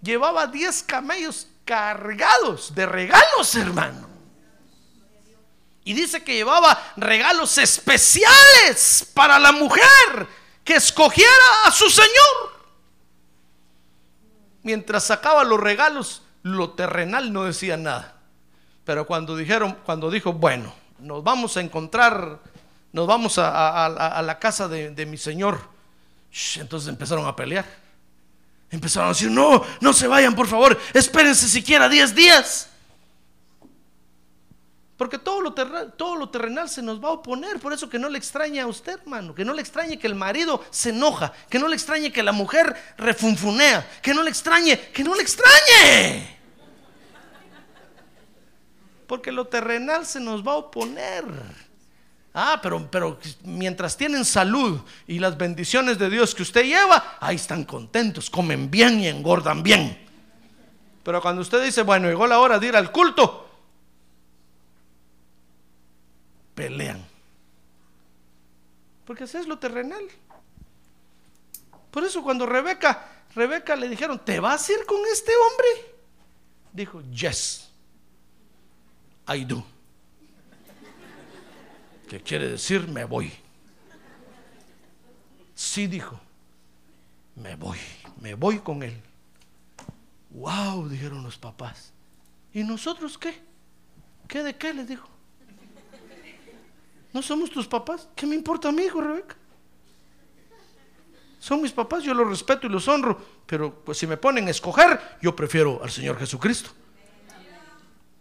Llevaba 0.00 0.46
10 0.46 0.84
camellos 0.84 1.48
cargados 1.64 2.72
de 2.76 2.86
regalos, 2.86 3.56
hermano. 3.56 4.08
Y 5.82 5.94
dice 5.94 6.22
que 6.22 6.34
llevaba 6.36 6.80
regalos 6.96 7.58
especiales 7.58 9.10
para 9.14 9.40
la 9.40 9.50
mujer 9.50 10.41
que 10.64 10.74
escogiera 10.74 11.30
a 11.64 11.70
su 11.70 11.88
Señor. 11.90 12.52
Mientras 14.62 15.04
sacaba 15.04 15.44
los 15.44 15.60
regalos, 15.60 16.22
lo 16.42 16.70
terrenal 16.70 17.32
no 17.32 17.44
decía 17.44 17.76
nada. 17.76 18.16
Pero 18.84 19.06
cuando 19.06 19.36
dijeron, 19.36 19.78
cuando 19.84 20.10
dijo, 20.10 20.32
bueno, 20.32 20.74
nos 20.98 21.22
vamos 21.22 21.56
a 21.56 21.60
encontrar, 21.60 22.40
nos 22.92 23.06
vamos 23.06 23.38
a, 23.38 24.22
la 24.24 24.38
casa 24.38 24.68
de, 24.68 25.06
mi 25.06 25.16
Señor, 25.16 25.60
entonces 26.56 26.88
empezaron 26.88 27.26
a 27.26 27.36
pelear. 27.36 27.64
Empezaron 28.70 29.10
a 29.10 29.12
decir, 29.12 29.30
no, 29.30 29.62
no 29.80 29.92
se 29.92 30.06
vayan, 30.06 30.34
por 30.34 30.46
favor, 30.46 30.80
espérense 30.94 31.48
siquiera 31.48 31.88
10 31.88 32.14
días. 32.14 32.71
Porque 35.02 35.18
todo 35.18 35.40
lo, 35.40 35.52
terrenal, 35.52 35.92
todo 35.96 36.14
lo 36.14 36.28
terrenal 36.28 36.68
se 36.68 36.80
nos 36.80 37.02
va 37.02 37.08
a 37.08 37.12
oponer. 37.14 37.58
Por 37.58 37.72
eso 37.72 37.90
que 37.90 37.98
no 37.98 38.08
le 38.08 38.18
extrañe 38.18 38.60
a 38.60 38.68
usted, 38.68 39.00
hermano. 39.00 39.34
Que 39.34 39.44
no 39.44 39.52
le 39.52 39.60
extrañe 39.60 39.98
que 39.98 40.06
el 40.06 40.14
marido 40.14 40.64
se 40.70 40.90
enoja. 40.90 41.32
Que 41.50 41.58
no 41.58 41.66
le 41.66 41.74
extrañe 41.74 42.12
que 42.12 42.22
la 42.22 42.30
mujer 42.30 42.76
refunfunea. 42.98 43.84
Que 44.00 44.14
no 44.14 44.22
le 44.22 44.30
extrañe, 44.30 44.78
que 44.92 45.02
no 45.02 45.16
le 45.16 45.22
extrañe. 45.22 46.38
Porque 49.08 49.32
lo 49.32 49.44
terrenal 49.48 50.06
se 50.06 50.20
nos 50.20 50.46
va 50.46 50.52
a 50.52 50.56
oponer. 50.58 51.24
Ah, 52.32 52.60
pero, 52.62 52.88
pero 52.88 53.18
mientras 53.42 53.96
tienen 53.96 54.24
salud 54.24 54.82
y 55.08 55.18
las 55.18 55.36
bendiciones 55.36 55.98
de 55.98 56.10
Dios 56.10 56.32
que 56.32 56.42
usted 56.42 56.62
lleva, 56.62 57.16
ahí 57.18 57.34
están 57.34 57.64
contentos, 57.64 58.30
comen 58.30 58.70
bien 58.70 59.00
y 59.00 59.08
engordan 59.08 59.64
bien. 59.64 59.98
Pero 61.02 61.20
cuando 61.20 61.42
usted 61.42 61.60
dice, 61.64 61.82
bueno, 61.82 62.06
llegó 62.06 62.28
la 62.28 62.38
hora 62.38 62.60
de 62.60 62.68
ir 62.68 62.76
al 62.76 62.92
culto, 62.92 63.48
pelean. 66.54 67.04
Porque 69.04 69.24
así 69.24 69.36
es 69.36 69.46
lo 69.46 69.58
terrenal. 69.58 70.02
Por 71.90 72.04
eso 72.04 72.22
cuando 72.22 72.46
Rebeca, 72.46 73.24
Rebeca 73.34 73.76
le 73.76 73.88
dijeron, 73.88 74.18
¿te 74.24 74.40
vas 74.40 74.68
a 74.68 74.72
ir 74.72 74.86
con 74.86 75.00
este 75.12 75.32
hombre? 75.36 75.94
Dijo, 76.72 77.02
yes, 77.10 77.68
I 79.28 79.44
do. 79.44 79.64
Que 82.08 82.20
quiere 82.20 82.48
decir, 82.48 82.88
me 82.88 83.04
voy. 83.04 83.32
Sí 85.54 85.86
dijo, 85.86 86.18
me 87.36 87.56
voy, 87.56 87.78
me 88.20 88.34
voy 88.34 88.58
con 88.58 88.82
él. 88.82 89.00
Wow, 90.30 90.88
dijeron 90.88 91.22
los 91.22 91.36
papás. 91.36 91.92
¿Y 92.54 92.64
nosotros 92.64 93.18
qué? 93.18 93.38
¿Qué 94.28 94.42
de 94.42 94.56
qué? 94.56 94.72
Les 94.72 94.88
dijo. 94.88 95.11
¿No 97.12 97.20
somos 97.20 97.50
tus 97.50 97.66
papás? 97.66 98.08
¿Qué 98.16 98.26
me 98.26 98.34
importa 98.34 98.68
a 98.68 98.72
mí, 98.72 98.82
hijo 98.84 99.00
Rebeca? 99.00 99.36
Son 101.38 101.60
mis 101.60 101.72
papás, 101.72 102.04
yo 102.04 102.14
los 102.14 102.28
respeto 102.28 102.66
y 102.66 102.70
los 102.70 102.86
honro, 102.86 103.20
pero 103.46 103.74
pues 103.84 103.98
si 103.98 104.06
me 104.06 104.16
ponen 104.16 104.46
a 104.46 104.50
escoger, 104.50 105.18
yo 105.20 105.34
prefiero 105.34 105.80
al 105.82 105.90
Señor 105.90 106.16
Jesucristo. 106.18 106.70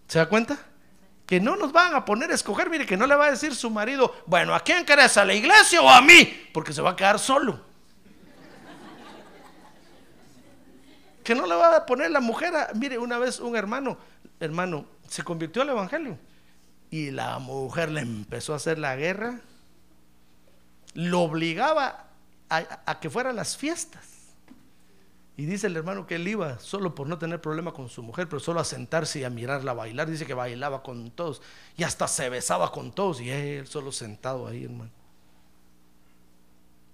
¿Se 0.08 0.18
da 0.18 0.28
cuenta? 0.28 0.58
Que 1.26 1.40
no 1.40 1.56
nos 1.56 1.72
van 1.72 1.94
a 1.94 2.04
poner 2.04 2.32
a 2.32 2.34
escoger, 2.34 2.70
mire, 2.70 2.86
que 2.86 2.98
no 2.98 3.06
le 3.06 3.16
va 3.16 3.28
a 3.28 3.32
decir 3.32 3.56
su 3.56 3.70
marido, 3.70 4.24
bueno, 4.26 4.56
¿a 4.56 4.60
quién 4.62 4.84
querés? 4.84 5.16
¿A 5.18 5.24
la 5.24 5.36
iglesia 5.36 5.82
o 5.82 5.90
a 5.90 6.02
mí? 6.02 6.50
Porque 6.52 6.74
se 6.74 6.82
va 6.82 6.90
a 6.90 6.96
quedar 6.96 7.20
solo. 7.20 7.62
Que 11.24 11.36
no 11.36 11.46
le 11.46 11.54
va 11.54 11.78
a 11.78 11.86
poner 11.86 12.10
la 12.10 12.20
mujer 12.20 12.56
a, 12.56 12.72
mire, 12.74 12.98
una 12.98 13.20
vez 13.20 13.40
un 13.40 13.56
hermano, 13.56 13.98
hermano, 14.40 14.86
se 15.08 15.24
convirtió 15.24 15.62
al 15.62 15.70
evangelio 15.70 16.18
y 16.92 17.10
la 17.10 17.40
mujer 17.40 17.90
le 17.90 18.02
empezó 18.02 18.54
a 18.54 18.58
hacer 18.58 18.78
la 18.78 18.96
guerra, 18.96 19.40
lo 20.94 21.22
obligaba 21.22 22.10
a, 22.50 22.82
a 22.86 23.00
que 23.00 23.10
fuera 23.10 23.32
a 23.32 23.34
las 23.34 23.58
fiestas. 23.58 24.12
Y 25.38 25.46
dice 25.46 25.68
el 25.68 25.78
hermano 25.78 26.06
que 26.06 26.16
él 26.16 26.28
iba 26.28 26.60
solo 26.60 26.94
por 26.94 27.08
no 27.08 27.18
tener 27.18 27.40
problema 27.40 27.74
con 27.74 27.88
su 27.90 28.04
mujer, 28.04 28.28
pero 28.28 28.42
solo 28.42 28.60
a 28.60 28.66
sentarse 28.66 29.22
y 29.22 29.24
a 29.24 29.30
mirarla 29.30 29.74
bailar. 29.74 30.12
Dice 30.12 30.26
que 30.26 30.34
bailaba 30.34 30.84
con 30.84 31.10
todos 31.12 31.42
y 31.78 31.84
hasta 31.84 32.08
se 32.10 32.30
besaba 32.30 32.72
con 32.72 32.92
todos 32.92 33.22
y 33.22 33.30
él 33.30 33.66
solo 33.66 33.94
sentado 33.94 34.46
ahí, 34.46 34.66
hermano. 34.66 34.92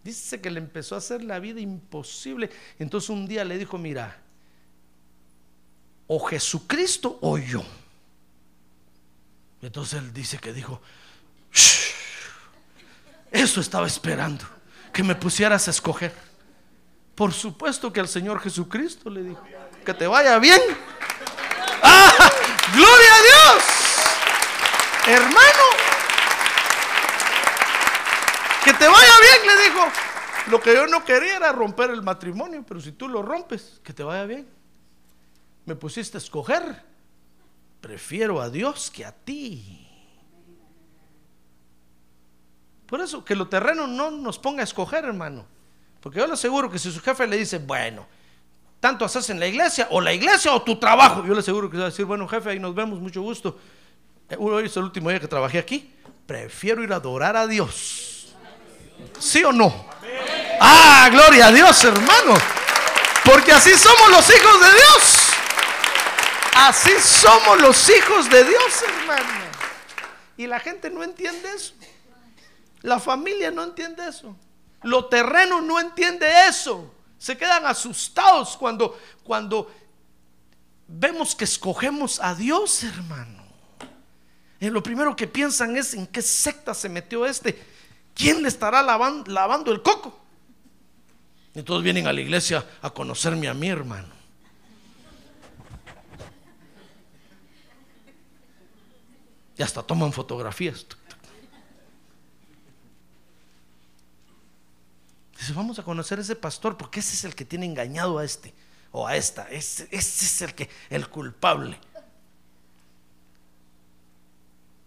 Dice 0.04 0.40
que 0.40 0.52
le 0.52 0.60
empezó 0.60 0.96
a 0.96 1.00
hacer 1.00 1.24
la 1.24 1.40
vida 1.40 1.60
imposible. 1.60 2.52
Entonces 2.78 3.10
un 3.10 3.28
día 3.28 3.44
le 3.44 3.58
dijo, 3.58 3.78
mira, 3.80 4.22
o 6.06 6.20
Jesucristo 6.20 7.18
o 7.22 7.38
yo. 7.40 7.64
Entonces 9.62 10.00
él 10.00 10.14
dice 10.14 10.38
que 10.38 10.54
dijo, 10.54 10.82
"Shh, 11.52 11.88
eso 13.32 13.60
estaba 13.62 13.88
esperando, 13.88 14.46
que 14.94 15.04
me 15.04 15.16
pusieras 15.16 15.68
a 15.68 15.72
escoger. 15.72 16.14
Por 17.16 17.34
supuesto 17.34 17.92
que 17.92 18.00
al 18.00 18.08
Señor 18.08 18.40
Jesucristo 18.40 19.10
le 19.10 19.24
dijo, 19.24 19.44
que 19.84 19.94
te 19.94 20.06
vaya 20.06 20.38
bien. 20.40 20.62
¡Ah! 21.82 22.32
¡Gloria 22.74 23.16
a 23.16 23.22
Dios! 23.22 23.64
Hermano, 25.08 25.64
que 28.64 28.74
te 28.74 28.88
vaya 28.88 29.14
bien, 29.22 29.48
le 29.48 29.64
dijo. 29.64 29.92
Lo 30.48 30.62
que 30.62 30.74
yo 30.74 30.88
no 30.88 31.04
quería 31.04 31.38
era 31.38 31.52
romper 31.52 31.90
el 31.90 32.04
matrimonio, 32.04 32.64
pero 32.68 32.80
si 32.80 32.92
tú 32.92 33.08
lo 33.08 33.22
rompes, 33.22 33.80
que 33.84 33.94
te 33.94 34.04
vaya 34.04 34.26
bien. 34.26 34.48
Me 35.66 35.76
pusiste 35.76 36.18
a 36.18 36.20
escoger. 36.20 36.84
Prefiero 37.82 38.42
a 38.42 38.50
Dios 38.50 38.92
que 38.92 39.06
a 39.06 39.12
ti. 39.12 39.88
Por 42.88 43.02
eso, 43.02 43.24
que 43.24 43.36
lo 43.36 43.48
terreno 43.48 43.86
no 43.86 44.10
nos 44.12 44.40
ponga 44.40 44.62
a 44.62 44.64
escoger, 44.64 45.06
hermano. 45.06 45.46
Porque 46.00 46.20
yo 46.20 46.28
le 46.28 46.34
aseguro 46.34 46.70
que 46.72 46.80
si 46.80 46.92
su 46.92 47.02
jefe 47.02 47.28
le 47.28 47.38
dice, 47.38 47.58
bueno, 47.58 48.08
tanto 48.80 49.04
haces 49.04 49.30
en 49.30 49.40
la 49.40 49.48
iglesia, 49.48 49.88
o 49.92 50.00
la 50.00 50.14
iglesia 50.14 50.54
o 50.54 50.62
tu 50.62 50.80
trabajo, 50.80 51.26
yo 51.26 51.34
le 51.34 51.40
aseguro 51.40 51.70
que 51.70 51.78
va 51.78 51.84
a 51.84 51.88
decir, 51.88 52.06
bueno, 52.06 52.28
jefe, 52.28 52.52
ahí 52.52 52.60
nos 52.60 52.74
vemos, 52.74 53.00
mucho 53.00 53.22
gusto. 53.22 53.60
Eh, 54.30 54.38
Hoy 54.40 54.66
es 54.66 54.78
el 54.78 54.84
último 54.84 55.10
día 55.10 55.20
que 55.20 55.28
trabajé 55.28 55.60
aquí. 55.60 55.94
Prefiero 56.26 56.84
ir 56.84 56.94
a 56.94 56.98
adorar 56.98 57.36
a 57.36 57.48
Dios. 57.48 58.34
¿Sí 59.20 59.44
o 59.44 59.52
no? 59.52 59.74
Ah, 60.60 61.10
gloria 61.12 61.48
a 61.48 61.52
Dios, 61.52 61.84
hermano. 61.84 62.34
Porque 63.24 63.52
así 63.52 63.72
somos 63.78 64.10
los 64.12 64.30
hijos 64.30 64.62
de 64.62 64.68
Dios. 64.72 65.17
Así 66.60 66.92
somos 67.00 67.62
los 67.62 67.88
hijos 67.90 68.30
de 68.32 68.44
Dios, 68.44 68.84
hermano. 68.84 69.48
Y 70.38 70.48
la 70.48 70.60
gente 70.60 70.90
no 70.90 71.04
entiende 71.04 71.48
eso. 71.56 71.74
La 72.82 73.00
familia 73.00 73.52
no 73.52 73.64
entiende 73.64 74.08
eso. 74.08 74.36
Lo 74.84 75.06
terreno 75.06 75.62
no 75.62 75.80
entiende 75.80 76.26
eso. 76.48 76.94
Se 77.20 77.38
quedan 77.38 77.66
asustados 77.66 78.58
cuando, 78.58 79.00
cuando 79.24 79.72
vemos 80.88 81.36
que 81.36 81.44
escogemos 81.44 82.20
a 82.20 82.34
Dios, 82.34 82.84
hermano. 82.84 83.44
Y 84.60 84.70
lo 84.72 84.82
primero 84.82 85.16
que 85.16 85.28
piensan 85.28 85.76
es 85.78 85.94
en 85.94 86.08
qué 86.08 86.22
secta 86.24 86.74
se 86.74 86.90
metió 86.90 87.26
este. 87.28 87.64
¿Quién 88.16 88.42
le 88.42 88.48
estará 88.48 88.82
lavan- 88.82 89.28
lavando 89.28 89.72
el 89.72 89.84
coco? 89.84 90.20
Y 91.54 91.62
todos 91.62 91.84
vienen 91.84 92.08
a 92.08 92.14
la 92.14 92.22
iglesia 92.22 92.66
a 92.82 92.90
conocerme 92.90 93.48
a 93.48 93.54
mí, 93.54 93.70
hermano. 93.70 94.17
Y 99.58 99.64
hasta 99.64 99.82
toman 99.82 100.14
fotografías. 100.14 100.86
Dice, 105.38 105.54
vamos 105.54 105.80
a 105.80 105.84
conocer 105.84 106.20
a 106.20 106.22
ese 106.22 106.36
pastor 106.36 106.78
porque 106.78 107.00
ese 107.00 107.14
es 107.14 107.24
el 107.24 107.36
que 107.36 107.46
tiene 107.46 107.66
engañado 107.66 108.18
a 108.20 108.26
este 108.26 108.54
o 108.92 109.08
a 109.08 109.16
esta. 109.16 109.50
Ese, 109.50 109.88
es 109.92 110.42
el 110.42 110.54
que 110.54 110.70
el 110.90 111.10
culpable. 111.10 111.80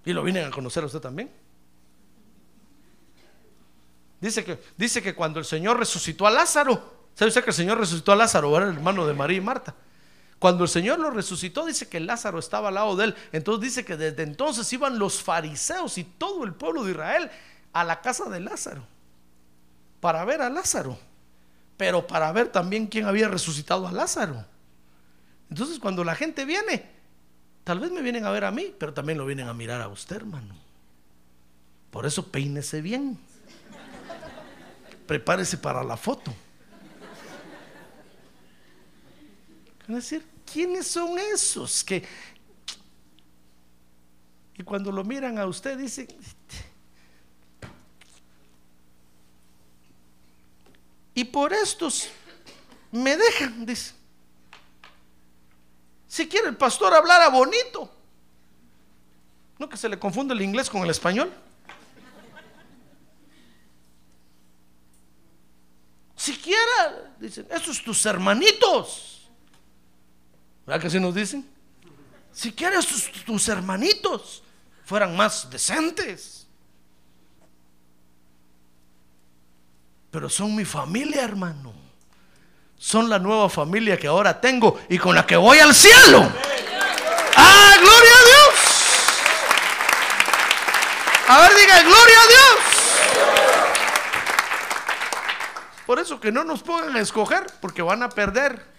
Y 0.05 0.13
lo 0.13 0.23
vienen 0.23 0.47
a 0.47 0.51
conocer 0.51 0.83
a 0.83 0.87
usted 0.87 1.01
también. 1.01 1.31
Dice 4.21 4.45
que, 4.45 4.63
dice 4.77 5.03
que 5.03 5.15
cuando 5.15 5.39
el 5.39 5.45
Señor 5.45 5.79
resucitó 5.79 6.27
a 6.27 6.31
Lázaro, 6.31 7.09
¿sabe 7.15 7.29
usted 7.29 7.43
que 7.43 7.51
el 7.51 7.57
Señor 7.57 7.79
resucitó 7.79 8.13
a 8.13 8.17
Lázaro? 8.17 8.55
Era 8.57 8.69
el 8.69 8.75
hermano 8.75 9.07
de 9.07 9.15
María 9.15 9.39
y 9.39 9.41
Marta. 9.41 9.75
Cuando 10.41 10.65
el 10.65 10.71
Señor 10.71 10.99
lo 10.99 11.11
resucitó, 11.11 11.67
dice 11.67 11.89
que 11.89 12.01
Lázaro 12.01 12.39
estaba 12.39 12.69
al 12.69 12.75
lado 12.75 12.97
de 12.97 13.05
él. 13.05 13.15
Entonces 13.31 13.63
dice 13.63 13.85
que 13.85 13.99
desde 13.99 14.23
entonces 14.23 14.73
iban 14.73 14.99
los 14.99 15.23
fariseos 15.23 15.99
y 15.99 16.05
todo 16.05 16.45
el 16.45 16.55
pueblo 16.55 16.83
de 16.83 16.93
Israel 16.93 17.31
a 17.75 17.85
la 17.85 18.01
casa 18.01 18.29
de 18.31 18.41
Lázaro 18.41 18.83
para 20.01 20.25
ver 20.25 20.41
a 20.41 20.49
Lázaro, 20.49 20.99
pero 21.77 22.07
para 22.07 22.33
ver 22.33 22.49
también 22.49 22.87
quién 22.87 23.05
había 23.05 23.29
resucitado 23.29 23.87
a 23.87 23.93
Lázaro. 23.93 24.47
Entonces 25.51 25.79
cuando 25.79 26.05
la 26.05 26.15
gente 26.15 26.47
viene, 26.47 26.87
tal 27.63 27.79
vez 27.79 27.91
me 27.91 28.01
vienen 28.01 28.25
a 28.25 28.31
ver 28.31 28.47
a 28.47 28.51
mí, 28.51 28.75
pero 28.79 28.95
también 28.95 29.19
lo 29.19 29.27
vienen 29.27 29.47
a 29.47 29.53
mirar 29.53 29.83
a 29.83 29.89
usted, 29.89 30.17
hermano. 30.17 30.55
Por 31.91 32.07
eso 32.07 32.27
peínese 32.27 32.81
bien. 32.81 33.19
Prepárese 35.07 35.59
para 35.59 35.85
la 35.85 35.99
foto. 35.99 36.33
Es 39.91 40.09
decir, 40.09 40.25
¿quiénes 40.51 40.87
son 40.87 41.19
esos 41.19 41.83
que... 41.83 42.07
Y 44.57 44.63
cuando 44.63 44.93
lo 44.93 45.03
miran 45.03 45.37
a 45.37 45.47
usted 45.47 45.77
dicen, 45.77 46.07
y 51.13 51.25
por 51.25 51.53
estos 51.53 52.09
me 52.93 53.17
dejan, 53.17 53.67
dice. 53.67 53.95
Si 56.07 56.29
quiere 56.29 56.49
el 56.49 56.57
pastor 56.57 56.95
hablara 56.95 57.29
bonito, 57.29 57.91
no 59.59 59.69
que 59.69 59.77
se 59.77 59.89
le 59.89 59.99
confunde 59.99 60.35
el 60.35 60.43
inglés 60.43 60.71
con 60.71 60.83
el 60.83 60.91
español. 60.91 61.33
Siquiera, 66.15 67.13
dicen, 67.19 67.49
esos 67.51 67.83
tus 67.83 68.07
hermanitos. 68.07 69.10
¿Verdad 70.71 70.83
que 70.83 70.87
así 70.87 71.01
nos 71.01 71.13
dicen? 71.13 71.45
Si 72.33 72.53
quieres 72.53 72.87
tus, 72.87 73.11
tus 73.25 73.49
hermanitos 73.49 74.45
fueran 74.85 75.17
más 75.17 75.51
decentes. 75.51 76.47
Pero 80.13 80.29
son 80.29 80.55
mi 80.55 80.65
familia, 80.65 81.25
hermano. 81.25 81.73
Son 82.79 83.11
la 83.11 83.19
nueva 83.19 83.49
familia 83.49 83.99
que 83.99 84.07
ahora 84.07 84.41
tengo 84.41 84.81
y 84.89 84.97
con 84.97 85.17
la 85.17 85.27
que 85.27 85.37
voy 85.37 85.59
al 85.59 85.75
cielo. 85.75 86.31
¡Ah, 87.35 87.75
gloria 87.81 88.13
a 88.13 88.25
Dios! 88.27 88.55
A 91.27 91.41
ver, 91.41 91.51
diga, 91.57 91.83
gloria 91.83 92.23
a 92.23 92.27
Dios. 92.29 92.59
Por 95.85 95.99
eso 95.99 96.21
que 96.21 96.31
no 96.31 96.45
nos 96.45 96.63
pongan 96.63 96.95
a 96.95 97.01
escoger, 97.01 97.45
porque 97.61 97.83
van 97.83 98.05
a 98.05 98.09
perder. 98.09 98.71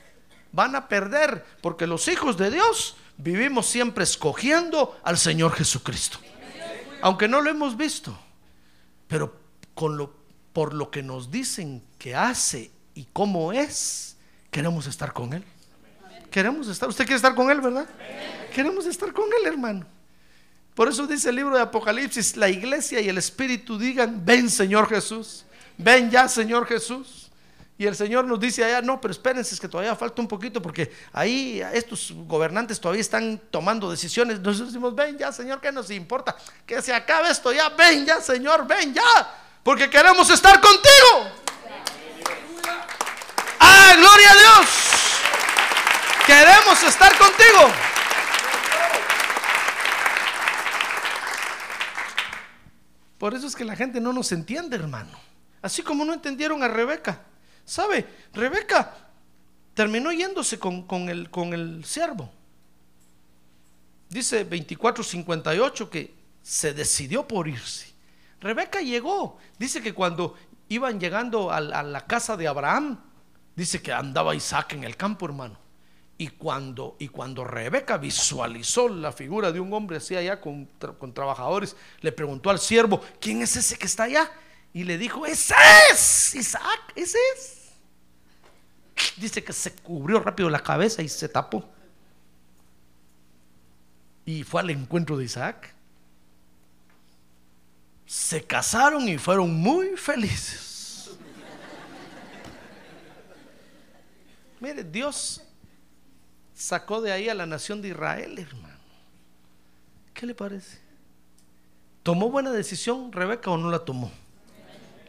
Van 0.51 0.75
a 0.75 0.87
perder, 0.87 1.45
porque 1.61 1.87
los 1.87 2.07
hijos 2.07 2.37
de 2.37 2.51
Dios 2.51 2.95
vivimos 3.17 3.67
siempre 3.67 4.03
escogiendo 4.03 4.99
al 5.03 5.17
Señor 5.17 5.53
Jesucristo. 5.53 6.19
Aunque 7.01 7.27
no 7.27 7.41
lo 7.41 7.49
hemos 7.49 7.77
visto, 7.77 8.17
pero 9.07 9.39
por 10.53 10.73
lo 10.73 10.91
que 10.91 11.01
nos 11.01 11.31
dicen 11.31 11.81
que 11.97 12.15
hace 12.15 12.71
y 12.93 13.07
cómo 13.13 13.53
es, 13.53 14.17
queremos 14.51 14.85
estar 14.87 15.13
con 15.13 15.33
Él. 15.33 15.43
Queremos 16.29 16.67
estar, 16.67 16.87
usted 16.87 17.05
quiere 17.05 17.17
estar 17.17 17.35
con 17.35 17.49
Él, 17.49 17.59
¿verdad? 17.61 17.87
Queremos 18.53 18.85
estar 18.85 19.11
con 19.11 19.25
Él, 19.39 19.47
hermano. 19.47 19.85
Por 20.75 20.87
eso 20.87 21.05
dice 21.05 21.29
el 21.29 21.35
libro 21.35 21.55
de 21.55 21.61
Apocalipsis, 21.61 22.37
la 22.37 22.49
iglesia 22.49 23.01
y 23.01 23.09
el 23.09 23.17
Espíritu 23.17 23.77
digan, 23.77 24.23
ven 24.23 24.49
Señor 24.49 24.87
Jesús, 24.87 25.45
ven 25.77 26.09
ya 26.09 26.27
Señor 26.29 26.65
Jesús. 26.65 27.20
Y 27.81 27.87
el 27.87 27.95
Señor 27.95 28.25
nos 28.25 28.39
dice 28.39 28.63
allá, 28.63 28.79
no, 28.83 29.01
pero 29.01 29.11
espérense, 29.11 29.55
es 29.55 29.59
que 29.59 29.67
todavía 29.67 29.95
falta 29.95 30.21
un 30.21 30.27
poquito 30.27 30.61
porque 30.61 30.93
ahí 31.11 31.63
estos 31.73 32.13
gobernantes 32.27 32.79
todavía 32.79 33.01
están 33.01 33.41
tomando 33.49 33.89
decisiones. 33.89 34.39
Nosotros 34.39 34.67
decimos, 34.67 34.93
ven 34.93 35.17
ya 35.17 35.31
Señor, 35.31 35.59
¿qué 35.59 35.71
nos 35.71 35.89
importa? 35.89 36.35
Que 36.63 36.79
se 36.79 36.93
acabe 36.93 37.31
esto 37.31 37.51
ya, 37.51 37.69
ven 37.69 38.05
ya 38.05 38.21
Señor, 38.21 38.67
ven 38.67 38.93
ya 38.93 39.01
porque 39.63 39.89
queremos 39.89 40.29
estar 40.29 40.61
contigo. 40.61 41.31
Ah, 43.59 43.95
gloria 43.97 44.31
a 44.31 44.35
Dios. 44.35 44.69
Queremos 46.27 46.83
estar 46.83 47.17
contigo. 47.17 47.71
Por 53.17 53.33
eso 53.33 53.47
es 53.47 53.55
que 53.55 53.65
la 53.65 53.75
gente 53.75 53.99
no 53.99 54.13
nos 54.13 54.31
entiende, 54.31 54.75
hermano. 54.75 55.19
Así 55.63 55.81
como 55.81 56.05
no 56.05 56.13
entendieron 56.13 56.61
a 56.61 56.67
Rebeca. 56.67 57.30
¿Sabe? 57.65 58.05
Rebeca 58.33 58.95
terminó 59.73 60.11
yéndose 60.11 60.59
con, 60.59 61.09
el, 61.09 61.29
con 61.29 61.53
el 61.53 61.85
siervo. 61.85 62.31
Dice 64.09 64.47
24:58 64.47 65.89
que 65.89 66.13
se 66.41 66.73
decidió 66.73 67.27
por 67.27 67.47
irse. 67.47 67.93
Rebeca 68.41 68.81
llegó. 68.81 69.37
Dice 69.57 69.81
que 69.81 69.93
cuando 69.93 70.35
iban 70.67 70.99
llegando 70.99 71.51
a, 71.51 71.61
la 71.61 72.05
casa 72.05 72.35
de 72.35 72.47
Abraham, 72.47 72.99
dice 73.55 73.81
que 73.81 73.93
andaba 73.93 74.35
Isaac 74.35 74.73
en 74.73 74.83
el 74.83 74.97
campo, 74.97 75.25
hermano. 75.25 75.57
Y 76.17 76.27
cuando, 76.27 76.97
y 76.99 77.07
cuando 77.07 77.43
Rebeca 77.43 77.97
visualizó 77.97 78.87
la 78.89 79.11
figura 79.11 79.51
de 79.51 79.59
un 79.59 79.73
hombre 79.73 79.97
así 79.97 80.15
allá 80.15 80.39
con, 80.39 80.65
con, 80.99 81.13
trabajadores, 81.13 81.75
le 82.01 82.11
preguntó 82.11 82.49
al 82.49 82.59
siervo, 82.59 83.01
¿quién 83.19 83.41
es 83.41 83.55
ese 83.55 83.77
que 83.77 83.85
está 83.85 84.03
allá? 84.03 84.29
Y 84.73 84.83
le 84.83 84.97
dijo, 84.97 85.25
ese 85.25 85.55
es 85.91 86.35
Isaac, 86.35 86.93
ese 86.95 87.17
es. 87.35 87.71
Dice 89.17 89.43
que 89.43 89.53
se 89.53 89.73
cubrió 89.73 90.19
rápido 90.19 90.49
la 90.49 90.61
cabeza 90.61 91.01
y 91.01 91.09
se 91.09 91.27
tapó. 91.27 91.69
Y 94.25 94.43
fue 94.43 94.61
al 94.61 94.69
encuentro 94.69 95.17
de 95.17 95.25
Isaac 95.25 95.73
se 98.11 98.43
casaron 98.43 99.07
y 99.07 99.17
fueron 99.17 99.53
muy 99.53 99.95
felices. 99.95 101.11
Mire, 104.59 104.83
Dios 104.83 105.41
sacó 106.53 107.01
de 107.01 107.13
ahí 107.13 107.29
a 107.29 107.33
la 107.33 107.45
nación 107.45 107.81
de 107.81 107.87
Israel, 107.87 108.37
hermano. 108.37 108.79
¿Qué 110.13 110.25
le 110.25 110.35
parece? 110.35 110.77
¿Tomó 112.03 112.29
buena 112.29 112.51
decisión 112.51 113.13
Rebeca 113.13 113.49
o 113.49 113.57
no 113.57 113.71
la 113.71 113.79
tomó? 113.79 114.11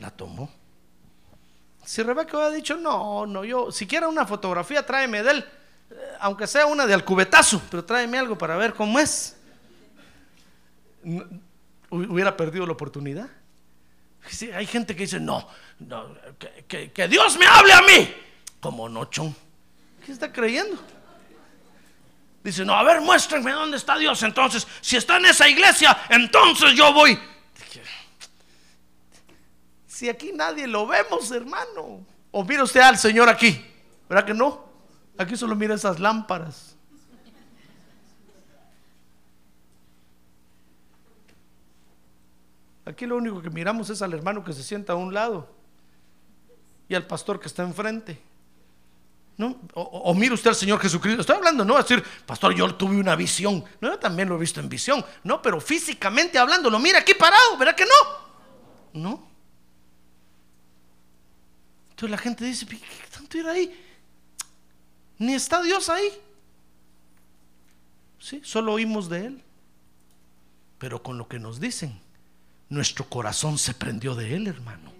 La 0.02 0.10
tomó. 0.10 0.50
Si 1.84 2.02
Rebeca 2.02 2.36
hubiera 2.36 2.52
dicho, 2.52 2.76
no, 2.76 3.24
no, 3.24 3.44
yo, 3.44 3.70
si 3.70 3.86
quiera 3.86 4.08
una 4.08 4.26
fotografía, 4.26 4.84
tráeme 4.84 5.22
de 5.22 5.30
él, 5.30 5.44
eh, 5.90 5.94
aunque 6.20 6.48
sea 6.48 6.66
una 6.66 6.86
de 6.86 6.94
alcubetazo, 6.94 7.62
pero 7.70 7.84
tráeme 7.84 8.18
algo 8.18 8.36
para 8.36 8.56
ver 8.56 8.74
cómo 8.74 8.98
es 8.98 9.36
hubiera 11.90 12.36
perdido 12.36 12.66
la 12.66 12.72
oportunidad. 12.72 13.28
hay 14.54 14.66
gente 14.66 14.96
que 14.96 15.02
dice, 15.02 15.20
no, 15.20 15.46
que, 16.66 17.08
Dios 17.08 17.38
me 17.38 17.46
hable 17.46 17.72
a 17.72 17.82
mí. 17.82 18.14
Como 18.60 18.88
no, 18.88 19.04
chon. 19.04 19.34
¿Qué 20.04 20.10
está 20.10 20.32
creyendo? 20.32 20.80
Dice, 22.42 22.64
no, 22.64 22.74
a 22.74 22.82
ver, 22.82 23.00
muéstrenme 23.00 23.52
dónde 23.52 23.76
está 23.76 23.96
Dios. 23.96 24.20
Entonces, 24.24 24.66
si 24.80 24.96
está 24.96 25.18
en 25.18 25.26
esa 25.26 25.48
iglesia, 25.48 25.96
entonces 26.08 26.74
yo 26.74 26.92
voy. 26.92 27.18
Si 30.02 30.08
aquí 30.08 30.32
nadie 30.32 30.66
lo 30.66 30.84
vemos, 30.84 31.30
hermano. 31.30 32.04
O 32.32 32.42
mira 32.42 32.64
usted 32.64 32.80
al 32.80 32.98
Señor 32.98 33.28
aquí. 33.28 33.64
¿Verdad 34.08 34.26
que 34.26 34.34
no? 34.34 34.64
Aquí 35.16 35.36
solo 35.36 35.54
mira 35.54 35.76
esas 35.76 36.00
lámparas. 36.00 36.74
Aquí 42.84 43.06
lo 43.06 43.16
único 43.16 43.40
que 43.40 43.48
miramos 43.48 43.90
es 43.90 44.02
al 44.02 44.12
hermano 44.12 44.42
que 44.42 44.52
se 44.52 44.64
sienta 44.64 44.94
a 44.94 44.96
un 44.96 45.14
lado 45.14 45.48
y 46.88 46.96
al 46.96 47.06
pastor 47.06 47.38
que 47.38 47.46
está 47.46 47.62
enfrente. 47.62 48.20
¿No? 49.36 49.56
O, 49.74 50.12
mire 50.14 50.34
usted 50.34 50.50
al 50.50 50.56
Señor 50.56 50.80
Jesucristo. 50.80 51.20
Estoy 51.20 51.36
hablando, 51.36 51.64
no 51.64 51.76
a 51.76 51.82
decir, 51.82 52.02
pastor, 52.26 52.52
yo 52.56 52.74
tuve 52.74 52.98
una 52.98 53.14
visión. 53.14 53.64
No, 53.80 53.90
yo 53.90 53.98
también 54.00 54.28
lo 54.28 54.34
he 54.34 54.40
visto 54.40 54.58
en 54.58 54.68
visión. 54.68 55.04
No, 55.22 55.40
pero 55.40 55.60
físicamente 55.60 56.40
hablando, 56.40 56.70
lo 56.70 56.80
mira 56.80 56.98
aquí 56.98 57.14
parado, 57.14 57.56
¿verdad 57.56 57.76
que 57.76 57.84
no? 57.84 59.00
No. 59.00 59.31
Entonces 62.02 62.18
la 62.18 62.22
gente 62.24 62.44
dice, 62.44 62.66
¿qué 62.66 62.80
tanto 63.14 63.38
ir 63.38 63.46
ahí? 63.46 63.80
Ni 65.18 65.34
está 65.34 65.62
Dios 65.62 65.88
ahí. 65.88 66.08
Sí, 68.18 68.40
solo 68.42 68.72
oímos 68.72 69.08
de 69.08 69.26
Él. 69.26 69.44
pero 70.78 71.00
con 71.00 71.16
lo 71.16 71.28
que 71.28 71.38
nos 71.38 71.60
dicen, 71.60 71.96
nuestro 72.68 73.08
corazón 73.08 73.56
se 73.56 73.72
prendió 73.72 74.16
de 74.16 74.34
Él, 74.34 74.48
hermano. 74.48 74.92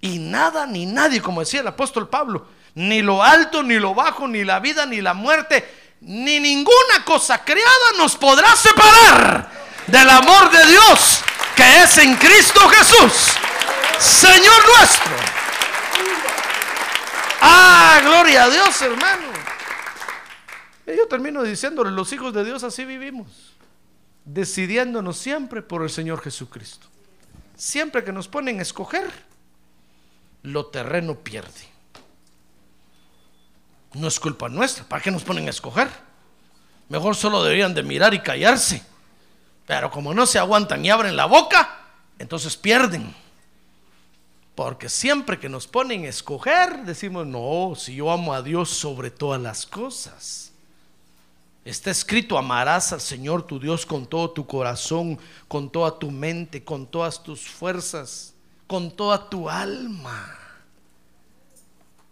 Y 0.00 0.20
nada 0.20 0.66
ni 0.66 0.86
nadie, 0.86 1.20
como 1.20 1.40
decía 1.40 1.62
el 1.62 1.66
apóstol 1.66 2.08
Pablo, 2.08 2.46
ni 2.76 3.02
lo 3.02 3.20
alto, 3.20 3.64
ni 3.64 3.80
lo 3.80 3.92
bajo, 3.92 4.28
ni 4.28 4.44
la 4.44 4.60
vida, 4.60 4.86
ni 4.86 5.00
la 5.00 5.14
muerte, 5.14 5.68
ni 6.00 6.38
ninguna 6.38 7.04
cosa 7.04 7.44
creada 7.44 7.96
nos 7.98 8.14
podrá 8.14 8.54
separar 8.54 9.50
del 9.88 10.08
amor 10.08 10.48
de 10.48 10.64
Dios 10.64 11.24
que 11.56 11.82
es 11.82 11.98
en 11.98 12.14
Cristo 12.18 12.60
Jesús, 12.68 13.32
Señor 13.98 14.62
nuestro. 14.78 15.21
Ah, 17.44 18.00
gloria 18.04 18.44
a 18.44 18.50
Dios, 18.50 18.80
hermano. 18.82 19.26
Y 20.86 20.96
yo 20.96 21.08
termino 21.08 21.42
diciéndole, 21.42 21.90
los 21.90 22.12
hijos 22.12 22.32
de 22.32 22.44
Dios 22.44 22.62
así 22.62 22.84
vivimos, 22.84 23.56
decidiéndonos 24.24 25.18
siempre 25.18 25.60
por 25.60 25.82
el 25.82 25.90
Señor 25.90 26.20
Jesucristo. 26.20 26.86
Siempre 27.56 28.04
que 28.04 28.12
nos 28.12 28.28
ponen 28.28 28.60
a 28.60 28.62
escoger, 28.62 29.10
lo 30.44 30.66
terreno 30.66 31.16
pierde. 31.16 31.68
No 33.94 34.06
es 34.06 34.20
culpa 34.20 34.48
nuestra, 34.48 34.84
¿para 34.84 35.02
qué 35.02 35.10
nos 35.10 35.24
ponen 35.24 35.48
a 35.48 35.50
escoger? 35.50 35.88
Mejor 36.88 37.16
solo 37.16 37.42
deberían 37.42 37.74
de 37.74 37.82
mirar 37.82 38.14
y 38.14 38.20
callarse. 38.20 38.84
Pero 39.66 39.90
como 39.90 40.14
no 40.14 40.26
se 40.26 40.38
aguantan 40.38 40.84
y 40.84 40.90
abren 40.90 41.16
la 41.16 41.26
boca, 41.26 41.86
entonces 42.20 42.56
pierden. 42.56 43.12
Porque 44.54 44.88
siempre 44.88 45.38
que 45.38 45.48
nos 45.48 45.66
ponen 45.66 46.04
a 46.04 46.08
escoger, 46.08 46.84
decimos, 46.84 47.26
no, 47.26 47.74
si 47.74 47.94
yo 47.94 48.10
amo 48.10 48.34
a 48.34 48.42
Dios 48.42 48.68
sobre 48.68 49.10
todas 49.10 49.40
las 49.40 49.64
cosas. 49.64 50.52
Está 51.64 51.90
escrito, 51.90 52.36
amarás 52.36 52.92
al 52.92 53.00
Señor 53.00 53.46
tu 53.46 53.58
Dios 53.58 53.86
con 53.86 54.06
todo 54.06 54.30
tu 54.30 54.46
corazón, 54.46 55.18
con 55.48 55.70
toda 55.70 55.98
tu 55.98 56.10
mente, 56.10 56.64
con 56.64 56.86
todas 56.86 57.22
tus 57.22 57.48
fuerzas, 57.48 58.34
con 58.66 58.90
toda 58.90 59.30
tu 59.30 59.48
alma. 59.48 60.38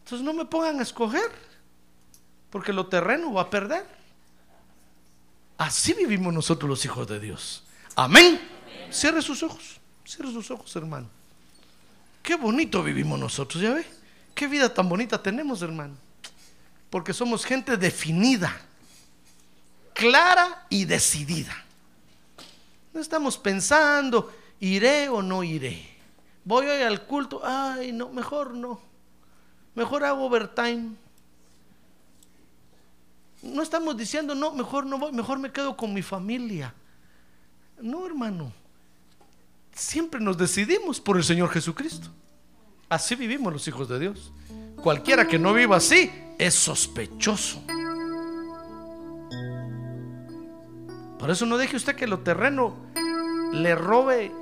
Entonces 0.05 0.25
no 0.25 0.33
me 0.33 0.45
pongan 0.45 0.79
a 0.79 0.83
escoger, 0.83 1.31
porque 2.49 2.73
lo 2.73 2.87
terreno 2.87 3.33
va 3.33 3.43
a 3.43 3.51
perder. 3.51 3.87
Así 5.59 5.93
vivimos 5.93 6.33
nosotros 6.33 6.69
los 6.71 6.85
hijos 6.85 7.07
de 7.07 7.21
Dios. 7.21 7.65
Amén. 7.97 8.41
Cierre 8.91 9.21
sus 9.21 9.43
ojos, 9.43 9.79
cierre 10.05 10.33
sus 10.33 10.51
ojos, 10.51 10.75
hermano. 10.77 11.20
Qué 12.31 12.37
bonito 12.37 12.81
vivimos 12.85 13.19
nosotros, 13.19 13.61
¿ya 13.61 13.75
ve? 13.75 13.85
Qué 14.37 14.47
vida 14.47 14.73
tan 14.73 14.89
bonita 14.89 15.21
tenemos, 15.21 15.63
hermano. 15.63 15.97
Porque 16.89 17.13
somos 17.13 17.45
gente 17.45 17.77
definida, 17.77 18.57
clara 19.93 20.65
y 20.69 20.85
decidida. 20.85 21.53
No 22.95 23.01
estamos 23.01 23.37
pensando, 23.37 24.33
iré 24.61 25.09
o 25.09 25.23
no 25.23 25.43
iré. 25.43 25.85
Voy 26.45 26.67
hoy 26.67 26.83
al 26.83 27.05
culto, 27.05 27.41
ay, 27.43 27.91
no, 27.91 28.11
mejor 28.11 28.55
no. 28.55 28.81
Mejor 29.75 30.05
hago 30.05 30.25
overtime. 30.25 30.91
No 33.43 33.61
estamos 33.61 33.97
diciendo, 33.97 34.37
no, 34.37 34.53
mejor 34.53 34.87
no 34.87 34.99
voy, 34.99 35.11
mejor 35.11 35.41
me 35.41 35.51
quedo 35.51 35.77
con 35.77 35.93
mi 35.93 36.03
familia. 36.03 36.73
No, 37.81 38.07
hermano. 38.07 38.53
Siempre 39.75 40.21
nos 40.21 40.39
decidimos 40.39 41.01
por 41.01 41.17
el 41.17 41.25
Señor 41.25 41.51
Jesucristo. 41.51 42.09
Así 42.91 43.15
vivimos 43.15 43.53
los 43.53 43.69
hijos 43.69 43.89
de 43.89 44.01
Dios. 44.01 44.33
Cualquiera 44.83 45.29
que 45.29 45.39
no 45.39 45.55
viva 45.55 45.77
así 45.77 46.11
es 46.39 46.55
sospechoso. 46.55 47.63
Por 51.17 51.31
eso 51.31 51.47
no 51.47 51.57
deje 51.57 51.77
usted 51.77 51.95
que 51.95 52.09
lo 52.09 52.19
terreno 52.19 52.75
le 53.53 53.77
robe 53.77 54.33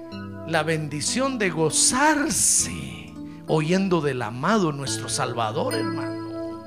la 0.47 0.63
bendición 0.63 1.39
de 1.39 1.51
gozarse 1.51 3.13
oyendo 3.49 4.01
del 4.01 4.23
amado 4.23 4.73
nuestro 4.73 5.11
Salvador, 5.11 5.75
hermano. 5.75 6.63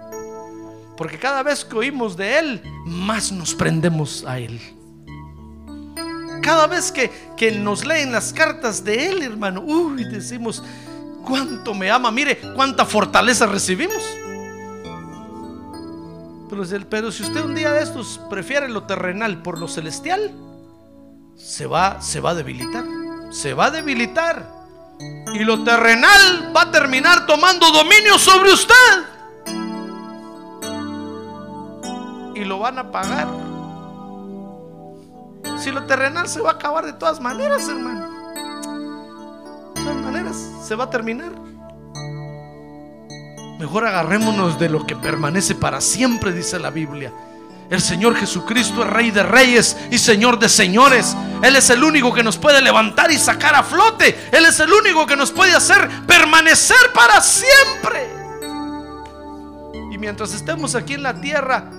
Porque 0.96 1.18
cada 1.18 1.42
vez 1.42 1.66
que 1.66 1.78
oímos 1.78 2.16
de 2.16 2.38
Él, 2.38 2.62
más 2.86 3.32
nos 3.32 3.56
prendemos 3.56 4.24
a 4.28 4.38
Él. 4.38 4.62
Cada 6.44 6.68
vez 6.68 6.92
que, 6.92 7.10
que 7.36 7.52
nos 7.52 7.84
leen 7.86 8.12
las 8.12 8.34
cartas 8.34 8.84
de 8.84 9.08
Él, 9.08 9.24
hermano, 9.24 9.62
uy, 9.62 10.04
decimos, 10.04 10.64
cuánto 11.26 11.74
me 11.74 11.90
ama, 11.90 12.12
mire 12.12 12.40
cuánta 12.56 12.86
fortaleza 12.86 13.46
recibimos. 13.46 14.04
Pero, 16.90 17.12
si 17.12 17.24
usted 17.24 17.46
un 17.46 17.56
día 17.56 17.72
de 17.72 17.82
estos 17.82 18.20
prefiere 18.30 18.68
lo 18.68 18.84
terrenal 18.84 19.42
por 19.42 19.58
lo 19.58 19.70
celestial, 19.70 20.34
se 21.38 21.66
va, 21.66 22.02
se 22.02 22.20
va 22.20 22.32
a 22.32 22.36
debilitar, 22.36 22.84
se 23.30 23.54
va 23.54 23.68
a 23.68 23.72
debilitar. 23.72 24.62
Y 25.34 25.46
lo 25.46 25.64
terrenal 25.64 26.54
va 26.56 26.64
a 26.64 26.72
terminar 26.72 27.26
tomando 27.26 27.72
dominio 27.72 28.20
sobre 28.20 28.52
usted. 28.52 28.76
Y 32.36 32.44
lo 32.44 32.60
van 32.60 32.80
a 32.80 32.92
pagar. 32.92 33.28
Si 35.58 35.72
lo 35.72 35.86
terrenal 35.86 36.28
se 36.28 36.42
va 36.42 36.50
a 36.50 36.54
acabar 36.54 36.86
de 36.86 36.94
todas 36.94 37.22
maneras, 37.22 37.66
hermano. 37.70 38.11
Se 40.36 40.76
va 40.76 40.86
a 40.86 40.90
terminar. 40.90 41.32
Mejor 43.60 43.86
agarrémonos 43.86 44.60
de 44.60 44.70
lo 44.70 44.86
que 44.86 44.96
permanece 44.96 45.54
para 45.56 45.82
siempre, 45.82 46.34
dice 46.34 46.58
la 46.60 46.72
Biblia. 46.72 47.14
El 47.70 47.80
Señor 47.80 48.16
Jesucristo 48.16 48.84
es 48.84 48.90
Rey 48.90 49.12
de 49.12 49.24
Reyes 49.24 49.78
y 49.92 49.98
Señor 49.98 50.40
de 50.40 50.50
Señores. 50.50 51.16
Él 51.42 51.56
es 51.56 51.70
el 51.70 51.84
único 51.84 52.14
que 52.14 52.22
nos 52.22 52.38
puede 52.38 52.62
levantar 52.62 53.12
y 53.12 53.18
sacar 53.18 53.56
a 53.56 53.64
flote. 53.64 54.28
Él 54.32 54.46
es 54.46 54.60
el 54.60 54.74
único 54.74 55.06
que 55.06 55.16
nos 55.16 55.32
puede 55.32 55.54
hacer 55.54 55.90
permanecer 56.06 56.92
para 56.94 57.22
siempre. 57.22 58.10
Y 59.92 59.98
mientras 59.98 60.34
estemos 60.34 60.76
aquí 60.76 60.96
en 60.96 61.04
la 61.04 61.22
tierra, 61.22 61.70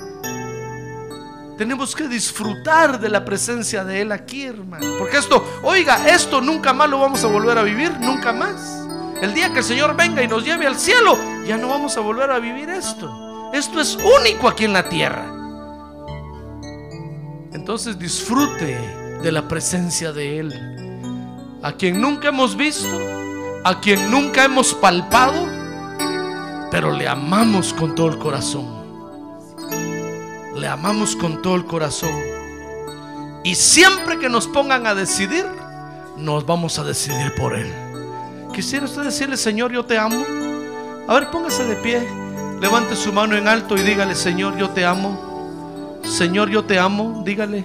tenemos 1.62 1.94
que 1.94 2.08
disfrutar 2.08 2.98
de 2.98 3.08
la 3.08 3.24
presencia 3.24 3.84
de 3.84 4.00
Él 4.00 4.10
aquí, 4.10 4.42
hermano. 4.42 4.96
Porque 4.98 5.18
esto, 5.18 5.60
oiga, 5.62 6.08
esto 6.08 6.40
nunca 6.40 6.72
más 6.72 6.90
lo 6.90 6.98
vamos 6.98 7.22
a 7.22 7.28
volver 7.28 7.56
a 7.56 7.62
vivir, 7.62 7.92
nunca 8.00 8.32
más. 8.32 8.84
El 9.20 9.32
día 9.32 9.52
que 9.52 9.60
el 9.60 9.64
Señor 9.64 9.94
venga 9.96 10.24
y 10.24 10.26
nos 10.26 10.44
lleve 10.44 10.66
al 10.66 10.76
cielo, 10.76 11.16
ya 11.46 11.56
no 11.56 11.68
vamos 11.68 11.96
a 11.96 12.00
volver 12.00 12.32
a 12.32 12.40
vivir 12.40 12.68
esto. 12.68 13.52
Esto 13.54 13.80
es 13.80 13.94
único 13.94 14.48
aquí 14.48 14.64
en 14.64 14.72
la 14.72 14.88
tierra. 14.88 15.24
Entonces 17.52 17.96
disfrute 17.96 18.76
de 19.22 19.30
la 19.30 19.46
presencia 19.46 20.12
de 20.12 20.40
Él. 20.40 21.60
A 21.62 21.74
quien 21.74 22.00
nunca 22.00 22.30
hemos 22.30 22.56
visto, 22.56 22.98
a 23.62 23.78
quien 23.80 24.10
nunca 24.10 24.46
hemos 24.46 24.74
palpado, 24.74 25.46
pero 26.72 26.90
le 26.90 27.06
amamos 27.06 27.72
con 27.72 27.94
todo 27.94 28.08
el 28.08 28.18
corazón. 28.18 28.81
Le 30.62 30.68
amamos 30.68 31.16
con 31.16 31.42
todo 31.42 31.56
el 31.56 31.64
corazón. 31.64 32.14
Y 33.42 33.56
siempre 33.56 34.20
que 34.20 34.28
nos 34.28 34.46
pongan 34.46 34.86
a 34.86 34.94
decidir, 34.94 35.44
nos 36.16 36.46
vamos 36.46 36.78
a 36.78 36.84
decidir 36.84 37.34
por 37.34 37.56
Él. 37.56 37.66
Quisiera 38.54 38.84
usted 38.84 39.02
decirle, 39.02 39.36
Señor, 39.36 39.72
yo 39.72 39.84
te 39.84 39.98
amo. 39.98 40.24
A 41.08 41.14
ver, 41.14 41.32
póngase 41.32 41.64
de 41.64 41.74
pie. 41.74 42.08
Levante 42.60 42.94
su 42.94 43.12
mano 43.12 43.36
en 43.36 43.48
alto 43.48 43.76
y 43.76 43.80
dígale, 43.80 44.14
Señor, 44.14 44.56
yo 44.56 44.70
te 44.70 44.86
amo. 44.86 45.98
Señor, 46.04 46.48
yo 46.48 46.64
te 46.64 46.78
amo. 46.78 47.24
Dígale, 47.26 47.64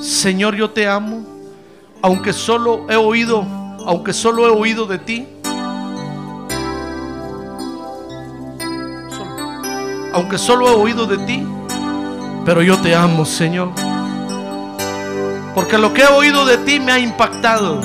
Señor, 0.00 0.54
yo 0.54 0.70
te 0.70 0.88
amo. 0.88 1.26
Aunque 2.00 2.32
solo 2.32 2.86
he 2.88 2.96
oído, 2.96 3.44
aunque 3.84 4.14
solo 4.14 4.46
he 4.46 4.50
oído 4.50 4.86
de 4.86 4.98
ti. 4.98 5.28
Aunque 10.14 10.38
solo 10.38 10.66
he 10.68 10.74
oído 10.74 11.06
de 11.06 11.18
ti, 11.26 11.46
pero 12.44 12.62
yo 12.62 12.78
te 12.78 12.94
amo, 12.94 13.24
Señor. 13.24 13.70
Porque 15.54 15.78
lo 15.78 15.92
que 15.92 16.02
he 16.02 16.08
oído 16.08 16.44
de 16.44 16.58
ti 16.58 16.80
me 16.80 16.92
ha 16.92 16.98
impactado. 16.98 17.80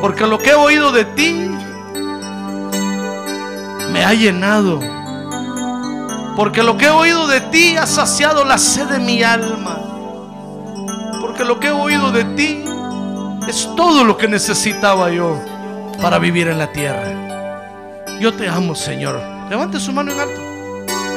Porque 0.00 0.26
lo 0.26 0.38
que 0.38 0.50
he 0.50 0.54
oído 0.54 0.92
de 0.92 1.04
ti 1.04 1.50
me 3.92 4.04
ha 4.04 4.14
llenado. 4.14 4.80
Porque 6.36 6.62
lo 6.62 6.76
que 6.76 6.86
he 6.86 6.90
oído 6.90 7.26
de 7.26 7.40
ti 7.40 7.76
ha 7.76 7.86
saciado 7.86 8.44
la 8.44 8.56
sed 8.56 8.86
de 8.86 8.98
mi 9.00 9.22
alma. 9.22 9.78
Porque 11.20 11.44
lo 11.44 11.60
que 11.60 11.66
he 11.66 11.72
oído 11.72 12.12
de 12.12 12.24
ti 12.24 12.64
es 13.48 13.68
todo 13.76 14.04
lo 14.04 14.16
que 14.16 14.28
necesitaba 14.28 15.10
yo 15.10 15.38
para 16.00 16.18
vivir 16.18 16.48
en 16.48 16.58
la 16.58 16.72
tierra. 16.72 17.28
Yo 18.20 18.32
te 18.34 18.48
amo, 18.48 18.74
Señor. 18.74 19.20
Levante 19.50 19.80
su 19.80 19.92
mano 19.92 20.12
en 20.12 20.20
alto. 20.20 20.40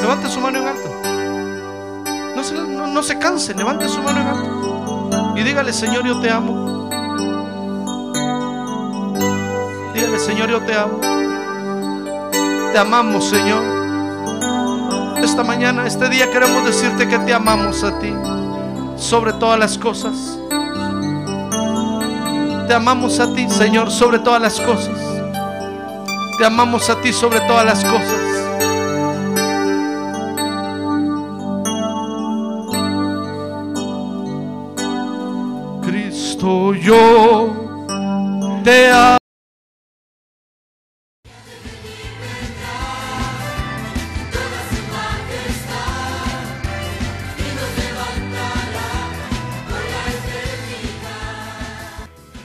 Levante 0.02 0.28
su 0.28 0.42
mano 0.42 0.60
en 0.60 0.68
alto. 0.68 1.13
No 2.44 2.50
se, 2.50 2.56
no, 2.56 2.88
no 2.88 3.04
se 3.04 3.18
canse. 3.18 3.54
Levante 3.54 3.88
su 3.88 4.02
mano. 4.02 5.34
Y 5.34 5.44
dígale, 5.44 5.72
Señor, 5.72 6.06
yo 6.06 6.20
te 6.20 6.30
amo. 6.30 6.90
Dígale, 9.94 10.20
Señor, 10.20 10.50
yo 10.50 10.60
te 10.60 10.76
amo. 10.76 11.00
Te 12.74 12.78
amamos, 12.78 13.30
Señor. 13.30 13.64
Esta 15.24 15.42
mañana, 15.46 15.88
este 15.88 16.10
día 16.10 16.30
queremos 16.32 16.66
decirte 16.66 17.08
que 17.08 17.18
te 17.20 17.34
amamos 17.34 17.82
a 17.86 17.98
ti 18.00 18.14
sobre 18.98 19.32
todas 19.32 19.58
las 19.58 19.78
cosas. 19.78 20.38
Te 22.68 22.74
amamos 22.74 23.22
a 23.22 23.34
ti, 23.34 23.50
Señor, 23.50 23.90
sobre 23.90 24.20
todas 24.20 24.42
las 24.42 24.60
cosas. 24.60 25.00
Te 26.38 26.46
amamos 26.46 26.90
a 26.90 27.00
ti 27.00 27.14
sobre 27.14 27.40
todas 27.40 27.66
las 27.66 27.86
cosas. 27.86 28.33
Yo 36.44 37.56
te 38.66 38.90
amo. 38.90 39.18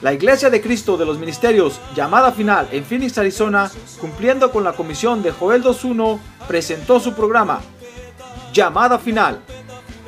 La 0.01 0.13
Iglesia 0.13 0.49
de 0.49 0.61
Cristo 0.61 0.97
de 0.97 1.05
los 1.05 1.19
Ministerios, 1.19 1.81
llamada 1.97 2.31
final 2.31 2.69
en 2.71 2.85
Phoenix, 2.85 3.19
Arizona, 3.19 3.69
cumpliendo 4.01 4.53
con 4.53 4.63
la 4.63 4.75
comisión 4.75 5.25
de 5.25 5.33
Joel 5.33 5.65
2.1, 5.65 6.21
presentó 6.47 7.01
su 7.01 7.15
programa, 7.15 7.61
Llamada 8.53 9.01
Final. 9.01 9.41